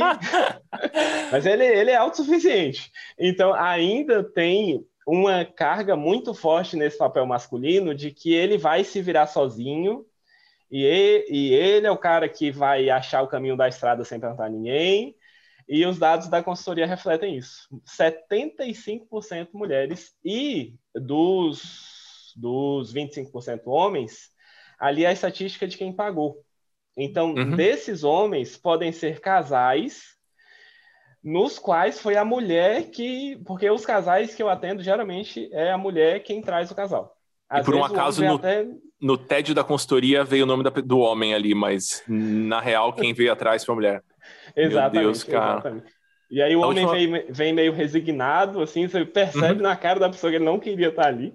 mas 1.32 1.44
ele, 1.44 1.64
ele 1.64 1.90
é 1.90 1.96
autossuficiente. 1.96 2.90
Então, 3.18 3.52
ainda 3.52 4.22
tem 4.22 4.84
uma 5.06 5.44
carga 5.44 5.96
muito 5.96 6.34
forte 6.34 6.76
nesse 6.76 6.98
papel 6.98 7.26
masculino 7.26 7.94
de 7.94 8.10
que 8.10 8.34
ele 8.34 8.58
vai 8.58 8.84
se 8.84 9.00
virar 9.00 9.26
sozinho 9.26 10.04
e 10.70 10.84
ele, 10.84 11.26
e 11.30 11.54
ele 11.54 11.86
é 11.86 11.90
o 11.90 11.96
cara 11.96 12.28
que 12.28 12.50
vai 12.50 12.90
achar 12.90 13.22
o 13.22 13.28
caminho 13.28 13.56
da 13.56 13.68
estrada 13.68 14.04
sem 14.04 14.20
perguntar 14.20 14.46
a 14.46 14.50
ninguém. 14.50 15.16
E 15.68 15.84
os 15.84 15.98
dados 15.98 16.28
da 16.28 16.42
consultoria 16.42 16.86
refletem 16.86 17.36
isso. 17.36 17.68
75% 17.86 19.48
mulheres 19.52 20.16
e 20.24 20.74
dos, 20.94 22.32
dos 22.34 22.92
25% 22.94 23.62
homens, 23.66 24.30
ali 24.78 25.04
é 25.04 25.08
a 25.08 25.12
estatística 25.12 25.68
de 25.68 25.76
quem 25.76 25.92
pagou. 25.92 26.42
Então, 26.96 27.34
uhum. 27.34 27.54
desses 27.54 28.02
homens, 28.02 28.56
podem 28.56 28.92
ser 28.92 29.20
casais 29.20 30.16
nos 31.22 31.58
quais 31.58 32.00
foi 32.00 32.16
a 32.16 32.24
mulher 32.24 32.90
que. 32.90 33.36
Porque 33.44 33.70
os 33.70 33.84
casais 33.84 34.34
que 34.34 34.42
eu 34.42 34.48
atendo, 34.48 34.82
geralmente, 34.82 35.48
é 35.52 35.70
a 35.70 35.78
mulher 35.78 36.22
quem 36.22 36.40
traz 36.40 36.70
o 36.70 36.74
casal. 36.74 37.17
Às 37.48 37.62
e 37.62 37.64
por 37.64 37.74
um 37.74 37.84
acaso, 37.84 38.24
no, 38.24 38.34
até... 38.34 38.66
no 39.00 39.16
TED 39.16 39.54
da 39.54 39.64
consultoria 39.64 40.22
veio 40.22 40.44
o 40.44 40.46
nome 40.46 40.62
da, 40.62 40.70
do 40.70 40.98
homem 40.98 41.34
ali, 41.34 41.54
mas 41.54 42.02
na 42.06 42.60
real, 42.60 42.92
quem 42.92 43.14
veio 43.14 43.32
atrás 43.32 43.64
foi 43.64 43.72
a 43.72 43.76
mulher. 43.76 44.02
exatamente. 44.54 44.94
Meu 44.94 45.02
Deus, 45.04 45.24
cara. 45.24 45.52
Exatamente. 45.52 45.98
E 46.30 46.42
aí 46.42 46.54
o 46.54 46.62
a 46.62 46.68
homem 46.68 46.84
última... 46.84 47.18
vem, 47.18 47.32
vem, 47.32 47.52
meio 47.54 47.72
resignado, 47.72 48.60
assim, 48.60 48.86
você 48.86 49.04
percebe 49.04 49.56
uhum. 49.56 49.68
na 49.68 49.74
cara 49.74 49.98
da 49.98 50.10
pessoa 50.10 50.30
que 50.30 50.36
ele 50.36 50.44
não 50.44 50.60
queria 50.60 50.88
estar 50.88 51.06
ali. 51.06 51.34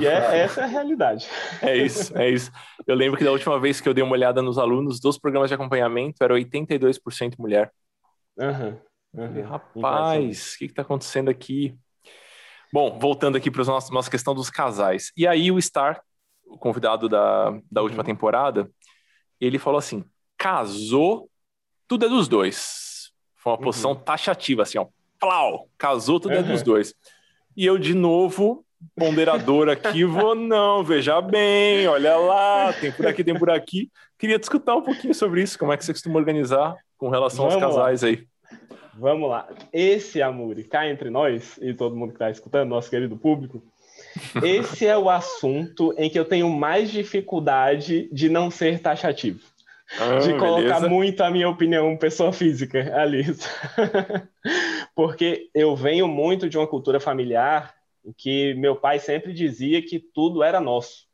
E 0.00 0.06
é, 0.06 0.12
essa 0.44 0.60
é 0.60 0.64
a 0.64 0.66
realidade. 0.66 1.26
É 1.62 1.76
isso, 1.76 2.16
é 2.16 2.28
isso. 2.28 2.52
Eu 2.86 2.94
lembro 2.94 3.16
que 3.16 3.24
da 3.24 3.32
última 3.32 3.58
vez 3.58 3.80
que 3.80 3.88
eu 3.88 3.94
dei 3.94 4.04
uma 4.04 4.12
olhada 4.12 4.42
nos 4.42 4.58
alunos 4.58 5.00
dos 5.00 5.18
programas 5.18 5.48
de 5.48 5.54
acompanhamento, 5.54 6.22
era 6.22 6.34
82% 6.34 7.34
mulher. 7.38 7.72
Uhum, 8.36 8.78
uhum. 9.14 9.42
Rapaz, 9.42 10.54
o 10.54 10.58
que 10.58 10.64
está 10.66 10.82
acontecendo 10.82 11.30
aqui? 11.30 11.74
Bom, 12.76 12.98
voltando 12.98 13.36
aqui 13.38 13.50
para 13.50 13.62
a 13.62 13.80
nossa, 13.90 14.10
questão 14.10 14.34
dos 14.34 14.50
casais. 14.50 15.10
E 15.16 15.26
aí 15.26 15.50
o 15.50 15.58
Star, 15.58 16.02
o 16.44 16.58
convidado 16.58 17.08
da, 17.08 17.58
da 17.72 17.80
última 17.80 18.02
uhum. 18.02 18.06
temporada, 18.06 18.70
ele 19.40 19.58
falou 19.58 19.78
assim, 19.78 20.04
casou, 20.36 21.30
tudo 21.88 22.04
é 22.04 22.08
dos 22.10 22.28
dois. 22.28 23.12
Foi 23.34 23.52
uma 23.52 23.58
posição 23.58 23.92
uhum. 23.92 23.96
taxativa, 23.96 24.60
assim, 24.60 24.76
ó. 24.76 24.88
Plau, 25.18 25.70
casou, 25.78 26.20
tudo 26.20 26.34
é 26.34 26.42
dos 26.42 26.62
dois. 26.62 26.92
E 27.56 27.64
eu, 27.64 27.78
de 27.78 27.94
novo, 27.94 28.62
ponderador 28.94 29.70
aqui, 29.70 30.04
vou, 30.04 30.34
não, 30.36 30.84
veja 30.84 31.18
bem, 31.22 31.88
olha 31.88 32.14
lá, 32.18 32.74
tem 32.74 32.92
por 32.92 33.06
aqui, 33.06 33.24
tem 33.24 33.38
por 33.38 33.48
aqui. 33.48 33.90
Queria 34.18 34.38
te 34.38 34.42
escutar 34.42 34.76
um 34.76 34.82
pouquinho 34.82 35.14
sobre 35.14 35.42
isso, 35.42 35.58
como 35.58 35.72
é 35.72 35.78
que 35.78 35.84
você 35.86 35.94
costuma 35.94 36.18
organizar 36.18 36.76
com 36.98 37.08
relação 37.08 37.48
Vamos 37.48 37.62
aos 37.62 37.74
casais 37.74 38.02
lá. 38.02 38.08
aí. 38.08 38.26
Vamos 38.98 39.28
lá. 39.28 39.48
Esse, 39.72 40.22
Amuri, 40.22 40.64
cá 40.64 40.88
entre 40.88 41.10
nós 41.10 41.58
e 41.60 41.74
todo 41.74 41.96
mundo 41.96 42.10
que 42.10 42.16
está 42.16 42.30
escutando, 42.30 42.70
nosso 42.70 42.88
querido 42.88 43.16
público, 43.16 43.62
esse 44.42 44.86
é 44.86 44.96
o 44.96 45.10
assunto 45.10 45.94
em 45.98 46.08
que 46.08 46.18
eu 46.18 46.24
tenho 46.24 46.48
mais 46.48 46.90
dificuldade 46.90 48.08
de 48.12 48.28
não 48.28 48.50
ser 48.50 48.80
taxativo. 48.80 49.40
Ah, 49.98 50.18
de 50.18 50.36
colocar 50.36 50.80
beleza. 50.80 50.88
muito 50.88 51.20
a 51.22 51.30
minha 51.30 51.48
opinião 51.48 51.96
pessoa 51.96 52.32
física 52.32 52.92
ali. 52.96 53.24
Porque 54.96 55.48
eu 55.54 55.76
venho 55.76 56.08
muito 56.08 56.48
de 56.48 56.58
uma 56.58 56.66
cultura 56.66 56.98
familiar 56.98 57.72
em 58.04 58.12
que 58.12 58.54
meu 58.54 58.74
pai 58.76 58.98
sempre 58.98 59.32
dizia 59.32 59.80
que 59.82 60.00
tudo 60.00 60.42
era 60.42 60.60
nosso. 60.60 61.06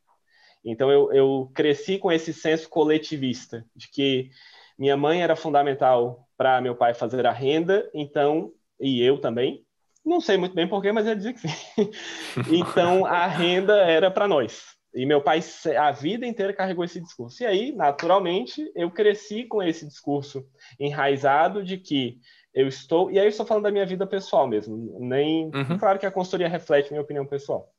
Então 0.64 0.90
eu, 0.90 1.12
eu 1.12 1.50
cresci 1.52 1.98
com 1.98 2.10
esse 2.10 2.32
senso 2.32 2.68
coletivista, 2.68 3.66
de 3.74 3.88
que 3.88 4.30
minha 4.78 4.96
mãe 4.96 5.22
era 5.22 5.37
fundamental 5.37 6.28
para 6.37 6.61
meu 6.61 6.74
pai 6.74 6.94
fazer 6.94 7.26
a 7.26 7.32
renda, 7.32 7.88
então, 7.94 8.52
e 8.80 9.02
eu 9.02 9.20
também. 9.20 9.64
Não 10.04 10.20
sei 10.20 10.37
muito 10.37 10.54
bem 10.54 10.66
porquê, 10.66 10.90
mas 10.90 11.06
ele 11.06 11.16
dizia 11.16 11.33
que 11.33 11.40
sim. 11.40 11.48
então, 12.50 13.06
a 13.06 13.27
renda 13.27 13.77
era 13.77 14.10
para 14.10 14.27
nós. 14.27 14.73
E 14.94 15.06
meu 15.06 15.23
pai, 15.23 15.40
a 15.79 15.90
vida 15.90 16.27
inteira, 16.27 16.52
carregou 16.52 16.85
esse 16.85 17.00
discurso. 17.00 17.42
E 17.42 17.46
aí, 17.46 17.73
naturalmente, 17.73 18.70
eu 18.75 18.90
cresci 18.90 19.44
com 19.44 19.62
esse 19.62 19.87
discurso 19.87 20.44
enraizado 20.79 21.62
de 21.62 21.79
que 21.79 22.18
eu 22.52 22.66
estou. 22.68 23.10
E 23.10 23.18
aí, 23.18 23.25
eu 23.25 23.31
estou 23.31 23.46
falando 23.46 23.64
da 23.64 23.70
minha 23.70 23.87
vida 23.87 24.06
pessoal 24.06 24.46
mesmo. 24.46 24.98
Nem. 25.00 25.44
Uhum. 25.54 25.79
Claro 25.79 25.98
que 25.98 26.04
a 26.04 26.10
consultoria 26.10 26.48
reflete 26.48 26.90
minha 26.90 27.00
opinião 27.00 27.27
pessoal. 27.27 27.73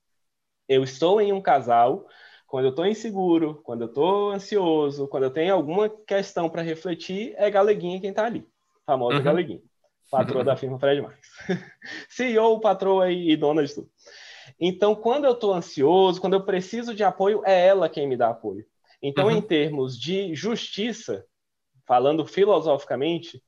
Eu 0.67 0.83
estou 0.83 1.21
em 1.21 1.31
um 1.31 1.41
casal 1.41 2.07
quando 2.53 2.65
eu 2.65 2.69
estou 2.69 2.85
inseguro, 2.85 3.59
quando 3.63 3.81
eu 3.81 3.87
estou 3.87 4.29
ansioso, 4.29 5.07
quando 5.07 5.23
eu 5.23 5.31
tenho 5.31 5.55
alguma 5.55 5.89
questão 5.89 6.47
para 6.47 6.61
refletir, 6.61 7.33
é 7.35 7.49
Galeguinha 7.49 7.99
quem 7.99 8.11
está 8.11 8.25
ali. 8.27 8.47
Famosa 8.85 9.17
uhum. 9.17 9.23
Galeguinha. 9.23 9.61
Patroa 10.11 10.43
da 10.43 10.55
firma 10.55 10.77
Fred 10.77 11.01
Marques. 11.01 11.27
CEO, 12.07 12.59
patroa 12.59 13.09
e 13.09 13.35
dona 13.35 13.65
de 13.65 13.73
tudo. 13.73 13.89
Então, 14.59 14.93
quando 14.93 15.25
eu 15.25 15.31
estou 15.31 15.51
ansioso, 15.51 16.21
quando 16.21 16.33
eu 16.33 16.45
preciso 16.45 16.93
de 16.93 17.03
apoio, 17.03 17.41
é 17.43 17.65
ela 17.65 17.89
quem 17.89 18.07
me 18.07 18.15
dá 18.15 18.29
apoio. 18.29 18.63
Então, 19.01 19.25
uhum. 19.25 19.31
em 19.31 19.41
termos 19.41 19.99
de 19.99 20.35
justiça, 20.35 21.25
falando 21.87 22.23
filosoficamente, 22.23 23.41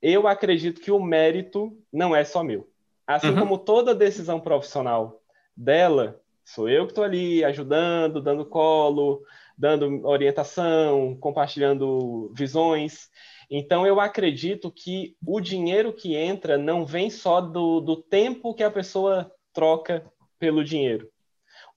eu 0.00 0.28
acredito 0.28 0.80
que 0.80 0.92
o 0.92 1.02
mérito 1.02 1.76
não 1.92 2.14
é 2.14 2.22
só 2.22 2.44
meu. 2.44 2.70
Assim 3.04 3.30
uhum. 3.30 3.40
como 3.40 3.58
toda 3.58 3.92
decisão 3.96 4.38
profissional 4.38 5.20
dela, 5.56 6.20
sou 6.44 6.68
eu 6.68 6.86
que 6.86 6.92
estou 6.92 7.04
ali 7.04 7.44
ajudando, 7.44 8.20
dando 8.20 8.44
colo, 8.44 9.22
dando 9.56 10.06
orientação, 10.06 11.16
compartilhando 11.16 12.32
visões. 12.36 13.08
Então, 13.50 13.86
eu 13.86 14.00
acredito 14.00 14.70
que 14.70 15.16
o 15.24 15.40
dinheiro 15.40 15.92
que 15.92 16.16
entra 16.16 16.58
não 16.58 16.84
vem 16.84 17.10
só 17.10 17.40
do, 17.40 17.80
do 17.80 17.96
tempo 17.96 18.54
que 18.54 18.62
a 18.62 18.70
pessoa 18.70 19.30
troca 19.52 20.04
pelo 20.38 20.64
dinheiro. 20.64 21.08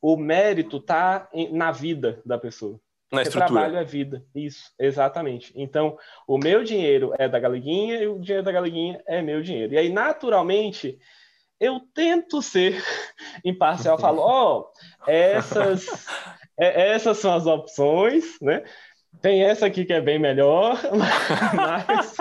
O 0.01 0.17
mérito 0.17 0.77
está 0.77 1.29
na 1.51 1.71
vida 1.71 2.21
da 2.25 2.37
pessoa. 2.37 2.79
Na 3.11 3.19
Porque 3.19 3.29
estrutura. 3.29 3.61
trabalho 3.61 3.77
é 3.77 3.83
vida. 3.85 4.25
Isso, 4.35 4.71
exatamente. 4.77 5.53
Então, 5.55 5.97
o 6.27 6.37
meu 6.37 6.63
dinheiro 6.63 7.13
é 7.17 7.27
da 7.27 7.39
galeguinha 7.39 8.01
e 8.01 8.07
o 8.07 8.19
dinheiro 8.19 8.43
da 8.43 8.51
galeguinha 8.51 9.01
é 9.07 9.21
meu 9.21 9.41
dinheiro. 9.41 9.73
E 9.73 9.77
aí, 9.77 9.89
naturalmente, 9.89 10.99
eu 11.59 11.79
tento 11.93 12.41
ser 12.41 12.81
imparcial. 13.43 13.95
Eu 13.95 14.01
falo, 14.01 14.21
ó, 14.21 14.59
oh, 14.59 15.09
essas, 15.09 16.07
é, 16.59 16.91
essas 16.91 17.17
são 17.17 17.33
as 17.33 17.45
opções, 17.45 18.37
né? 18.41 18.63
Tem 19.21 19.43
essa 19.43 19.65
aqui 19.65 19.83
que 19.83 19.93
é 19.93 20.01
bem 20.01 20.19
melhor, 20.19 20.79
mas, 21.55 22.17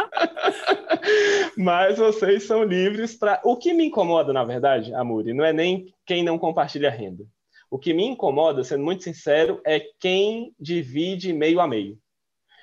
mas 1.56 1.98
vocês 1.98 2.44
são 2.44 2.62
livres 2.62 3.14
para. 3.14 3.40
O 3.44 3.56
que 3.56 3.74
me 3.74 3.86
incomoda, 3.86 4.32
na 4.32 4.44
verdade, 4.44 4.94
Amuri, 4.94 5.34
não 5.34 5.44
é 5.44 5.52
nem 5.52 5.92
quem 6.06 6.22
não 6.22 6.38
compartilha 6.38 6.90
renda. 6.90 7.24
O 7.70 7.78
que 7.78 7.92
me 7.92 8.04
incomoda, 8.04 8.64
sendo 8.64 8.84
muito 8.84 9.02
sincero, 9.02 9.60
é 9.66 9.80
quem 10.00 10.54
divide 10.58 11.32
meio 11.32 11.60
a 11.60 11.66
meio. 11.66 11.98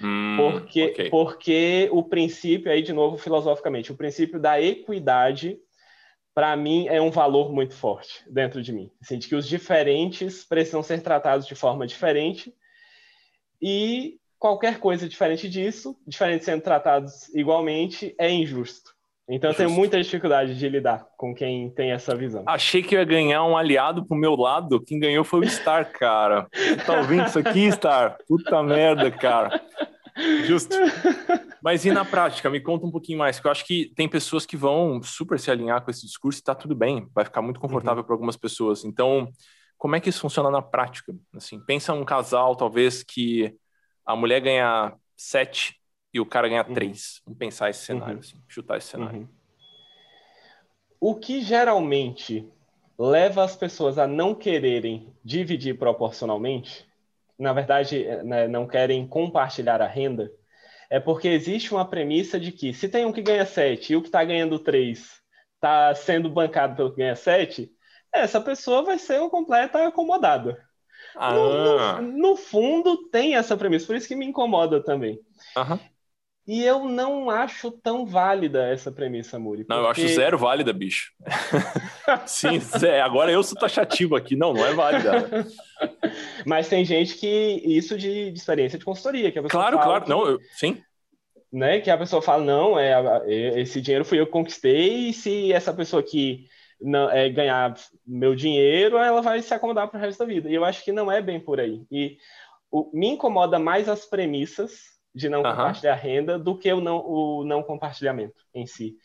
Hum, 0.02 0.36
porque, 0.38 0.86
okay. 0.86 1.10
porque 1.10 1.90
o 1.92 2.04
princípio, 2.04 2.72
aí 2.72 2.82
de 2.82 2.94
novo, 2.94 3.18
filosoficamente, 3.18 3.92
o 3.92 3.96
princípio 3.96 4.40
da 4.40 4.60
equidade, 4.60 5.60
para 6.34 6.56
mim, 6.56 6.88
é 6.88 7.02
um 7.02 7.12
valor 7.12 7.52
muito 7.52 7.76
forte 7.76 8.24
dentro 8.30 8.62
de 8.62 8.74
mim. 8.74 8.90
Assim, 9.02 9.18
de 9.18 9.28
que 9.28 9.36
os 9.36 9.48
diferentes 9.48 10.44
precisam 10.44 10.82
ser 10.82 11.02
tratados 11.02 11.48
de 11.48 11.56
forma 11.56 11.86
diferente 11.86 12.54
e 13.62 14.18
qualquer 14.40 14.80
coisa 14.80 15.08
diferente 15.08 15.48
disso, 15.48 15.96
diferente 16.06 16.44
sendo 16.44 16.62
tratados 16.62 17.34
igualmente, 17.34 18.14
é 18.18 18.30
injusto. 18.30 18.94
Então 19.30 19.52
eu 19.52 19.56
tenho 19.56 19.70
muita 19.70 20.02
dificuldade 20.02 20.58
de 20.58 20.68
lidar 20.68 21.08
com 21.16 21.34
quem 21.34 21.70
tem 21.70 21.92
essa 21.92 22.14
visão. 22.14 22.44
Achei 22.46 22.84
que 22.84 22.94
eu 22.94 23.00
ia 23.00 23.06
ganhar 23.06 23.46
um 23.46 23.56
aliado 23.56 24.06
pro 24.06 24.18
meu 24.18 24.36
lado. 24.36 24.84
Quem 24.84 25.00
ganhou 25.00 25.24
foi 25.24 25.40
o 25.42 25.50
Star, 25.50 25.90
cara. 25.94 26.48
tá 26.86 26.98
ouvindo 26.98 27.26
isso 27.26 27.40
aqui, 27.40 27.72
Star? 27.72 28.18
Puta 28.28 28.62
merda, 28.62 29.10
cara. 29.10 29.62
Justo. 30.46 30.76
Mas 31.62 31.86
e 31.86 31.92
na 31.92 32.04
prática? 32.04 32.50
Me 32.50 32.60
conta 32.60 32.86
um 32.86 32.92
pouquinho 32.92 33.18
mais, 33.18 33.40
que 33.40 33.48
eu 33.48 33.52
acho 33.52 33.66
que 33.66 33.92
tem 33.96 34.08
pessoas 34.08 34.46
que 34.46 34.58
vão 34.58 35.02
super 35.02 35.40
se 35.40 35.50
alinhar 35.50 35.82
com 35.82 35.90
esse 35.90 36.06
discurso 36.06 36.40
e 36.40 36.44
tá 36.44 36.54
tudo 36.54 36.76
bem, 36.76 37.08
vai 37.14 37.24
ficar 37.24 37.42
muito 37.42 37.60
confortável 37.60 38.02
uhum. 38.02 38.06
para 38.06 38.14
algumas 38.14 38.36
pessoas. 38.36 38.84
Então, 38.84 39.32
como 39.78 39.96
é 39.96 40.00
que 40.00 40.10
isso 40.10 40.20
funciona 40.20 40.52
na 40.52 40.62
prática? 40.62 41.16
Assim, 41.36 41.60
pensa 41.60 41.94
um 41.94 42.04
casal, 42.04 42.56
talvez, 42.56 43.02
que 43.02 43.56
a 44.06 44.16
mulher 44.16 44.42
ganha 44.42 44.94
sete 45.16 45.80
e 46.14 46.20
o 46.20 46.26
cara 46.26 46.48
ganha 46.48 46.66
uhum. 46.68 46.74
três. 46.74 47.22
Vamos 47.26 47.40
pensar 47.40 47.70
esse 47.70 47.86
cenário, 47.86 48.16
uhum. 48.16 48.20
assim, 48.20 48.38
chutar 48.48 48.78
esse 48.78 48.88
cenário. 48.88 49.22
Uhum. 49.22 49.28
O 51.00 51.16
que 51.16 51.42
geralmente 51.42 52.48
leva 52.98 53.44
as 53.44 53.56
pessoas 53.56 53.98
a 53.98 54.08
não 54.08 54.36
quererem 54.36 55.14
dividir 55.24 55.78
proporcionalmente, 55.78 56.86
na 57.38 57.54
verdade, 57.54 58.06
né, 58.24 58.48
não 58.48 58.68
querem 58.68 59.08
compartilhar 59.08 59.82
a 59.82 59.88
renda, 59.88 60.32
é 60.90 61.00
porque 61.00 61.28
existe 61.28 61.74
uma 61.74 61.88
premissa 61.88 62.40
de 62.40 62.52
que 62.52 62.74
se 62.74 62.88
tem 62.88 63.06
um 63.06 63.12
que 63.12 63.22
ganha 63.22 63.46
sete 63.46 63.94
e 63.94 63.96
o 63.96 64.02
que 64.02 64.08
está 64.08 64.24
ganhando 64.24 64.60
três 64.60 65.22
está 65.56 65.96
sendo 65.96 66.30
bancado 66.30 66.76
pelo 66.76 66.92
que 66.92 66.98
ganha 66.98 67.16
sete, 67.16 67.72
essa 68.14 68.40
pessoa 68.40 68.84
vai 68.84 69.00
ser 69.00 69.20
uma 69.20 69.30
completa 69.30 69.88
acomodada. 69.88 70.58
Ah. 71.16 71.34
No, 71.34 72.02
no, 72.02 72.02
no, 72.02 72.36
fundo, 72.36 73.10
tem 73.10 73.36
essa 73.36 73.58
premissa, 73.58 73.88
por 73.88 73.96
isso 73.96 74.08
que 74.08 74.16
me 74.16 74.26
incomoda 74.26 74.84
também. 74.84 75.20
Uhum. 75.58 75.80
E 76.46 76.62
eu 76.62 76.86
não 76.90 77.30
acho 77.30 77.72
tão 77.72 78.06
válida 78.06 78.68
essa 78.68 78.92
premissa, 78.92 79.40
Muri. 79.40 79.66
Não, 79.68 79.78
eu 79.78 79.88
acho 79.88 80.06
zero 80.10 80.38
válida, 80.38 80.74
bicho. 80.74 81.14
Sim, 82.28 82.60
é, 82.86 83.02
agora 83.02 83.32
eu 83.32 83.42
sou 83.44 83.58
taxativo 83.58 84.16
aqui. 84.16 84.36
Não, 84.36 84.54
não 84.54 84.66
é 84.66 84.74
válida. 84.74 85.48
Mas 86.46 86.68
tem 86.68 86.84
gente 86.84 87.16
que. 87.16 87.62
Isso 87.66 87.98
de, 87.98 88.32
de 88.32 88.38
experiência 88.38 88.78
de 88.78 88.84
consultoria. 88.84 89.32
Que 89.32 89.40
a 89.40 89.44
claro, 89.44 89.80
claro. 89.80 90.04
Que, 90.04 90.10
não, 90.10 90.28
eu, 90.28 90.40
sim. 90.52 90.82
Né, 91.52 91.80
que 91.80 91.90
a 91.90 91.98
pessoa 91.98 92.22
fala, 92.22 92.44
não, 92.44 92.80
é, 92.80 93.62
esse 93.62 93.80
dinheiro 93.80 94.04
fui 94.04 94.20
eu 94.20 94.26
que 94.26 94.32
conquistei, 94.32 95.10
e 95.10 95.14
se 95.14 95.54
essa 95.54 95.72
pessoa 95.72 96.00
aqui 96.02 96.48
não, 96.82 97.10
é, 97.12 97.30
ganhar 97.30 97.76
meu 98.06 98.36
dinheiro, 98.36 98.98
ela 98.98 99.22
vai 99.22 99.42
se 99.42 99.54
acomodar 99.54 99.88
para 99.88 100.00
o 100.00 100.02
resto 100.02 100.20
da 100.20 100.26
vida. 100.26 100.50
E 100.50 100.56
eu 100.56 100.66
acho 100.66 100.84
que 100.84 100.92
não 100.92 101.12
é 101.12 101.22
bem 101.22 101.40
por 101.40 101.60
aí. 101.60 101.84
E 101.92 102.18
o, 102.72 102.90
me 102.92 103.08
incomoda 103.08 103.60
mais 103.60 103.88
as 103.88 104.04
premissas 104.04 104.93
de 105.14 105.30
não 105.30 105.40
uhum. 105.40 105.50
compartilhar 105.50 105.96
renda 105.96 106.40
do 106.40 106.58
que 106.58 106.72
o 106.72 106.82
não, 106.82 107.06
o 107.06 107.44
não 107.44 107.62
compartilhamento 107.62 108.44
em 108.54 108.66
si. 108.66 108.98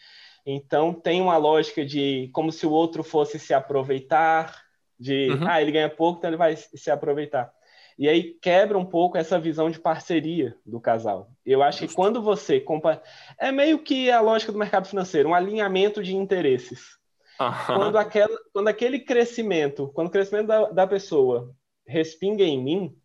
Então, 0.44 0.94
tem 0.94 1.20
uma 1.20 1.36
lógica 1.36 1.84
de 1.84 2.30
como 2.32 2.50
se 2.50 2.66
o 2.66 2.70
outro 2.70 3.02
fosse 3.02 3.38
se 3.38 3.52
aproveitar, 3.52 4.64
de, 4.98 5.30
uhum. 5.30 5.46
ah, 5.46 5.60
ele 5.60 5.72
ganha 5.72 5.90
pouco, 5.90 6.18
então 6.18 6.30
ele 6.30 6.36
vai 6.36 6.56
se 6.56 6.90
aproveitar. 6.90 7.52
E 7.98 8.08
aí 8.08 8.38
quebra 8.40 8.78
um 8.78 8.84
pouco 8.84 9.18
essa 9.18 9.38
visão 9.38 9.68
de 9.68 9.78
parceria 9.78 10.56
do 10.64 10.80
casal. 10.80 11.30
Eu 11.44 11.62
acho 11.62 11.80
Justo. 11.80 11.90
que 11.90 11.96
quando 11.96 12.22
você 12.22 12.60
compa... 12.60 13.02
é 13.38 13.50
meio 13.50 13.80
que 13.80 14.10
a 14.10 14.20
lógica 14.20 14.52
do 14.52 14.58
mercado 14.58 14.86
financeiro, 14.86 15.28
um 15.28 15.34
alinhamento 15.34 16.02
de 16.02 16.14
interesses. 16.16 16.96
Uhum. 17.40 17.76
Quando, 17.76 17.98
aquela, 17.98 18.38
quando 18.52 18.68
aquele 18.68 19.00
crescimento, 19.00 19.90
quando 19.94 20.08
o 20.08 20.10
crescimento 20.10 20.46
da, 20.46 20.70
da 20.70 20.86
pessoa 20.86 21.54
respinga 21.86 22.44
em 22.44 22.62
mim, 22.62 22.96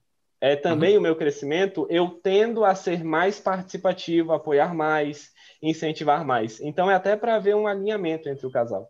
é 0.43 0.57
também 0.57 0.95
uhum. 0.95 0.99
o 0.99 1.01
meu 1.01 1.15
crescimento, 1.15 1.87
eu 1.89 2.19
tendo 2.21 2.65
a 2.65 2.75
ser 2.75 3.01
mais 3.01 3.39
participativo, 3.39 4.33
apoiar 4.33 4.75
mais, 4.75 5.31
incentivar 5.61 6.25
mais. 6.25 6.59
Então, 6.59 6.91
é 6.91 6.95
até 6.95 7.15
para 7.15 7.35
haver 7.35 7.55
um 7.55 7.65
alinhamento 7.65 8.27
entre 8.27 8.45
o 8.45 8.51
casal. 8.51 8.89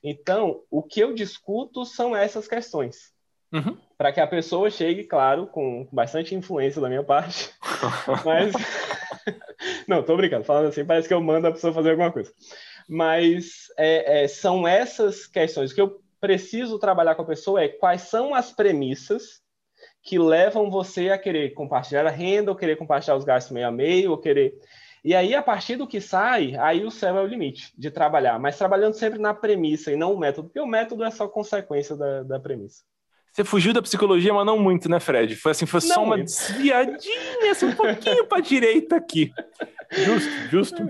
Então, 0.00 0.62
o 0.70 0.80
que 0.80 1.00
eu 1.00 1.12
discuto 1.12 1.84
são 1.84 2.14
essas 2.14 2.46
questões. 2.46 3.12
Uhum. 3.52 3.76
Para 3.98 4.12
que 4.12 4.20
a 4.20 4.28
pessoa 4.28 4.70
chegue, 4.70 5.02
claro, 5.02 5.48
com 5.48 5.88
bastante 5.90 6.36
influência 6.36 6.80
da 6.80 6.88
minha 6.88 7.02
parte. 7.02 7.50
Mas. 8.24 8.52
Não, 9.88 10.04
tô 10.04 10.16
brincando. 10.16 10.44
Falando 10.44 10.68
assim, 10.68 10.84
parece 10.84 11.08
que 11.08 11.14
eu 11.14 11.20
mando 11.20 11.48
a 11.48 11.52
pessoa 11.52 11.74
fazer 11.74 11.90
alguma 11.90 12.12
coisa. 12.12 12.32
Mas 12.88 13.66
é, 13.76 14.22
é, 14.22 14.28
são 14.28 14.68
essas 14.68 15.26
questões. 15.26 15.72
O 15.72 15.74
que 15.74 15.80
eu 15.80 16.00
preciso 16.20 16.78
trabalhar 16.78 17.16
com 17.16 17.22
a 17.22 17.26
pessoa 17.26 17.60
é 17.60 17.66
quais 17.66 18.02
são 18.02 18.36
as 18.36 18.52
premissas 18.52 19.41
que 20.02 20.18
levam 20.18 20.68
você 20.68 21.10
a 21.10 21.18
querer 21.18 21.50
compartilhar 21.54 22.06
a 22.06 22.10
renda, 22.10 22.50
ou 22.50 22.56
querer 22.56 22.76
compartilhar 22.76 23.16
os 23.16 23.24
gastos 23.24 23.52
meio 23.52 23.68
a 23.68 23.70
meio, 23.70 24.10
ou 24.10 24.18
querer. 24.18 24.54
E 25.04 25.14
aí, 25.14 25.34
a 25.34 25.42
partir 25.42 25.76
do 25.76 25.86
que 25.86 26.00
sai, 26.00 26.56
aí 26.56 26.84
o 26.84 26.90
céu 26.90 27.18
é 27.18 27.22
o 27.22 27.26
limite 27.26 27.72
de 27.76 27.90
trabalhar, 27.90 28.38
mas 28.38 28.58
trabalhando 28.58 28.94
sempre 28.94 29.18
na 29.18 29.34
premissa 29.34 29.90
e 29.90 29.96
não 29.96 30.14
o 30.14 30.18
método, 30.18 30.48
porque 30.48 30.60
o 30.60 30.66
método 30.66 31.04
é 31.04 31.10
só 31.10 31.26
consequência 31.28 31.96
da, 31.96 32.22
da 32.22 32.40
premissa. 32.40 32.82
Você 33.32 33.44
fugiu 33.44 33.72
da 33.72 33.80
psicologia, 33.80 34.32
mas 34.34 34.44
não 34.44 34.58
muito, 34.58 34.90
né, 34.90 35.00
Fred? 35.00 35.34
Foi 35.36 35.52
assim, 35.52 35.64
foi 35.64 35.80
não 35.80 35.88
só 35.88 36.02
uma 36.02 36.16
muito. 36.16 36.26
desviadinha, 36.26 37.50
assim, 37.50 37.66
um 37.66 37.74
pouquinho 37.74 38.26
para 38.26 38.42
direita 38.42 38.96
aqui. 38.96 39.32
Justo, 39.90 40.30
justo. 40.50 40.88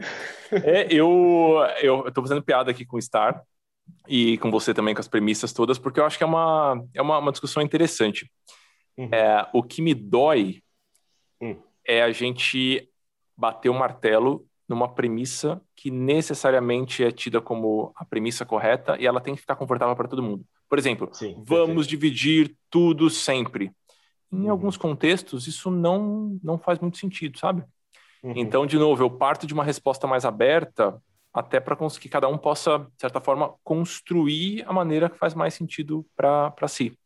É, 0.50 0.86
eu, 0.90 1.64
eu, 1.80 2.04
eu 2.04 2.12
tô 2.12 2.20
fazendo 2.20 2.42
piada 2.42 2.70
aqui 2.70 2.84
com 2.84 2.96
o 2.96 3.02
Star 3.02 3.42
e 4.08 4.36
com 4.38 4.50
você 4.50 4.74
também, 4.74 4.92
com 4.92 5.00
as 5.00 5.08
premissas 5.08 5.52
todas, 5.52 5.78
porque 5.78 6.00
eu 6.00 6.04
acho 6.04 6.18
que 6.18 6.24
é 6.24 6.26
uma, 6.26 6.84
é 6.92 7.00
uma, 7.00 7.18
uma 7.18 7.32
discussão 7.32 7.62
interessante. 7.62 8.28
Uhum. 8.96 9.08
É, 9.12 9.48
o 9.52 9.62
que 9.62 9.80
me 9.80 9.94
dói 9.94 10.62
uhum. 11.40 11.60
é 11.86 12.02
a 12.02 12.12
gente 12.12 12.88
bater 13.36 13.68
o 13.68 13.74
martelo 13.74 14.46
numa 14.68 14.88
premissa 14.88 15.60
que 15.74 15.90
necessariamente 15.90 17.02
é 17.04 17.10
tida 17.10 17.40
como 17.40 17.92
a 17.96 18.04
premissa 18.04 18.44
correta 18.44 18.96
e 18.98 19.06
ela 19.06 19.20
tem 19.20 19.34
que 19.34 19.40
ficar 19.40 19.56
confortável 19.56 19.94
para 19.96 20.08
todo 20.08 20.22
mundo. 20.22 20.44
Por 20.68 20.78
exemplo, 20.78 21.10
Sim, 21.12 21.42
vamos 21.44 21.86
dividir 21.86 22.56
tudo 22.70 23.10
sempre. 23.10 23.70
Em 24.32 24.44
uhum. 24.44 24.50
alguns 24.50 24.78
contextos, 24.78 25.46
isso 25.46 25.70
não, 25.70 26.38
não 26.42 26.56
faz 26.56 26.78
muito 26.78 26.96
sentido, 26.96 27.38
sabe? 27.38 27.62
Uhum. 28.22 28.32
Então, 28.36 28.64
de 28.64 28.78
novo, 28.78 29.02
eu 29.02 29.10
parto 29.10 29.46
de 29.46 29.52
uma 29.52 29.64
resposta 29.64 30.06
mais 30.06 30.24
aberta, 30.24 30.98
até 31.34 31.60
para 31.60 31.76
que 31.76 32.08
cada 32.08 32.28
um 32.28 32.38
possa, 32.38 32.78
de 32.78 33.00
certa 33.00 33.20
forma, 33.20 33.54
construir 33.62 34.64
a 34.66 34.72
maneira 34.72 35.10
que 35.10 35.18
faz 35.18 35.34
mais 35.34 35.52
sentido 35.54 36.06
para 36.16 36.68
si. 36.68 36.96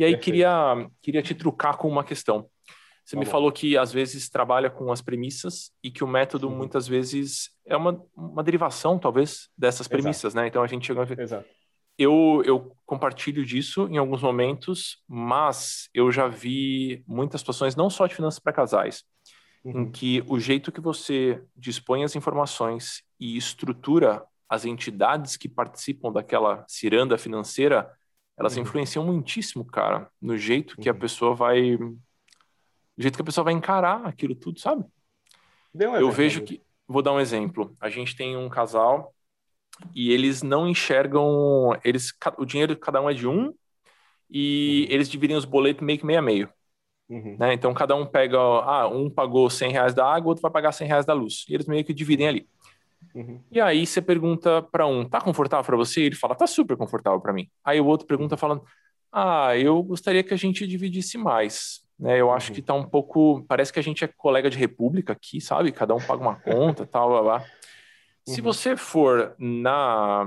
E 0.00 0.04
aí 0.04 0.16
queria, 0.16 0.88
queria 1.02 1.20
te 1.20 1.34
trucar 1.34 1.76
com 1.76 1.86
uma 1.86 2.02
questão. 2.02 2.48
Você 3.04 3.16
tá 3.16 3.20
me 3.20 3.26
bom. 3.26 3.30
falou 3.30 3.52
que 3.52 3.76
às 3.76 3.92
vezes 3.92 4.30
trabalha 4.30 4.70
com 4.70 4.90
as 4.90 5.02
premissas 5.02 5.72
e 5.84 5.90
que 5.90 6.02
o 6.02 6.08
método 6.08 6.48
Sim. 6.48 6.54
muitas 6.54 6.88
vezes 6.88 7.50
é 7.66 7.76
uma, 7.76 8.02
uma 8.16 8.42
derivação, 8.42 8.98
talvez, 8.98 9.50
dessas 9.58 9.86
premissas, 9.86 10.32
Exato. 10.32 10.36
né? 10.36 10.46
Então 10.46 10.62
a 10.62 10.66
gente 10.66 10.86
chegou 10.86 11.02
a... 11.02 11.22
Exato. 11.22 11.46
Eu, 11.98 12.42
eu 12.46 12.74
compartilho 12.86 13.44
disso 13.44 13.88
em 13.90 13.98
alguns 13.98 14.22
momentos, 14.22 15.04
mas 15.06 15.90
eu 15.92 16.10
já 16.10 16.28
vi 16.28 17.04
muitas 17.06 17.42
situações, 17.42 17.76
não 17.76 17.90
só 17.90 18.06
de 18.06 18.14
finanças 18.14 18.40
para 18.40 18.54
casais, 18.54 19.04
uhum. 19.62 19.82
em 19.82 19.90
que 19.90 20.24
o 20.26 20.40
jeito 20.40 20.72
que 20.72 20.80
você 20.80 21.42
dispõe 21.54 22.04
as 22.04 22.16
informações 22.16 23.02
e 23.20 23.36
estrutura 23.36 24.24
as 24.48 24.64
entidades 24.64 25.36
que 25.36 25.48
participam 25.48 26.10
daquela 26.10 26.64
ciranda 26.66 27.18
financeira, 27.18 27.88
elas 28.40 28.56
uhum. 28.56 28.62
influenciam 28.62 29.04
muitíssimo, 29.04 29.66
cara, 29.66 30.10
no 30.20 30.36
jeito 30.36 30.76
que 30.78 30.88
a 30.88 30.92
uhum. 30.92 30.98
pessoa 30.98 31.34
vai. 31.34 31.76
Do 31.76 31.98
jeito 32.96 33.14
que 33.14 33.22
a 33.22 33.24
pessoa 33.24 33.44
vai 33.44 33.52
encarar 33.52 34.06
aquilo 34.06 34.34
tudo, 34.34 34.58
sabe? 34.58 34.82
Um 35.90 35.96
Eu 35.96 36.10
vejo 36.10 36.42
que. 36.42 36.62
Vou 36.88 37.02
dar 37.02 37.12
um 37.12 37.20
exemplo. 37.20 37.76
A 37.78 37.90
gente 37.90 38.16
tem 38.16 38.36
um 38.38 38.48
casal 38.48 39.14
e 39.94 40.10
eles 40.10 40.42
não 40.42 40.66
enxergam. 40.66 41.78
eles 41.84 42.12
O 42.38 42.46
dinheiro 42.46 42.74
de 42.74 42.80
cada 42.80 43.00
um 43.02 43.10
é 43.10 43.12
de 43.12 43.28
um 43.28 43.54
e 44.30 44.86
uhum. 44.88 44.94
eles 44.94 45.10
dividem 45.10 45.36
os 45.36 45.44
boletos 45.44 45.84
meio 45.84 45.98
que 45.98 46.06
meio 46.06 46.18
a 46.18 46.22
meio. 46.22 46.50
Uhum. 47.10 47.36
Né? 47.38 47.52
Então 47.52 47.74
cada 47.74 47.94
um 47.94 48.06
pega, 48.06 48.38
ah, 48.38 48.88
um 48.88 49.10
pagou 49.10 49.50
100 49.50 49.70
reais 49.70 49.94
da 49.94 50.10
água, 50.10 50.30
outro 50.30 50.42
vai 50.42 50.50
pagar 50.50 50.72
100 50.72 50.88
reais 50.88 51.04
da 51.04 51.12
luz. 51.12 51.44
E 51.46 51.54
eles 51.54 51.66
meio 51.66 51.84
que 51.84 51.92
dividem 51.92 52.26
ali. 52.26 52.48
Uhum. 53.14 53.40
E 53.50 53.60
aí 53.60 53.86
você 53.86 54.00
pergunta 54.00 54.62
para 54.62 54.86
um, 54.86 55.04
tá 55.08 55.20
confortável 55.20 55.64
para 55.64 55.76
você? 55.76 56.02
Ele 56.02 56.14
fala, 56.14 56.34
tá 56.34 56.46
super 56.46 56.76
confortável 56.76 57.20
para 57.20 57.32
mim. 57.32 57.48
Aí 57.64 57.80
o 57.80 57.86
outro 57.86 58.06
pergunta 58.06 58.36
falando, 58.36 58.64
ah, 59.12 59.56
eu 59.56 59.82
gostaria 59.82 60.22
que 60.22 60.34
a 60.34 60.36
gente 60.36 60.66
dividisse 60.66 61.18
mais. 61.18 61.80
Né? 61.98 62.20
Eu 62.20 62.30
acho 62.30 62.48
uhum. 62.48 62.54
que 62.54 62.62
tá 62.62 62.74
um 62.74 62.84
pouco, 62.84 63.44
parece 63.48 63.72
que 63.72 63.78
a 63.78 63.82
gente 63.82 64.04
é 64.04 64.08
colega 64.08 64.48
de 64.48 64.56
república 64.56 65.12
aqui, 65.12 65.40
sabe? 65.40 65.72
Cada 65.72 65.94
um 65.94 66.00
paga 66.00 66.22
uma 66.22 66.36
conta, 66.40 66.86
tal, 66.86 67.08
blá, 67.10 67.22
blá. 67.22 67.44
Se 68.26 68.40
uhum. 68.40 68.44
você 68.44 68.76
for 68.76 69.34
na 69.38 70.26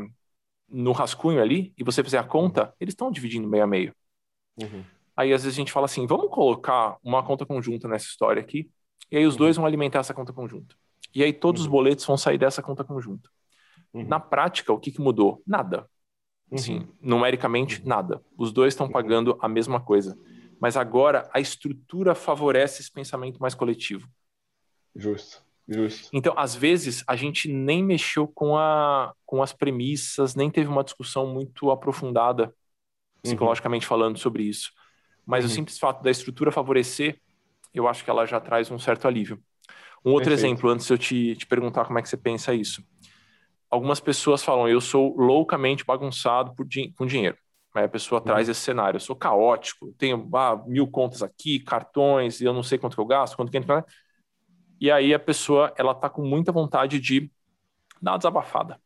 no 0.70 0.92
rascunho 0.92 1.40
ali 1.40 1.72
e 1.78 1.84
você 1.84 2.04
fizer 2.04 2.18
a 2.18 2.24
conta, 2.24 2.74
eles 2.80 2.94
estão 2.94 3.12
dividindo 3.12 3.48
meio 3.48 3.64
a 3.64 3.68
meio. 3.68 3.96
Uhum. 4.60 4.84
Aí 5.16 5.32
às 5.32 5.44
vezes 5.44 5.56
a 5.56 5.62
gente 5.62 5.72
fala 5.72 5.86
assim, 5.86 6.08
vamos 6.08 6.32
colocar 6.32 6.98
uma 7.04 7.24
conta 7.24 7.46
conjunta 7.46 7.88
nessa 7.88 8.08
história 8.08 8.42
aqui, 8.42 8.70
e 9.12 9.18
aí 9.18 9.26
os 9.26 9.36
uhum. 9.36 9.40
dois 9.40 9.56
vão 9.56 9.66
alimentar 9.66 10.00
essa 10.00 10.14
conta 10.14 10.34
conjunta. 10.34 10.76
E 11.14 11.24
aí 11.24 11.34
todos 11.34 11.62
uhum. 11.62 11.68
os 11.68 11.72
boletos 11.72 12.06
vão 12.06 12.18
sair 12.18 12.38
dessa 12.38 12.62
conta 12.62 12.84
conjunta. 12.84 13.30
Uhum. 13.94 14.08
Na 14.08 14.20
prática, 14.20 14.74
o 14.74 14.80
que, 14.80 14.92
que 14.92 15.02
mudou? 15.02 15.42
Nada. 15.46 15.88
Assim, 16.52 16.80
uhum. 16.80 16.88
numericamente, 17.02 17.82
uhum. 17.82 17.88
nada. 17.88 18.24
Os 18.38 18.52
dois 18.52 18.74
estão 18.74 18.90
pagando 18.90 19.38
a 19.42 19.48
mesma 19.48 19.80
coisa. 19.80 20.18
Mas 20.60 20.78
agora 20.78 21.30
a 21.34 21.40
estrutura 21.40 22.16
favorece 22.16 22.82
esse 22.82 22.92
pensamento 22.92 23.40
mais 23.40 23.56
coletivo. 23.56 24.08
Justo. 24.96 25.44
Justo. 25.68 26.10
Então, 26.12 26.34
às 26.38 26.54
vezes, 26.54 27.04
a 27.08 27.16
gente 27.16 27.52
nem 27.52 27.84
mexeu 27.84 28.28
com, 28.28 28.58
a, 28.58 29.14
com 29.26 29.42
as 29.42 29.54
premissas, 29.54 30.36
nem 30.36 30.52
teve 30.52 30.68
uma 30.68 30.84
discussão 30.84 31.26
muito 31.26 31.72
aprofundada, 31.72 32.54
psicologicamente 33.22 33.86
uhum. 33.86 33.90
falando, 33.90 34.20
sobre 34.20 34.44
isso. 34.44 34.72
Mas 35.26 35.46
uhum. 35.46 35.52
o 35.52 35.54
simples 35.54 35.80
fato 35.80 36.04
da 36.04 36.12
estrutura 36.12 36.52
favorecer, 36.52 37.20
eu 37.74 37.88
acho 37.88 38.04
que 38.04 38.10
ela 38.10 38.26
já 38.26 38.40
traz 38.40 38.70
um 38.70 38.78
certo 38.78 39.08
alívio. 39.08 39.42
Um 40.06 40.12
outro 40.12 40.30
Perfeito. 40.30 40.54
exemplo, 40.54 40.70
antes 40.70 40.86
de 40.86 40.94
eu 40.94 40.98
te, 40.98 41.36
te 41.36 41.46
perguntar 41.46 41.86
como 41.86 41.98
é 41.98 42.02
que 42.02 42.10
você 42.10 42.18
pensa 42.18 42.54
isso. 42.54 42.84
Algumas 43.70 44.00
pessoas 44.00 44.44
falam, 44.44 44.68
eu 44.68 44.82
sou 44.82 45.16
loucamente 45.18 45.86
bagunçado 45.86 46.54
por 46.54 46.66
din 46.66 46.92
com 46.92 47.06
dinheiro. 47.06 47.38
Aí 47.74 47.86
a 47.86 47.90
pessoa 47.90 48.20
uhum. 48.20 48.26
traz 48.26 48.48
esse 48.48 48.60
cenário, 48.60 48.98
eu 48.98 49.02
sou 49.02 49.16
caótico, 49.16 49.92
tenho 49.98 50.30
ah, 50.36 50.62
mil 50.68 50.88
contas 50.88 51.24
aqui, 51.24 51.60
cartões, 51.60 52.40
e 52.40 52.46
eu 52.46 52.54
não 52.54 52.62
sei 52.62 52.78
quanto 52.78 52.96
que 52.96 53.02
eu 53.02 53.06
gasto, 53.06 53.36
quanto 53.36 53.52
que 53.52 53.58
eu... 53.58 53.64
E 54.80 54.92
aí 54.92 55.14
a 55.14 55.20
pessoa, 55.20 55.74
ela 55.78 55.96
tá 55.96 56.10
com 56.10 56.22
muita 56.22 56.52
vontade 56.52 57.00
de 57.00 57.32
dar 58.02 58.12
uma 58.12 58.18
desabafada. 58.18 58.80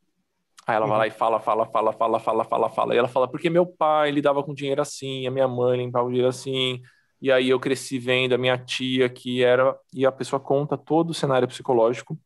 Aí 0.66 0.76
ela 0.76 0.86
uhum. 0.86 0.92
vai 0.92 1.00
lá 1.00 1.08
e 1.08 1.12
fala, 1.12 1.40
fala, 1.40 1.66
fala, 1.66 1.92
fala, 1.92 2.20
fala, 2.20 2.44
fala, 2.46 2.70
fala. 2.70 2.96
E 2.96 2.98
ela 2.98 3.08
fala, 3.08 3.28
porque 3.28 3.50
meu 3.50 3.66
pai 3.66 4.12
lidava 4.12 4.44
com 4.44 4.54
dinheiro 4.54 4.82
assim, 4.82 5.28
a 5.28 5.32
minha 5.32 5.48
mãe 5.48 5.80
limpava 5.80 6.06
o 6.06 6.10
dinheiro 6.10 6.30
assim. 6.30 6.82
E 7.22 7.32
aí 7.32 7.50
eu 7.50 7.60
cresci 7.60 7.98
vendo 7.98 8.34
a 8.34 8.38
minha 8.38 8.58
tia 8.58 9.10
que 9.10 9.44
era... 9.44 9.78
E 9.94 10.06
a 10.06 10.12
pessoa 10.12 10.40
conta 10.40 10.78
todo 10.78 11.10
o 11.10 11.14
cenário 11.14 11.48
psicológico. 11.48 12.18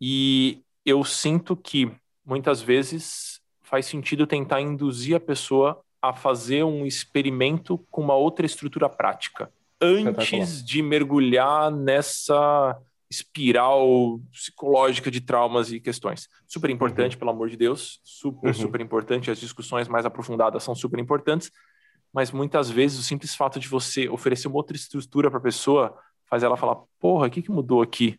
E 0.00 0.62
eu 0.84 1.02
sinto 1.04 1.56
que, 1.56 1.90
muitas 2.24 2.60
vezes, 2.60 3.40
faz 3.62 3.86
sentido 3.86 4.26
tentar 4.26 4.60
induzir 4.60 5.16
a 5.16 5.20
pessoa 5.20 5.80
a 6.00 6.12
fazer 6.12 6.64
um 6.64 6.86
experimento 6.86 7.78
com 7.90 8.02
uma 8.02 8.14
outra 8.14 8.46
estrutura 8.46 8.88
prática 8.88 9.50
antes 9.80 10.64
de 10.64 10.82
mergulhar 10.82 11.70
nessa 11.70 12.78
espiral 13.10 14.20
psicológica 14.30 15.10
de 15.10 15.20
traumas 15.20 15.72
e 15.72 15.80
questões. 15.80 16.28
Super 16.46 16.68
importante, 16.70 17.14
uhum. 17.14 17.18
pelo 17.18 17.30
amor 17.30 17.48
de 17.48 17.56
Deus, 17.56 18.00
super, 18.04 18.48
uhum. 18.48 18.54
super 18.54 18.80
importante. 18.80 19.30
As 19.30 19.38
discussões 19.38 19.88
mais 19.88 20.04
aprofundadas 20.04 20.62
são 20.62 20.74
super 20.74 21.00
importantes, 21.00 21.50
mas 22.12 22.30
muitas 22.30 22.70
vezes 22.70 22.98
o 22.98 23.02
simples 23.02 23.34
fato 23.34 23.60
de 23.60 23.68
você 23.68 24.08
oferecer 24.08 24.48
uma 24.48 24.56
outra 24.56 24.76
estrutura 24.76 25.30
para 25.30 25.38
a 25.38 25.42
pessoa 25.42 25.96
faz 26.26 26.42
ela 26.42 26.56
falar: 26.56 26.76
porra, 26.98 27.26
o 27.26 27.30
que, 27.30 27.42
que 27.42 27.50
mudou 27.50 27.82
aqui? 27.82 28.18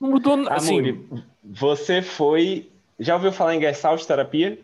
Não 0.00 0.10
mudou 0.10 0.36
nada. 0.36 0.56
Assim... 0.56 1.04
Você 1.42 2.02
foi. 2.02 2.70
Já 2.98 3.14
ouviu 3.14 3.32
falar 3.32 3.54
em 3.54 3.60
Gestalt 3.60 4.04
terapia? 4.04 4.58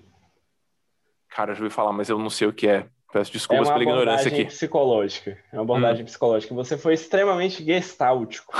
Cara, 1.28 1.54
já 1.54 1.62
ouvi 1.62 1.74
falar, 1.74 1.92
mas 1.92 2.08
eu 2.08 2.18
não 2.18 2.30
sei 2.30 2.48
o 2.48 2.52
que 2.52 2.68
é. 2.68 2.86
Peço 3.12 3.32
desculpas 3.32 3.68
é 3.68 3.72
pela 3.72 3.84
ignorância 3.84 4.28
aqui. 4.28 4.44
psicológica. 4.46 5.38
É 5.52 5.56
uma 5.56 5.62
abordagem 5.62 6.02
hum. 6.02 6.06
psicológica. 6.06 6.52
Você 6.52 6.76
foi 6.76 6.94
extremamente 6.94 7.64
gestáltico. 7.64 8.52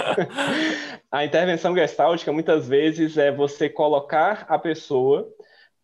a 1.12 1.24
intervenção 1.26 1.74
gestáltica, 1.74 2.32
muitas 2.32 2.66
vezes, 2.66 3.18
é 3.18 3.30
você 3.30 3.68
colocar 3.68 4.46
a 4.48 4.58
pessoa 4.58 5.28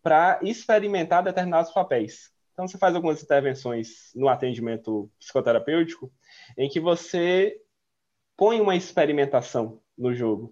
para 0.01 0.39
experimentar 0.41 1.21
determinados 1.21 1.71
papéis. 1.71 2.31
Então, 2.57 2.67
você 2.67 2.75
faz 2.75 2.95
algumas 2.95 3.21
intervenções 3.21 4.09
no 4.15 4.27
atendimento 4.27 5.11
psicoterapêutico 5.19 6.11
em 6.57 6.67
que 6.67 6.79
você 6.79 7.55
põe 8.35 8.59
uma 8.59 8.75
experimentação 8.75 9.79
no 9.95 10.11
jogo. 10.11 10.51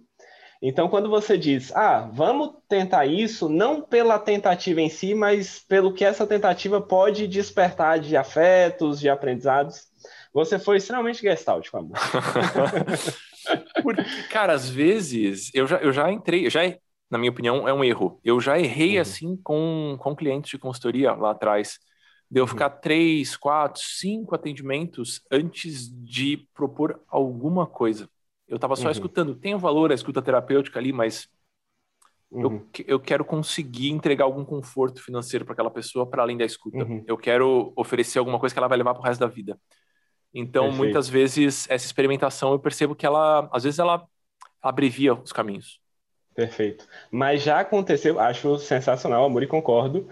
Então, 0.61 0.87
quando 0.87 1.09
você 1.09 1.35
diz, 1.35 1.75
ah, 1.75 2.07
vamos 2.13 2.57
tentar 2.69 3.07
isso, 3.07 3.49
não 3.49 3.81
pela 3.81 4.19
tentativa 4.19 4.79
em 4.81 4.87
si, 4.87 5.15
mas 5.15 5.57
pelo 5.57 5.91
que 5.91 6.05
essa 6.05 6.27
tentativa 6.27 6.79
pode 6.79 7.27
despertar 7.27 7.99
de 7.99 8.15
afetos, 8.15 8.99
de 8.99 9.09
aprendizados, 9.09 9.87
você 10.31 10.59
foi 10.59 10.77
extremamente 10.77 11.23
gestáltico, 11.23 11.75
amor. 11.75 11.97
Porque, 13.81 14.03
cara, 14.29 14.53
às 14.53 14.69
vezes 14.69 15.49
eu 15.55 15.65
já, 15.65 15.77
eu 15.77 15.91
já 15.91 16.11
entrei, 16.11 16.51
já, 16.51 16.61
na 17.09 17.17
minha 17.17 17.31
opinião, 17.31 17.67
é 17.67 17.73
um 17.73 17.83
erro. 17.83 18.19
Eu 18.23 18.39
já 18.39 18.59
errei 18.59 18.95
uhum. 18.95 19.01
assim 19.01 19.37
com, 19.37 19.97
com 19.99 20.15
clientes 20.15 20.51
de 20.51 20.59
consultoria 20.59 21.11
lá 21.13 21.31
atrás. 21.31 21.79
De 22.29 22.39
eu 22.39 22.47
ficar 22.47 22.71
uhum. 22.71 22.79
três, 22.81 23.37
quatro, 23.37 23.81
cinco 23.81 24.33
atendimentos 24.33 25.21
antes 25.31 25.89
de 25.89 26.47
propor 26.53 27.01
alguma 27.07 27.67
coisa. 27.67 28.09
Eu 28.47 28.55
estava 28.55 28.75
só 28.75 28.85
uhum. 28.85 28.91
escutando. 28.91 29.35
Tem 29.35 29.55
um 29.55 29.59
valor 29.59 29.91
a 29.91 29.95
escuta 29.95 30.21
terapêutica 30.21 30.79
ali, 30.79 30.91
mas 30.91 31.27
uhum. 32.31 32.41
eu, 32.41 32.85
eu 32.87 32.99
quero 32.99 33.23
conseguir 33.23 33.89
entregar 33.89 34.25
algum 34.25 34.45
conforto 34.45 35.01
financeiro 35.01 35.45
para 35.45 35.53
aquela 35.53 35.71
pessoa 35.71 36.05
para 36.05 36.23
além 36.23 36.37
da 36.37 36.45
escuta. 36.45 36.83
Uhum. 36.83 37.03
Eu 37.07 37.17
quero 37.17 37.73
oferecer 37.75 38.19
alguma 38.19 38.39
coisa 38.39 38.53
que 38.53 38.59
ela 38.59 38.67
vai 38.67 38.77
levar 38.77 38.93
para 38.93 39.01
o 39.01 39.05
resto 39.05 39.19
da 39.19 39.27
vida. 39.27 39.59
Então, 40.33 40.63
Perfeito. 40.63 40.83
muitas 40.83 41.07
vezes, 41.07 41.65
essa 41.69 41.85
experimentação 41.85 42.51
eu 42.51 42.59
percebo 42.59 42.93
que 42.93 43.05
ela, 43.05 43.47
às 43.53 43.63
vezes, 43.63 43.79
ela 43.79 44.05
abrevia 44.61 45.13
os 45.13 45.31
caminhos. 45.31 45.79
Perfeito. 46.35 46.85
Mas 47.09 47.41
já 47.41 47.61
aconteceu, 47.61 48.19
acho 48.19 48.57
sensacional, 48.59 49.23
amor, 49.23 49.41
e 49.41 49.47
concordo. 49.47 50.09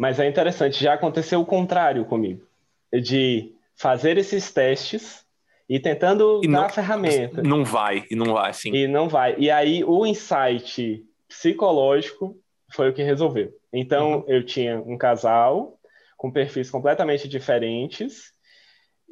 Mas 0.00 0.18
é 0.18 0.26
interessante, 0.26 0.82
já 0.82 0.94
aconteceu 0.94 1.42
o 1.42 1.44
contrário 1.44 2.06
comigo. 2.06 2.46
De 2.90 3.52
fazer 3.76 4.16
esses 4.16 4.50
testes 4.50 5.26
e 5.68 5.78
tentando 5.78 6.40
e 6.42 6.46
dar 6.46 6.52
não, 6.52 6.64
a 6.64 6.68
ferramenta. 6.70 7.42
Não 7.42 7.62
vai, 7.66 8.06
e 8.10 8.16
não 8.16 8.32
vai, 8.32 8.54
sim. 8.54 8.74
E 8.74 8.88
não 8.88 9.10
vai. 9.10 9.34
E 9.36 9.50
aí 9.50 9.84
o 9.84 10.06
insight 10.06 11.04
psicológico 11.28 12.34
foi 12.72 12.88
o 12.88 12.94
que 12.94 13.02
resolveu. 13.02 13.52
Então 13.70 14.20
uhum. 14.20 14.24
eu 14.26 14.42
tinha 14.42 14.80
um 14.80 14.96
casal 14.96 15.78
com 16.16 16.32
perfis 16.32 16.70
completamente 16.70 17.28
diferentes 17.28 18.32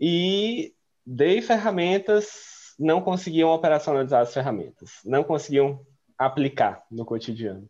e 0.00 0.72
dei 1.04 1.42
ferramentas, 1.42 2.74
não 2.78 3.02
conseguiam 3.02 3.50
operacionalizar 3.50 4.22
as 4.22 4.32
ferramentas, 4.32 4.92
não 5.04 5.22
conseguiam 5.22 5.80
aplicar 6.16 6.82
no 6.90 7.04
cotidiano. 7.04 7.68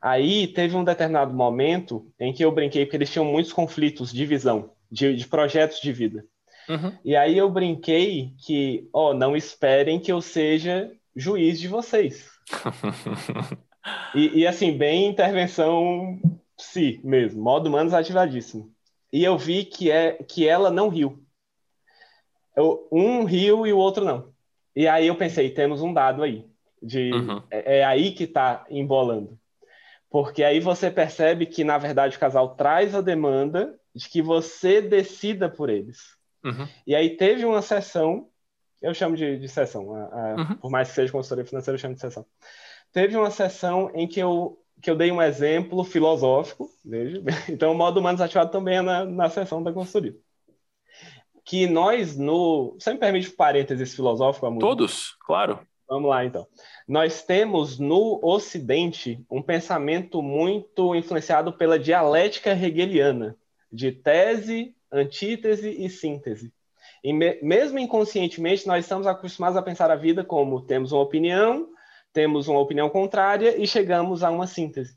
Aí 0.00 0.46
teve 0.46 0.74
um 0.76 0.84
determinado 0.84 1.34
momento 1.34 2.10
em 2.18 2.32
que 2.32 2.44
eu 2.44 2.50
brinquei, 2.50 2.86
porque 2.86 2.96
eles 2.96 3.10
tinham 3.10 3.24
muitos 3.24 3.52
conflitos 3.52 4.12
de 4.12 4.24
visão, 4.24 4.70
de, 4.90 5.14
de 5.14 5.26
projetos 5.26 5.80
de 5.80 5.92
vida. 5.92 6.24
Uhum. 6.68 6.96
E 7.04 7.16
aí 7.16 7.36
eu 7.36 7.50
brinquei 7.50 8.32
que, 8.38 8.88
ó, 8.92 9.12
não 9.12 9.36
esperem 9.36 9.98
que 9.98 10.10
eu 10.10 10.22
seja 10.22 10.90
juiz 11.14 11.60
de 11.60 11.68
vocês. 11.68 12.30
e, 14.14 14.40
e, 14.40 14.46
assim, 14.46 14.76
bem 14.76 15.06
intervenção 15.06 16.18
si 16.56 17.00
mesmo, 17.02 17.42
modo 17.42 17.68
humanos 17.68 17.92
ativadíssimo. 17.92 18.72
E 19.12 19.24
eu 19.24 19.36
vi 19.36 19.64
que, 19.64 19.90
é, 19.90 20.12
que 20.12 20.48
ela 20.48 20.70
não 20.70 20.88
riu. 20.88 21.22
Eu, 22.56 22.86
um 22.92 23.24
riu 23.24 23.66
e 23.66 23.72
o 23.72 23.78
outro 23.78 24.04
não. 24.04 24.32
E 24.74 24.86
aí 24.86 25.08
eu 25.08 25.16
pensei, 25.16 25.50
temos 25.50 25.82
um 25.82 25.92
dado 25.92 26.22
aí. 26.22 26.46
De, 26.82 27.12
uhum. 27.12 27.42
é, 27.50 27.78
é 27.78 27.84
aí 27.84 28.12
que 28.12 28.24
está 28.24 28.64
embolando. 28.70 29.39
Porque 30.10 30.42
aí 30.42 30.58
você 30.58 30.90
percebe 30.90 31.46
que, 31.46 31.62
na 31.62 31.78
verdade, 31.78 32.16
o 32.16 32.20
casal 32.20 32.56
traz 32.56 32.94
a 32.94 33.00
demanda 33.00 33.78
de 33.94 34.08
que 34.08 34.20
você 34.20 34.82
decida 34.82 35.48
por 35.48 35.70
eles. 35.70 36.16
Uhum. 36.44 36.66
E 36.84 36.94
aí 36.96 37.16
teve 37.16 37.44
uma 37.44 37.62
sessão, 37.62 38.28
eu 38.82 38.92
chamo 38.92 39.16
de, 39.16 39.38
de 39.38 39.48
sessão, 39.48 39.94
a, 39.94 40.02
a, 40.02 40.34
uhum. 40.34 40.56
por 40.56 40.70
mais 40.70 40.88
que 40.88 40.94
seja 40.94 41.12
consultoria 41.12 41.44
financeira, 41.44 41.76
eu 41.76 41.80
chamo 41.80 41.94
de 41.94 42.00
sessão. 42.00 42.26
teve 42.92 43.16
uma 43.16 43.30
sessão 43.30 43.90
em 43.94 44.08
que 44.08 44.18
eu, 44.18 44.58
que 44.82 44.90
eu 44.90 44.96
dei 44.96 45.12
um 45.12 45.22
exemplo 45.22 45.84
filosófico, 45.84 46.68
veja, 46.84 47.22
então 47.48 47.72
o 47.72 47.76
modo 47.76 48.00
humano 48.00 48.16
desativado 48.16 48.50
também 48.50 48.78
é 48.78 48.82
na, 48.82 49.04
na 49.04 49.30
sessão 49.30 49.62
da 49.62 49.72
consultoria. 49.72 50.16
Que 51.44 51.66
nós, 51.66 52.16
no. 52.16 52.76
Você 52.78 52.92
me 52.92 52.98
permite 52.98 53.28
um 53.30 53.34
parênteses 53.34 53.94
filosófico, 53.94 54.46
amor? 54.46 54.60
Todos, 54.60 55.16
claro. 55.20 55.66
Vamos 55.90 56.08
lá, 56.08 56.24
então. 56.24 56.46
Nós 56.86 57.24
temos 57.24 57.76
no 57.76 58.20
Ocidente 58.22 59.26
um 59.28 59.42
pensamento 59.42 60.22
muito 60.22 60.94
influenciado 60.94 61.52
pela 61.52 61.80
dialética 61.80 62.52
hegeliana, 62.52 63.36
de 63.72 63.90
tese, 63.90 64.72
antítese 64.92 65.68
e 65.68 65.90
síntese. 65.90 66.52
E 67.02 67.12
me, 67.12 67.42
mesmo 67.42 67.76
inconscientemente, 67.80 68.68
nós 68.68 68.84
estamos 68.84 69.04
acostumados 69.04 69.56
a 69.56 69.62
pensar 69.62 69.90
a 69.90 69.96
vida 69.96 70.22
como 70.22 70.60
temos 70.60 70.92
uma 70.92 71.02
opinião, 71.02 71.68
temos 72.12 72.46
uma 72.46 72.60
opinião 72.60 72.88
contrária 72.88 73.60
e 73.60 73.66
chegamos 73.66 74.22
a 74.22 74.30
uma 74.30 74.46
síntese. 74.46 74.96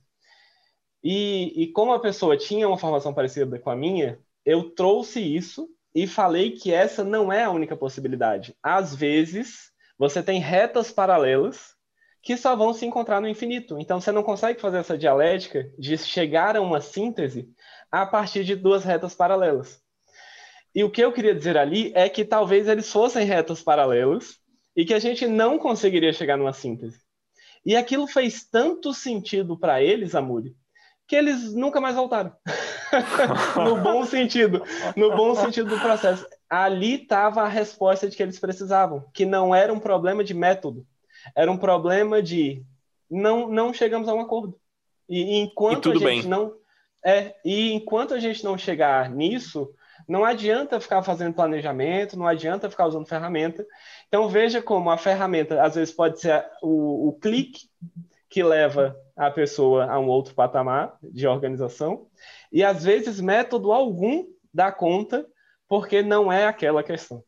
E, 1.03 1.63
e 1.63 1.71
como 1.71 1.91
a 1.91 1.99
pessoa 1.99 2.37
tinha 2.37 2.67
uma 2.67 2.77
formação 2.77 3.15
parecida 3.15 3.57
com 3.57 3.71
a 3.71 3.75
minha, 3.75 4.19
eu 4.45 4.69
trouxe 4.69 5.19
isso 5.19 5.67
e 5.95 6.05
falei 6.05 6.51
que 6.51 6.71
essa 6.71 7.03
não 7.03 7.33
é 7.33 7.45
a 7.45 7.49
única 7.51 7.75
possibilidade. 7.75 8.55
Às 8.61 8.93
vezes, 8.93 9.72
você 9.97 10.21
tem 10.23 10.39
retas 10.39 10.91
paralelas 10.91 11.73
que 12.21 12.37
só 12.37 12.55
vão 12.55 12.73
se 12.73 12.85
encontrar 12.85 13.19
no 13.19 13.27
infinito. 13.27 13.77
Então, 13.77 13.99
você 13.99 14.11
não 14.11 14.23
consegue 14.23 14.59
fazer 14.59 14.77
essa 14.77 14.97
dialética 14.97 15.69
de 15.77 15.97
chegar 15.97 16.55
a 16.55 16.61
uma 16.61 16.79
síntese 16.79 17.49
a 17.91 18.05
partir 18.05 18.45
de 18.45 18.55
duas 18.55 18.83
retas 18.83 19.13
paralelas. 19.13 19.81
E 20.73 20.83
o 20.83 20.89
que 20.89 21.01
eu 21.01 21.11
queria 21.11 21.35
dizer 21.35 21.57
ali 21.57 21.91
é 21.93 22.09
que 22.09 22.25
talvez 22.25 22.67
eles 22.67 22.91
fossem 22.91 23.25
retas 23.25 23.61
paralelas 23.61 24.39
e 24.75 24.85
que 24.85 24.93
a 24.93 24.99
gente 24.99 25.27
não 25.27 25.59
conseguiria 25.59 26.13
chegar 26.13 26.37
numa 26.37 26.53
síntese. 26.53 26.97
E 27.65 27.75
aquilo 27.75 28.07
fez 28.07 28.45
tanto 28.49 28.93
sentido 28.93 29.57
para 29.57 29.81
eles, 29.81 30.15
Amuri, 30.15 30.55
que 31.07 31.15
eles 31.15 31.53
nunca 31.53 31.79
mais 31.79 31.95
voltaram. 31.95 32.33
no 33.63 33.77
bom 33.81 34.05
sentido, 34.05 34.63
no 34.95 35.15
bom 35.15 35.35
sentido 35.35 35.69
do 35.69 35.79
processo. 35.79 36.25
Ali 36.55 37.01
estava 37.01 37.41
a 37.41 37.47
resposta 37.47 38.07
de 38.07 38.15
que 38.15 38.21
eles 38.21 38.39
precisavam, 38.39 39.05
que 39.13 39.25
não 39.25 39.55
era 39.55 39.73
um 39.73 39.79
problema 39.79 40.23
de 40.23 40.33
método, 40.33 40.85
era 41.35 41.51
um 41.51 41.57
problema 41.57 42.21
de 42.21 42.63
não 43.09 43.47
não 43.47 43.73
chegamos 43.73 44.07
a 44.07 44.13
um 44.13 44.19
acordo. 44.19 44.59
E 45.09 45.39
enquanto 45.39 45.89
e 45.89 45.91
a 45.91 45.95
gente 45.95 46.03
bem. 46.03 46.23
não 46.23 46.53
é, 47.03 47.35
e 47.43 47.73
enquanto 47.73 48.13
a 48.13 48.19
gente 48.19 48.43
não 48.43 48.57
chegar 48.57 49.09
nisso, 49.09 49.73
não 50.07 50.23
adianta 50.23 50.79
ficar 50.79 51.01
fazendo 51.03 51.33
planejamento, 51.33 52.17
não 52.17 52.27
adianta 52.27 52.69
ficar 52.69 52.87
usando 52.87 53.07
ferramenta. 53.07 53.65
Então 54.07 54.29
veja 54.29 54.61
como 54.61 54.89
a 54.89 54.97
ferramenta 54.97 55.61
às 55.61 55.75
vezes 55.75 55.93
pode 55.93 56.21
ser 56.21 56.45
o, 56.61 57.09
o 57.09 57.13
clique 57.13 57.67
que 58.29 58.43
leva 58.43 58.95
a 59.15 59.29
pessoa 59.29 59.85
a 59.85 59.99
um 59.99 60.07
outro 60.07 60.33
patamar 60.33 60.97
de 61.01 61.27
organização 61.27 62.07
e 62.51 62.63
às 62.63 62.83
vezes 62.83 63.19
método 63.19 63.71
algum 63.71 64.25
dá 64.53 64.71
conta 64.71 65.25
porque 65.73 66.03
não 66.03 66.31
é 66.31 66.45
aquela 66.45 66.83
questão. 66.83 67.23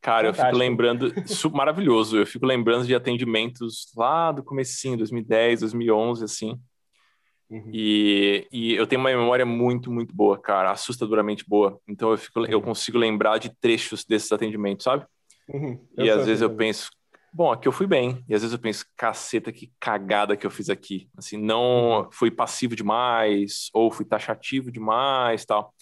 Cara, 0.00 0.32
Fantástico. 0.32 0.42
eu 0.42 0.50
fico 0.50 0.58
lembrando, 0.58 1.14
isso 1.24 1.48
maravilhoso, 1.54 2.18
eu 2.18 2.26
fico 2.26 2.44
lembrando 2.44 2.84
de 2.84 2.92
atendimentos 2.92 3.92
lá 3.96 4.32
do 4.32 4.42
comecinho, 4.42 4.96
2010, 4.96 5.60
2011, 5.60 6.24
assim, 6.24 6.60
Uhum. 7.48 7.70
E, 7.72 8.46
e 8.52 8.74
eu 8.74 8.86
tenho 8.86 9.00
uma 9.00 9.08
memória 9.08 9.46
muito, 9.46 9.90
muito 9.90 10.14
boa, 10.14 10.38
cara, 10.38 10.70
assustadoramente 10.70 11.48
boa. 11.48 11.80
Então 11.88 12.10
eu, 12.10 12.18
fico, 12.18 12.40
uhum. 12.40 12.46
eu 12.46 12.60
consigo 12.60 12.98
lembrar 12.98 13.38
de 13.38 13.48
trechos 13.58 14.04
desses 14.04 14.30
atendimentos, 14.30 14.84
sabe? 14.84 15.06
Uhum. 15.48 15.82
E 15.96 16.10
às 16.10 16.26
vezes 16.26 16.42
eu 16.42 16.54
penso, 16.54 16.90
bom, 17.32 17.50
aqui 17.50 17.66
eu 17.66 17.72
fui 17.72 17.86
bem. 17.86 18.22
E 18.28 18.34
às 18.34 18.42
vezes 18.42 18.52
eu 18.52 18.58
penso, 18.58 18.84
caceta, 18.94 19.50
que 19.50 19.72
cagada 19.80 20.36
que 20.36 20.44
eu 20.44 20.50
fiz 20.50 20.68
aqui. 20.68 21.08
Assim, 21.16 21.38
não 21.38 22.02
uhum. 22.02 22.08
fui 22.12 22.30
passivo 22.30 22.76
demais, 22.76 23.70
ou 23.72 23.90
fui 23.90 24.04
taxativo 24.04 24.70
demais, 24.70 25.46
tal. 25.46 25.72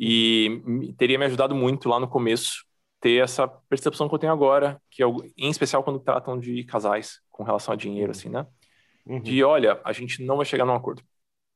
E 0.00 0.94
teria 0.96 1.18
me 1.18 1.26
ajudado 1.26 1.54
muito 1.54 1.88
lá 1.88 2.00
no 2.00 2.08
começo 2.08 2.64
ter 3.00 3.22
essa 3.22 3.46
percepção 3.46 4.08
que 4.08 4.14
eu 4.14 4.18
tenho 4.18 4.32
agora, 4.32 4.80
que 4.90 5.02
é, 5.02 5.06
em 5.36 5.50
especial 5.50 5.84
quando 5.84 6.00
tratam 6.00 6.38
de 6.38 6.64
casais 6.64 7.20
com 7.30 7.44
relação 7.44 7.72
a 7.72 7.76
dinheiro, 7.76 8.06
uhum. 8.06 8.18
assim, 8.18 8.28
né? 8.30 8.46
uhum. 9.06 9.20
de 9.20 9.42
olha, 9.42 9.80
a 9.84 9.92
gente 9.92 10.22
não 10.22 10.36
vai 10.36 10.46
chegar 10.46 10.64
num 10.64 10.74
acordo. 10.74 11.02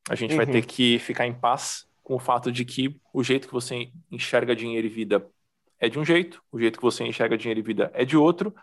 A 0.08 0.14
gente 0.14 0.32
uhum. 0.32 0.36
vai 0.36 0.46
ter 0.46 0.64
que 0.66 0.98
ficar 0.98 1.26
em 1.26 1.32
paz 1.32 1.86
com 2.02 2.16
o 2.16 2.18
fato 2.18 2.52
de 2.52 2.64
que 2.64 3.00
o 3.12 3.22
jeito 3.22 3.46
que 3.46 3.54
você 3.54 3.90
enxerga 4.10 4.54
dinheiro 4.54 4.86
e 4.86 4.90
vida 4.90 5.26
é 5.78 5.88
de 5.88 5.98
um 5.98 6.04
jeito, 6.04 6.42
o 6.52 6.58
jeito 6.58 6.78
que 6.78 6.84
você 6.84 7.04
enxerga 7.04 7.38
dinheiro 7.38 7.60
e 7.60 7.62
vida 7.62 7.90
é 7.94 8.04
de 8.04 8.16
outro. 8.16 8.54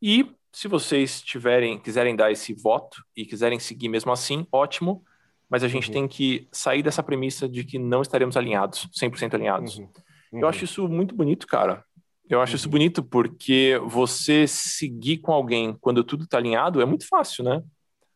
E 0.00 0.30
se 0.52 0.68
vocês 0.68 1.20
tiverem, 1.20 1.78
quiserem 1.78 2.14
dar 2.14 2.30
esse 2.30 2.54
voto 2.54 3.02
e 3.16 3.24
quiserem 3.24 3.58
seguir 3.58 3.88
mesmo 3.88 4.12
assim, 4.12 4.46
ótimo. 4.52 5.04
Mas 5.48 5.62
a 5.62 5.68
gente 5.68 5.88
uhum. 5.88 5.92
tem 5.92 6.08
que 6.08 6.48
sair 6.50 6.82
dessa 6.82 7.02
premissa 7.02 7.48
de 7.48 7.64
que 7.64 7.78
não 7.78 8.02
estaremos 8.02 8.36
alinhados, 8.36 8.88
100% 8.98 9.34
alinhados. 9.34 9.78
Uhum. 9.78 9.88
Eu 10.32 10.48
acho 10.48 10.64
isso 10.64 10.88
muito 10.88 11.14
bonito, 11.14 11.46
cara. 11.46 11.84
Eu 12.28 12.40
acho 12.40 12.56
isso 12.56 12.68
bonito 12.68 13.02
porque 13.02 13.78
você 13.86 14.46
seguir 14.46 15.18
com 15.18 15.32
alguém 15.32 15.76
quando 15.80 16.02
tudo 16.02 16.24
está 16.24 16.38
alinhado 16.38 16.80
é 16.80 16.84
muito 16.86 17.06
fácil, 17.06 17.44
né? 17.44 17.62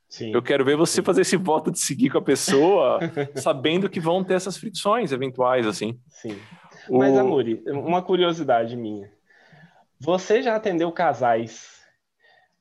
Sim. 0.08 0.32
Eu 0.32 0.42
quero 0.42 0.64
ver 0.64 0.76
você 0.76 1.02
fazer 1.02 1.20
esse 1.20 1.36
voto 1.36 1.70
de 1.70 1.78
seguir 1.78 2.08
com 2.08 2.18
a 2.18 2.22
pessoa, 2.22 2.98
sabendo 3.36 3.90
que 3.90 4.00
vão 4.00 4.24
ter 4.24 4.34
essas 4.34 4.56
fricções 4.56 5.12
eventuais, 5.12 5.66
assim. 5.66 5.98
Sim. 6.08 6.38
O... 6.88 6.98
Mas, 6.98 7.16
Amuri, 7.16 7.62
uma 7.66 8.00
curiosidade 8.00 8.74
minha. 8.74 9.10
Você 10.00 10.40
já 10.40 10.56
atendeu 10.56 10.90
casais? 10.90 11.77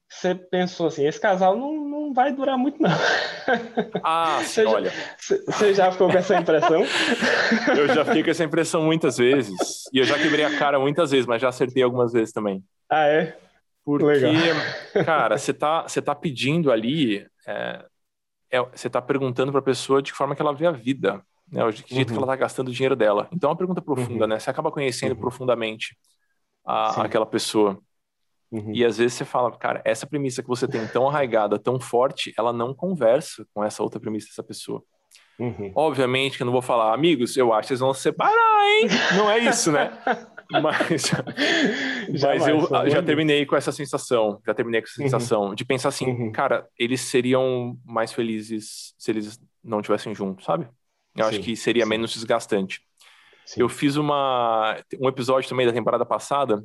Você 0.10 0.34
pensou 0.34 0.88
assim, 0.88 1.06
esse 1.06 1.20
casal 1.20 1.58
não, 1.58 1.74
não 1.74 2.14
vai 2.14 2.32
durar 2.32 2.58
muito, 2.58 2.82
não. 2.82 2.90
Ah, 4.04 4.40
sim, 4.46 4.64
você 4.64 4.66
olha. 4.66 4.90
Já, 4.90 5.36
você 5.46 5.74
já 5.74 5.92
ficou 5.92 6.10
com 6.10 6.18
essa 6.18 6.38
impressão? 6.38 6.82
eu 7.78 7.88
já 7.94 8.06
fiquei 8.06 8.24
com 8.24 8.30
essa 8.30 8.44
impressão 8.44 8.84
muitas 8.84 9.18
vezes. 9.18 9.84
E 9.92 10.00
eu 10.00 10.06
já 10.06 10.18
quebrei 10.18 10.46
a 10.46 10.58
cara 10.58 10.80
muitas 10.80 11.12
vezes, 11.12 11.26
mas 11.26 11.42
já 11.42 11.50
acertei 11.50 11.84
algumas 11.84 12.14
vezes 12.14 12.32
também. 12.32 12.64
Ah, 12.90 13.06
é? 13.06 13.38
Porque, 13.84 14.06
Legal. 14.06 14.34
cara, 15.06 15.38
você 15.38 15.54
tá, 15.54 15.84
você 15.84 16.02
tá 16.02 16.16
pedindo 16.16 16.72
ali 16.72 17.26
é, 17.46 17.86
é, 18.50 18.62
você 18.62 18.88
está 18.88 19.02
perguntando 19.02 19.52
para 19.52 19.60
a 19.60 19.64
pessoa 19.64 20.02
de 20.02 20.12
que 20.12 20.18
forma 20.18 20.36
que 20.36 20.42
ela 20.42 20.54
vê 20.54 20.68
a 20.68 20.72
vida, 20.72 21.22
né? 21.52 21.70
De 21.72 21.84
que 21.84 21.96
jeito 21.96 22.10
que 22.10 22.14
ela 22.14 22.24
está 22.24 22.34
uhum. 22.34 22.40
gastando 22.40 22.68
o 22.70 22.72
dinheiro 22.72 22.96
dela. 22.96 23.28
Então 23.32 23.50
é 23.50 23.52
uma 23.52 23.58
pergunta 23.58 23.82
profunda, 23.82 24.26
uhum. 24.26 24.30
né? 24.30 24.40
Você 24.40 24.50
acaba 24.50 24.72
conhecendo 24.72 25.14
uhum. 25.14 25.20
profundamente 25.20 25.98
a, 26.66 27.04
aquela 27.04 27.26
pessoa. 27.26 27.80
Uhum. 28.52 28.72
E 28.74 28.86
às 28.86 28.98
vezes 28.98 29.14
você 29.14 29.26
fala, 29.26 29.52
cara, 29.58 29.82
essa 29.84 30.08
premissa 30.08 30.42
que 30.42 30.48
você 30.48 30.68
tem 30.68 30.86
tão 30.88 31.08
arraigada, 31.08 31.60
tão 31.60 31.80
forte, 31.80 32.34
ela 32.38 32.54
não 32.54 32.74
conversa 32.74 33.46
com 33.54 33.64
essa 33.64 33.84
outra 33.84 34.00
premissa 34.00 34.28
dessa 34.28 34.44
pessoa. 34.44 34.82
Uhum. 35.40 35.72
Obviamente 35.76 36.38
que 36.38 36.44
eu 36.44 36.46
não 36.46 36.54
vou 36.54 36.62
falar, 36.62 36.94
amigos, 36.94 37.38
eu 37.38 37.54
acho 37.54 37.64
que 37.64 37.68
vocês 37.68 37.80
vão 37.80 37.94
se 37.94 38.02
separar, 38.02 38.34
hein? 38.34 38.88
Não 39.16 39.30
é 39.30 39.40
isso, 39.40 39.72
né? 39.72 39.92
Mas, 40.50 41.12
mas 42.24 42.48
eu 42.48 42.90
já 42.90 43.04
terminei 43.04 43.46
com 43.46 43.58
essa 43.58 43.70
sensação, 43.70 44.42
já 44.46 44.54
terminei 44.54 44.82
com 44.82 44.88
essa 44.88 45.02
uhum. 45.02 45.10
sensação 45.10 45.54
de 45.54 45.66
pensar 45.66 45.90
assim, 45.90 46.08
uhum. 46.08 46.32
cara, 46.32 46.66
eles 46.80 47.02
seriam 47.02 47.78
mais 47.84 48.14
felizes 48.14 48.94
se 48.98 49.12
eles 49.12 49.38
não 49.62 49.82
tivessem 49.82 50.16
juntos, 50.16 50.46
sabe? 50.46 50.66
Eu 51.18 51.26
sim, 51.26 51.30
acho 51.30 51.40
que 51.42 51.56
seria 51.56 51.84
sim. 51.84 51.90
menos 51.90 52.14
desgastante. 52.14 52.82
Sim. 53.46 53.62
Eu 53.62 53.70
fiz 53.70 53.98
uma 53.98 54.78
um 55.02 55.08
episódio 55.08 55.50
também 55.50 55.66
da 55.66 55.74
temporada 55.74 56.06
passada. 56.06 56.64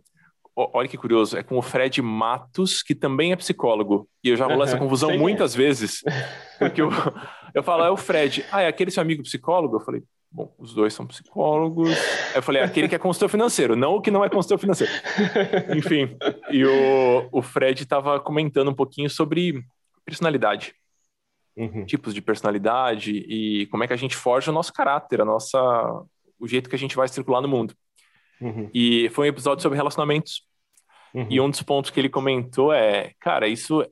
Olha 0.55 0.86
que 0.86 0.98
curioso, 0.98 1.36
é 1.38 1.42
com 1.42 1.57
o 1.57 1.62
Fred 1.62 2.03
Matos, 2.03 2.82
que 2.82 2.94
também 2.94 3.32
é 3.32 3.36
psicólogo. 3.36 4.09
E 4.22 4.28
eu 4.28 4.36
já 4.36 4.44
rolei 4.44 4.59
uhum. 4.59 4.64
essa 4.64 4.78
confusão 4.78 5.11
é. 5.11 5.16
muitas 5.16 5.55
vezes. 5.55 6.03
Porque 6.59 6.82
eu, 6.82 6.90
eu 7.55 7.62
falo, 7.62 7.84
é 7.84 7.90
o 7.90 7.96
Fred. 7.96 8.44
Ah, 8.53 8.62
é 8.62 8.68
aquele 8.68 8.90
seu 8.90 9.00
amigo 9.00 9.22
psicólogo? 9.22 9.76
Eu 9.76 9.80
falei, 9.80 10.03
Bom, 10.34 10.50
os 10.59 10.72
dois 10.72 10.94
são 10.94 11.07
psicólogos. 11.07 11.94
Eu 12.34 12.42
falei, 12.42 12.62
aquele 12.62 12.88
que 12.88 12.94
é 12.94 12.98
consultor 12.98 13.28
financeiro, 13.28 13.76
não 13.76 13.96
o 13.96 14.00
que 14.00 14.11
não 14.11 14.24
é 14.24 14.30
consultor 14.30 14.59
financeiro. 14.59 14.90
Enfim, 15.76 16.16
e 16.50 16.64
o, 16.64 17.28
o 17.30 17.42
Fred 17.42 17.82
estava 17.82 18.18
comentando 18.18 18.70
um 18.70 18.74
pouquinho 18.74 19.11
sobre 19.11 19.62
personalidade. 20.07 20.74
Uhum. 21.55 21.84
Tipos 21.84 22.14
de 22.14 22.22
personalidade 22.22 23.12
e 23.12 23.66
como 23.66 23.84
é 23.84 23.86
que 23.86 23.92
a 23.92 23.96
gente 23.96 24.16
forja 24.16 24.50
o 24.50 24.55
nosso 24.55 24.72
caráter, 24.72 25.20
a 25.20 25.24
nossa, 25.24 25.61
o 26.40 26.48
jeito 26.48 26.70
que 26.70 26.76
a 26.76 26.78
gente 26.78 26.96
vai 26.96 27.07
circular 27.09 27.42
no 27.42 27.48
mundo. 27.48 27.74
Uhum. 28.43 28.70
E 28.74 29.09
foi 29.11 29.26
um 29.26 29.30
episódio 29.30 29.62
sobre 29.62 29.76
relacionamentos. 29.76 30.43
Uhum. 31.14 31.26
E 31.30 31.40
um 31.40 31.49
dos 31.49 31.62
pontos 31.62 31.90
que 31.90 32.01
ele 32.01 32.09
comentou 32.09 32.72
é, 32.72 33.12
cara, 33.20 33.47
isso, 33.47 33.84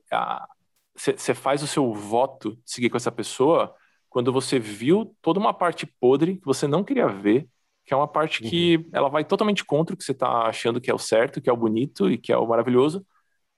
você 0.95 1.33
faz 1.33 1.63
o 1.63 1.67
seu 1.67 1.93
voto 1.93 2.55
de 2.55 2.61
seguir 2.65 2.89
com 2.89 2.97
essa 2.97 3.11
pessoa 3.11 3.73
quando 4.09 4.33
você 4.33 4.59
viu 4.59 5.15
toda 5.21 5.39
uma 5.39 5.53
parte 5.53 5.85
podre 5.85 6.35
que 6.35 6.45
você 6.45 6.67
não 6.67 6.83
queria 6.83 7.07
ver, 7.07 7.47
que 7.85 7.93
é 7.93 7.97
uma 7.97 8.07
parte 8.07 8.43
que 8.43 8.77
uhum. 8.77 8.89
ela 8.91 9.09
vai 9.09 9.23
totalmente 9.23 9.63
contra 9.63 9.95
o 9.95 9.97
que 9.97 10.03
você 10.03 10.11
está 10.11 10.47
achando 10.47 10.81
que 10.81 10.91
é 10.91 10.93
o 10.93 10.99
certo, 10.99 11.39
que 11.39 11.49
é 11.49 11.53
o 11.53 11.57
bonito 11.57 12.11
e 12.11 12.17
que 12.17 12.31
é 12.31 12.37
o 12.37 12.45
maravilhoso, 12.45 13.05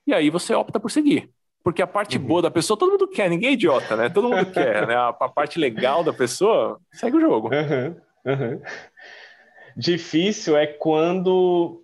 e 0.06 0.14
aí 0.14 0.30
você 0.30 0.54
opta 0.54 0.80
por 0.80 0.92
seguir. 0.92 1.32
Porque 1.64 1.82
a 1.82 1.88
parte 1.88 2.18
uhum. 2.18 2.26
boa 2.26 2.42
da 2.42 2.52
pessoa, 2.52 2.78
todo 2.78 2.92
mundo 2.92 3.08
quer, 3.08 3.30
ninguém 3.30 3.50
é 3.50 3.54
idiota, 3.54 3.96
né? 3.96 4.10
Todo 4.10 4.30
mundo 4.30 4.46
quer, 4.52 4.86
né? 4.86 4.96
A, 4.96 5.08
a, 5.08 5.30
parte 5.30 5.58
legal 5.58 6.04
da 6.04 6.12
pessoa, 6.12 6.78
segue 6.92 7.18
o 7.18 7.22
jogo. 7.22 7.50
Uhum. 7.50 7.96
Uhum. 8.26 8.62
Difícil 9.76 10.56
é 10.58 10.68
quando 10.68 11.84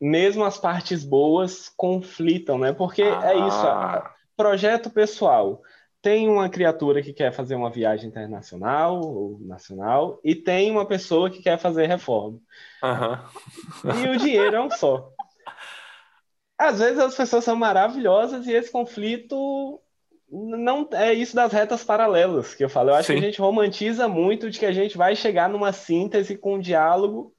mesmo 0.00 0.44
as 0.44 0.58
partes 0.58 1.04
boas 1.04 1.68
conflitam, 1.76 2.58
né? 2.58 2.72
Porque 2.72 3.02
ah. 3.02 3.30
é 3.30 3.34
isso, 3.46 3.66
a, 3.66 4.12
projeto 4.36 4.90
pessoal. 4.90 5.62
Tem 6.00 6.28
uma 6.28 6.48
criatura 6.48 7.00
que 7.00 7.12
quer 7.12 7.32
fazer 7.32 7.54
uma 7.54 7.70
viagem 7.70 8.08
internacional 8.08 9.00
ou 9.00 9.38
nacional 9.40 10.18
e 10.24 10.34
tem 10.34 10.68
uma 10.68 10.84
pessoa 10.84 11.30
que 11.30 11.40
quer 11.40 11.58
fazer 11.58 11.86
reforma. 11.86 12.40
Uhum. 12.82 14.02
E 14.02 14.08
o 14.08 14.18
dinheiro 14.18 14.56
é 14.56 14.60
um 14.60 14.70
só. 14.70 15.08
Às 16.58 16.80
vezes 16.80 16.98
as 16.98 17.14
pessoas 17.14 17.44
são 17.44 17.54
maravilhosas 17.54 18.48
e 18.48 18.52
esse 18.52 18.72
conflito 18.72 19.80
não 20.32 20.88
é 20.92 21.12
isso 21.12 21.36
das 21.36 21.52
retas 21.52 21.84
paralelas 21.84 22.54
que 22.54 22.64
eu 22.64 22.68
falo. 22.70 22.88
Eu 22.88 22.94
acho 22.94 23.08
Sim. 23.08 23.14
que 23.14 23.18
a 23.20 23.22
gente 23.26 23.40
romantiza 23.40 24.08
muito 24.08 24.50
de 24.50 24.58
que 24.58 24.64
a 24.64 24.72
gente 24.72 24.96
vai 24.96 25.14
chegar 25.14 25.48
numa 25.48 25.72
síntese 25.72 26.38
com 26.38 26.54
um 26.54 26.60
diálogo 26.60 27.34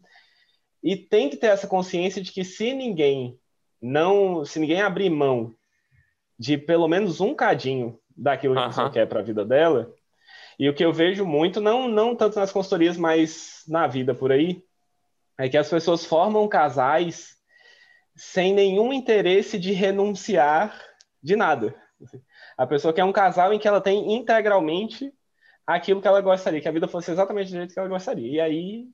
e 0.83 0.95
tem 0.95 1.27
que 1.27 1.37
ter 1.37 1.47
essa 1.47 1.67
consciência 1.67 2.21
de 2.21 2.31
que 2.31 2.45
se 2.45 2.71
ninguém 2.71 3.39
não, 3.81 4.45
se 4.45 4.59
ninguém 4.59 4.81
abrir 4.81 5.09
mão 5.09 5.55
de 6.37 6.55
pelo 6.55 6.87
menos 6.87 7.19
um 7.19 7.33
cadinho 7.33 7.99
daquilo 8.15 8.53
que 8.53 8.61
uh 8.61 8.65
-huh. 8.65 8.71
você 8.71 8.89
quer 8.91 9.07
para 9.07 9.21
a 9.21 9.23
vida 9.23 9.43
dela, 9.43 9.91
e 10.59 10.69
o 10.69 10.73
que 10.73 10.85
eu 10.85 10.93
vejo 10.93 11.25
muito, 11.25 11.59
não, 11.59 11.87
não 11.87 12.15
tanto 12.15 12.37
nas 12.37 12.51
consultorias, 12.51 12.95
mas 12.95 13.63
na 13.67 13.87
vida 13.87 14.13
por 14.13 14.31
aí, 14.31 14.63
é 15.37 15.49
que 15.49 15.57
as 15.57 15.67
pessoas 15.67 16.05
formam 16.05 16.47
casais 16.47 17.37
sem 18.15 18.53
nenhum 18.53 18.93
interesse 18.93 19.57
de 19.57 19.71
renunciar 19.71 20.79
de 21.21 21.35
nada. 21.35 21.75
A 22.57 22.67
pessoa 22.67 22.93
quer 22.93 23.03
um 23.03 23.11
casal 23.11 23.53
em 23.53 23.59
que 23.59 23.67
ela 23.67 23.81
tem 23.81 24.13
integralmente 24.13 25.11
aquilo 25.65 26.01
que 26.01 26.07
ela 26.07 26.21
gostaria, 26.21 26.61
que 26.61 26.67
a 26.67 26.71
vida 26.71 26.87
fosse 26.87 27.11
exatamente 27.11 27.51
do 27.51 27.57
jeito 27.57 27.73
que 27.73 27.79
ela 27.79 27.89
gostaria. 27.89 28.31
E 28.31 28.39
aí 28.39 28.85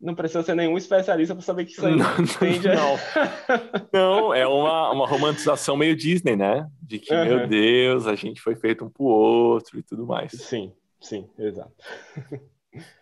não 0.00 0.14
precisa 0.14 0.42
ser 0.42 0.54
nenhum 0.54 0.78
especialista 0.78 1.34
para 1.34 1.44
saber 1.44 1.66
que 1.66 1.72
isso 1.72 1.86
aí 1.86 1.94
não, 1.94 2.16
tende 2.38 2.68
não. 2.68 2.96
não, 3.92 4.34
é 4.34 4.46
uma, 4.46 4.90
uma 4.92 5.06
romantização 5.06 5.76
meio 5.76 5.94
Disney, 5.94 6.36
né? 6.36 6.66
De 6.80 6.98
que, 6.98 7.12
uhum. 7.12 7.24
meu 7.24 7.46
Deus, 7.46 8.06
a 8.06 8.14
gente 8.14 8.40
foi 8.40 8.56
feito 8.56 8.84
um 8.84 8.88
pro 8.88 9.04
outro 9.04 9.78
e 9.78 9.82
tudo 9.82 10.06
mais. 10.06 10.32
Sim, 10.32 10.72
sim, 11.00 11.28
exato. 11.38 11.72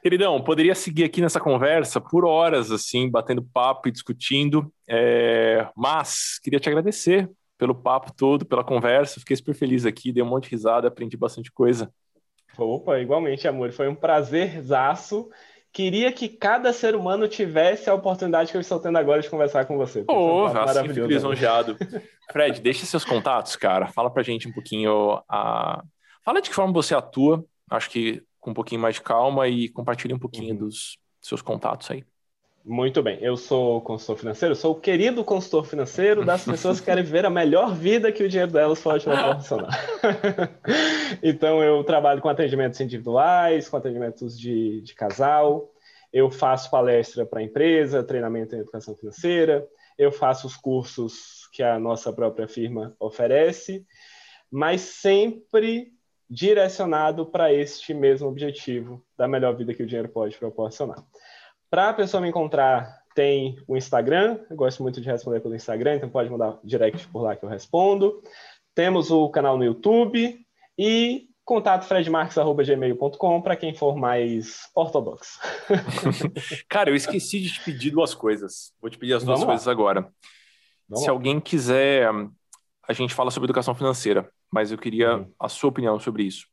Queridão, 0.02 0.42
poderia 0.42 0.74
seguir 0.74 1.04
aqui 1.04 1.20
nessa 1.20 1.38
conversa 1.38 2.00
por 2.00 2.24
horas, 2.24 2.72
assim, 2.72 3.08
batendo 3.08 3.42
papo 3.42 3.86
e 3.86 3.92
discutindo, 3.92 4.72
é... 4.88 5.68
mas 5.76 6.40
queria 6.42 6.58
te 6.58 6.70
agradecer 6.70 7.30
pelo 7.58 7.74
papo 7.74 8.12
todo, 8.14 8.46
pela 8.46 8.64
conversa. 8.64 9.20
Fiquei 9.20 9.36
super 9.36 9.54
feliz 9.54 9.84
aqui, 9.84 10.12
dei 10.12 10.22
um 10.22 10.26
monte 10.26 10.44
de 10.44 10.50
risada, 10.50 10.88
aprendi 10.88 11.16
bastante 11.16 11.50
coisa. 11.52 11.92
Opa, 12.56 12.98
igualmente, 12.98 13.46
amor. 13.46 13.72
Foi 13.72 13.88
um 13.88 13.94
prazerzaço. 13.94 15.28
Queria 15.72 16.10
que 16.10 16.28
cada 16.28 16.72
ser 16.72 16.96
humano 16.96 17.28
tivesse 17.28 17.90
a 17.90 17.94
oportunidade 17.94 18.50
que 18.50 18.56
eu 18.56 18.60
estou 18.60 18.80
tendo 18.80 18.96
agora 18.96 19.20
de 19.20 19.28
conversar 19.28 19.66
com 19.66 19.76
você. 19.76 20.04
Oh, 20.08 20.46
assim, 20.46 20.88
fico 20.88 21.06
lisonjeado. 21.06 21.76
Fred, 22.32 22.60
deixa 22.60 22.86
seus 22.86 23.04
contatos, 23.04 23.54
cara. 23.54 23.86
Fala 23.88 24.10
pra 24.10 24.22
gente 24.22 24.48
um 24.48 24.52
pouquinho. 24.52 25.22
A... 25.28 25.84
Fala 26.24 26.40
de 26.40 26.48
que 26.48 26.54
forma 26.54 26.72
você 26.72 26.94
atua, 26.94 27.44
acho 27.70 27.90
que 27.90 28.22
com 28.40 28.50
um 28.52 28.54
pouquinho 28.54 28.80
mais 28.80 28.94
de 28.94 29.02
calma 29.02 29.46
e 29.46 29.68
compartilhe 29.68 30.14
um 30.14 30.18
pouquinho 30.18 30.54
uhum. 30.54 30.60
dos 30.60 30.96
seus 31.20 31.42
contatos 31.42 31.90
aí. 31.90 32.04
Muito 32.64 33.02
bem, 33.02 33.18
eu 33.22 33.36
sou 33.36 33.80
consultor 33.80 34.16
financeiro, 34.18 34.54
sou 34.54 34.72
o 34.72 34.80
querido 34.80 35.24
consultor 35.24 35.64
financeiro 35.64 36.24
das 36.24 36.44
pessoas 36.44 36.78
que 36.78 36.86
querem 36.86 37.02
viver 37.02 37.24
a 37.24 37.30
melhor 37.30 37.74
vida 37.74 38.12
que 38.12 38.22
o 38.22 38.28
dinheiro 38.28 38.52
delas 38.52 38.80
pode 38.80 39.04
proporcionar. 39.04 39.70
então, 41.22 41.62
eu 41.62 41.82
trabalho 41.82 42.20
com 42.20 42.28
atendimentos 42.28 42.78
individuais, 42.80 43.68
com 43.68 43.76
atendimentos 43.78 44.38
de, 44.38 44.82
de 44.82 44.94
casal, 44.94 45.72
eu 46.12 46.30
faço 46.30 46.70
palestra 46.70 47.24
para 47.24 47.42
empresa, 47.42 48.02
treinamento 48.02 48.54
em 48.54 48.60
educação 48.60 48.94
financeira, 48.94 49.66
eu 49.96 50.12
faço 50.12 50.46
os 50.46 50.56
cursos 50.56 51.48
que 51.52 51.62
a 51.62 51.78
nossa 51.78 52.12
própria 52.12 52.46
firma 52.46 52.94
oferece, 53.00 53.86
mas 54.50 54.82
sempre 54.82 55.92
direcionado 56.30 57.24
para 57.24 57.52
este 57.52 57.94
mesmo 57.94 58.28
objetivo 58.28 59.02
da 59.16 59.26
melhor 59.26 59.56
vida 59.56 59.72
que 59.72 59.82
o 59.82 59.86
dinheiro 59.86 60.08
pode 60.10 60.36
proporcionar. 60.36 61.02
Para 61.70 61.90
a 61.90 61.94
pessoa 61.94 62.20
me 62.20 62.28
encontrar, 62.28 63.02
tem 63.14 63.58
o 63.66 63.76
Instagram. 63.76 64.38
Eu 64.48 64.56
gosto 64.56 64.82
muito 64.82 65.00
de 65.00 65.08
responder 65.08 65.40
pelo 65.40 65.54
Instagram, 65.54 65.96
então 65.96 66.08
pode 66.08 66.30
mandar 66.30 66.58
direct 66.64 67.06
por 67.08 67.22
lá 67.22 67.36
que 67.36 67.44
eu 67.44 67.48
respondo. 67.48 68.22
Temos 68.74 69.10
o 69.10 69.28
canal 69.28 69.58
no 69.58 69.64
YouTube 69.64 70.38
e 70.78 71.28
contato 71.44 71.84
fredmarques.gmail.com 71.86 73.42
para 73.42 73.56
quem 73.56 73.74
for 73.74 73.96
mais 73.96 74.70
ortodoxo. 74.74 75.40
Cara, 76.68 76.90
eu 76.90 76.94
esqueci 76.94 77.40
de 77.40 77.52
te 77.52 77.64
pedir 77.64 77.90
duas 77.90 78.14
coisas. 78.14 78.72
Vou 78.80 78.90
te 78.90 78.98
pedir 78.98 79.14
as 79.14 79.24
duas 79.24 79.42
coisas 79.42 79.66
agora. 79.66 80.02
Vamos 80.88 81.04
Se 81.04 81.06
lá. 81.06 81.12
alguém 81.12 81.40
quiser, 81.40 82.08
a 82.86 82.92
gente 82.92 83.14
fala 83.14 83.30
sobre 83.30 83.46
educação 83.46 83.74
financeira, 83.74 84.30
mas 84.50 84.70
eu 84.70 84.78
queria 84.78 85.16
uhum. 85.16 85.32
a 85.40 85.48
sua 85.48 85.70
opinião 85.70 85.98
sobre 85.98 86.22
isso. 86.22 86.46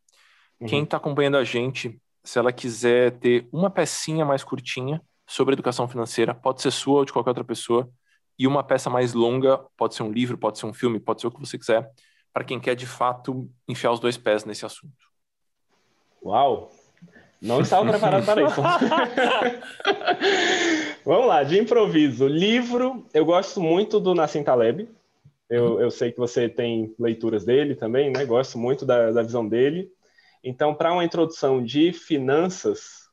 Uhum. 0.59 0.67
Quem 0.67 0.83
está 0.83 0.97
acompanhando 0.97 1.37
a 1.37 1.43
gente 1.43 2.01
se 2.25 2.39
ela 2.39 2.51
quiser 2.51 3.11
ter 3.19 3.47
uma 3.51 3.69
pecinha 3.69 4.25
mais 4.25 4.43
curtinha 4.43 5.01
sobre 5.27 5.53
educação 5.53 5.87
financeira, 5.87 6.33
pode 6.33 6.61
ser 6.61 6.71
sua 6.71 6.99
ou 6.99 7.05
de 7.05 7.13
qualquer 7.13 7.29
outra 7.29 7.43
pessoa, 7.43 7.89
e 8.37 8.45
uma 8.45 8.63
peça 8.63 8.89
mais 8.89 9.13
longa, 9.13 9.59
pode 9.77 9.95
ser 9.95 10.03
um 10.03 10.11
livro, 10.11 10.37
pode 10.37 10.59
ser 10.59 10.65
um 10.65 10.73
filme, 10.73 10.99
pode 10.99 11.21
ser 11.21 11.27
o 11.27 11.31
que 11.31 11.39
você 11.39 11.57
quiser, 11.57 11.89
para 12.33 12.43
quem 12.43 12.59
quer 12.59 12.75
de 12.75 12.85
fato 12.85 13.49
enfiar 13.67 13.91
os 13.91 13.99
dois 13.99 14.17
pés 14.17 14.43
nesse 14.43 14.65
assunto. 14.65 14.93
Uau! 16.23 16.71
Não 17.41 17.61
estava 17.61 17.85
preparado 17.89 18.25
para 18.25 18.43
isso. 18.43 18.61
Vamos 21.05 21.27
lá, 21.27 21.43
de 21.43 21.59
improviso. 21.59 22.27
Livro, 22.27 23.05
eu 23.13 23.23
gosto 23.23 23.61
muito 23.61 23.99
do 23.99 24.15
Nassim 24.15 24.43
Taleb. 24.43 24.89
Eu, 25.47 25.79
eu 25.79 25.91
sei 25.91 26.11
que 26.11 26.17
você 26.17 26.49
tem 26.49 26.93
leituras 26.99 27.45
dele 27.45 27.75
também, 27.75 28.11
né? 28.11 28.25
Gosto 28.25 28.57
muito 28.57 28.83
da, 28.83 29.11
da 29.11 29.21
visão 29.21 29.47
dele. 29.47 29.91
Então, 30.45 30.75
para 30.75 30.93
uma 30.93 31.03
introdução 31.03 31.63
de 31.63 31.91
finanças, 31.91 33.09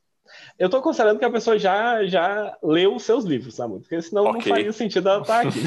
eu 0.59 0.67
estou 0.67 0.83
considerando 0.83 1.17
que 1.17 1.25
a 1.25 1.31
pessoa 1.31 1.57
já, 1.57 2.05
já 2.05 2.55
leu 2.61 2.95
os 2.95 3.01
seus 3.01 3.25
livros, 3.25 3.55
sabe? 3.55 3.79
Porque 3.79 3.99
senão 4.03 4.25
okay. 4.27 4.33
não 4.33 4.41
faria 4.41 4.71
sentido 4.71 5.09
ela 5.09 5.21
estar 5.21 5.41
tá 5.41 5.49
aqui. 5.49 5.59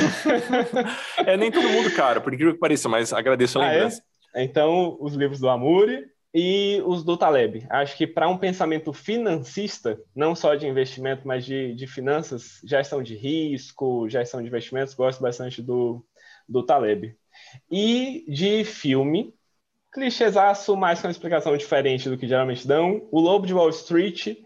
é 1.26 1.36
nem 1.36 1.50
todo 1.50 1.68
mundo, 1.68 1.92
cara, 1.92 2.20
por 2.20 2.32
incrível 2.32 2.54
que 2.54 2.60
pareça, 2.60 2.88
mas 2.88 3.12
agradeço 3.12 3.58
a 3.58 3.64
ah, 3.64 3.66
é? 3.66 3.72
lembrança. 3.72 4.02
É? 4.32 4.44
Então, 4.44 4.96
os 5.00 5.14
livros 5.14 5.40
do 5.40 5.48
Amuri 5.48 6.04
e 6.32 6.80
os 6.86 7.02
do 7.02 7.16
Taleb. 7.16 7.66
Acho 7.68 7.96
que 7.96 8.06
para 8.06 8.28
um 8.28 8.38
pensamento 8.38 8.92
financista, 8.92 9.98
não 10.14 10.36
só 10.36 10.54
de 10.54 10.68
investimento, 10.68 11.26
mas 11.26 11.44
de, 11.44 11.74
de 11.74 11.86
finanças, 11.88 12.60
gestão 12.62 13.02
de 13.02 13.16
risco, 13.16 14.08
gestão 14.08 14.40
de 14.40 14.46
investimentos, 14.46 14.94
gosto 14.94 15.20
bastante 15.20 15.60
do, 15.60 16.04
do 16.48 16.62
Taleb. 16.62 17.16
E 17.68 18.24
de 18.28 18.64
filme, 18.64 19.34
clichêzaço, 19.96 20.76
mas 20.76 21.00
com 21.00 21.06
uma 21.06 21.10
explicação 21.10 21.56
diferente 21.56 22.10
do 22.10 22.18
que 22.18 22.28
geralmente 22.28 22.68
dão. 22.68 23.08
O 23.10 23.18
Lobo 23.18 23.46
de 23.46 23.54
Wall 23.54 23.70
Street, 23.70 24.36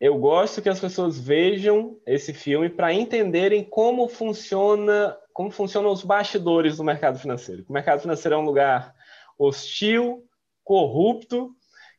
eu 0.00 0.16
gosto 0.18 0.62
que 0.62 0.68
as 0.68 0.78
pessoas 0.78 1.18
vejam 1.18 1.98
esse 2.06 2.32
filme 2.32 2.68
para 2.68 2.92
entenderem 2.92 3.64
como 3.64 4.06
funciona, 4.06 5.16
como 5.32 5.50
funcionam 5.50 5.90
os 5.90 6.04
bastidores 6.04 6.76
do 6.76 6.84
mercado 6.84 7.18
financeiro. 7.18 7.64
O 7.68 7.72
mercado 7.72 8.00
financeiro 8.00 8.36
é 8.36 8.38
um 8.38 8.44
lugar 8.44 8.94
hostil, 9.36 10.24
corrupto, 10.62 11.50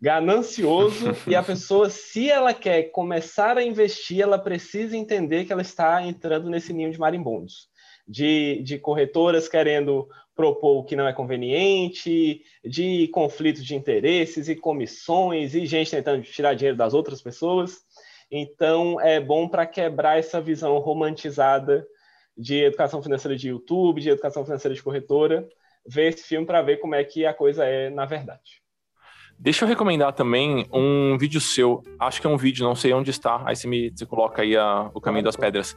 ganancioso 0.01 1.13
e 1.27 1.36
a 1.36 1.43
pessoa, 1.43 1.89
se 1.89 2.32
ela 2.32 2.53
quer 2.53 2.84
começar 2.91 3.57
a 3.57 3.63
investir, 3.63 4.21
ela 4.21 4.39
precisa 4.39 4.95
entender 4.95 5.43
que 5.43 5.51
ela 5.51 5.61
está 5.61 6.01
entrando 6.01 6.49
nesse 6.49 6.71
ninho 6.71 6.91
de 6.91 6.97
marimbondos. 6.97 7.67
De, 8.07 8.63
de 8.63 8.80
corretoras 8.80 9.47
querendo 9.47 10.07
propor 10.40 10.78
o 10.78 10.84
que 10.86 10.96
não 10.96 11.06
é 11.06 11.12
conveniente, 11.12 12.42
de 12.64 13.10
conflitos 13.10 13.66
de 13.66 13.76
interesses 13.76 14.48
e 14.48 14.56
comissões 14.56 15.54
e 15.54 15.66
gente 15.66 15.92
tentando 15.92 16.24
tirar 16.24 16.54
dinheiro 16.54 16.78
das 16.78 16.94
outras 16.94 17.22
pessoas. 17.22 17.80
Então, 18.32 19.02
é 19.02 19.20
bom 19.20 19.50
para 19.50 19.66
quebrar 19.66 20.18
essa 20.18 20.40
visão 20.40 20.78
romantizada 20.80 21.86
de 22.38 22.64
educação 22.64 23.04
financeira 23.04 23.36
de 23.36 23.50
YouTube, 23.50 24.00
de 24.00 24.12
educação 24.12 24.46
financeira 24.46 24.74
de 24.74 24.82
corretora, 24.82 25.46
ver 25.86 26.14
esse 26.14 26.24
filme 26.24 26.48
para 26.48 26.62
ver 26.62 26.78
como 26.78 26.96
é 26.96 27.04
que 27.04 27.26
a 27.26 27.34
coisa 27.34 27.66
é 27.66 27.90
na 27.90 28.06
verdade. 28.06 28.62
Deixa 29.38 29.66
eu 29.66 29.68
recomendar 29.68 30.14
também 30.14 30.66
um 30.72 31.18
vídeo 31.18 31.42
seu. 31.42 31.84
Acho 32.00 32.22
que 32.22 32.28
é 32.28 32.30
um 32.30 32.38
vídeo, 32.38 32.64
não 32.64 32.76
sei 32.76 32.94
onde 32.94 33.12
está. 33.12 33.44
Aí 33.46 33.58
você 33.58 33.68
me 33.68 33.90
você 33.90 34.06
coloca 34.06 34.42
aí 34.42 34.56
a, 34.56 34.90
o 34.94 35.02
caminho 35.02 35.26
das 35.26 35.36
pedras 35.36 35.76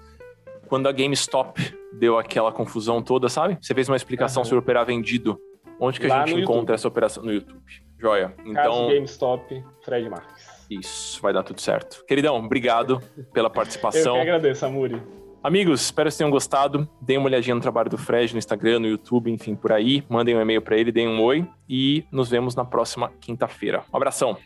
quando 0.73 0.87
a 0.87 0.93
GameStop 0.93 1.61
deu 1.93 2.19
aquela 2.19 2.51
confusão 2.51 3.03
toda, 3.03 3.29
sabe? 3.29 3.59
Você 3.61 3.75
fez 3.75 3.91
uma 3.91 3.97
explicação 3.97 4.41
uhum. 4.41 4.49
sobre 4.49 4.61
operar 4.61 4.87
vendido. 4.87 5.39
Onde 5.79 6.01
que 6.01 6.07
Lá 6.07 6.23
a 6.23 6.27
gente 6.27 6.41
encontra 6.41 6.61
YouTube. 6.61 6.75
essa 6.75 6.89
operação? 6.89 7.23
No 7.23 7.31
YouTube. 7.31 7.61
Joia. 8.01 8.35
Então, 8.41 8.55
Caso 8.55 8.89
GameStop, 8.89 9.65
Fred 9.83 10.09
Marques. 10.09 10.67
Isso, 10.71 11.21
vai 11.21 11.31
dar 11.31 11.43
tudo 11.43 11.61
certo. 11.61 12.03
Queridão, 12.07 12.37
obrigado 12.43 13.03
pela 13.35 13.51
participação. 13.51 14.17
Eu 14.17 14.23
que 14.25 14.31
agradeço, 14.31 14.65
Amuri. 14.65 15.03
Amigos, 15.43 15.83
espero 15.83 16.11
que 16.11 16.17
tenham 16.17 16.31
gostado. 16.31 16.89
Deem 17.03 17.19
uma 17.19 17.27
olhadinha 17.27 17.55
no 17.55 17.61
trabalho 17.61 17.91
do 17.91 17.99
Fred 17.99 18.33
no 18.33 18.39
Instagram, 18.39 18.79
no 18.79 18.87
YouTube, 18.87 19.31
enfim, 19.31 19.55
por 19.55 19.73
aí. 19.73 20.03
Mandem 20.09 20.35
um 20.35 20.41
e-mail 20.41 20.63
para 20.63 20.79
ele, 20.79 20.91
deem 20.91 21.07
um 21.07 21.21
oi 21.21 21.47
e 21.69 22.03
nos 22.11 22.31
vemos 22.31 22.55
na 22.55 22.65
próxima 22.65 23.13
quinta-feira. 23.21 23.85
Um 23.93 23.97
abração. 23.99 24.39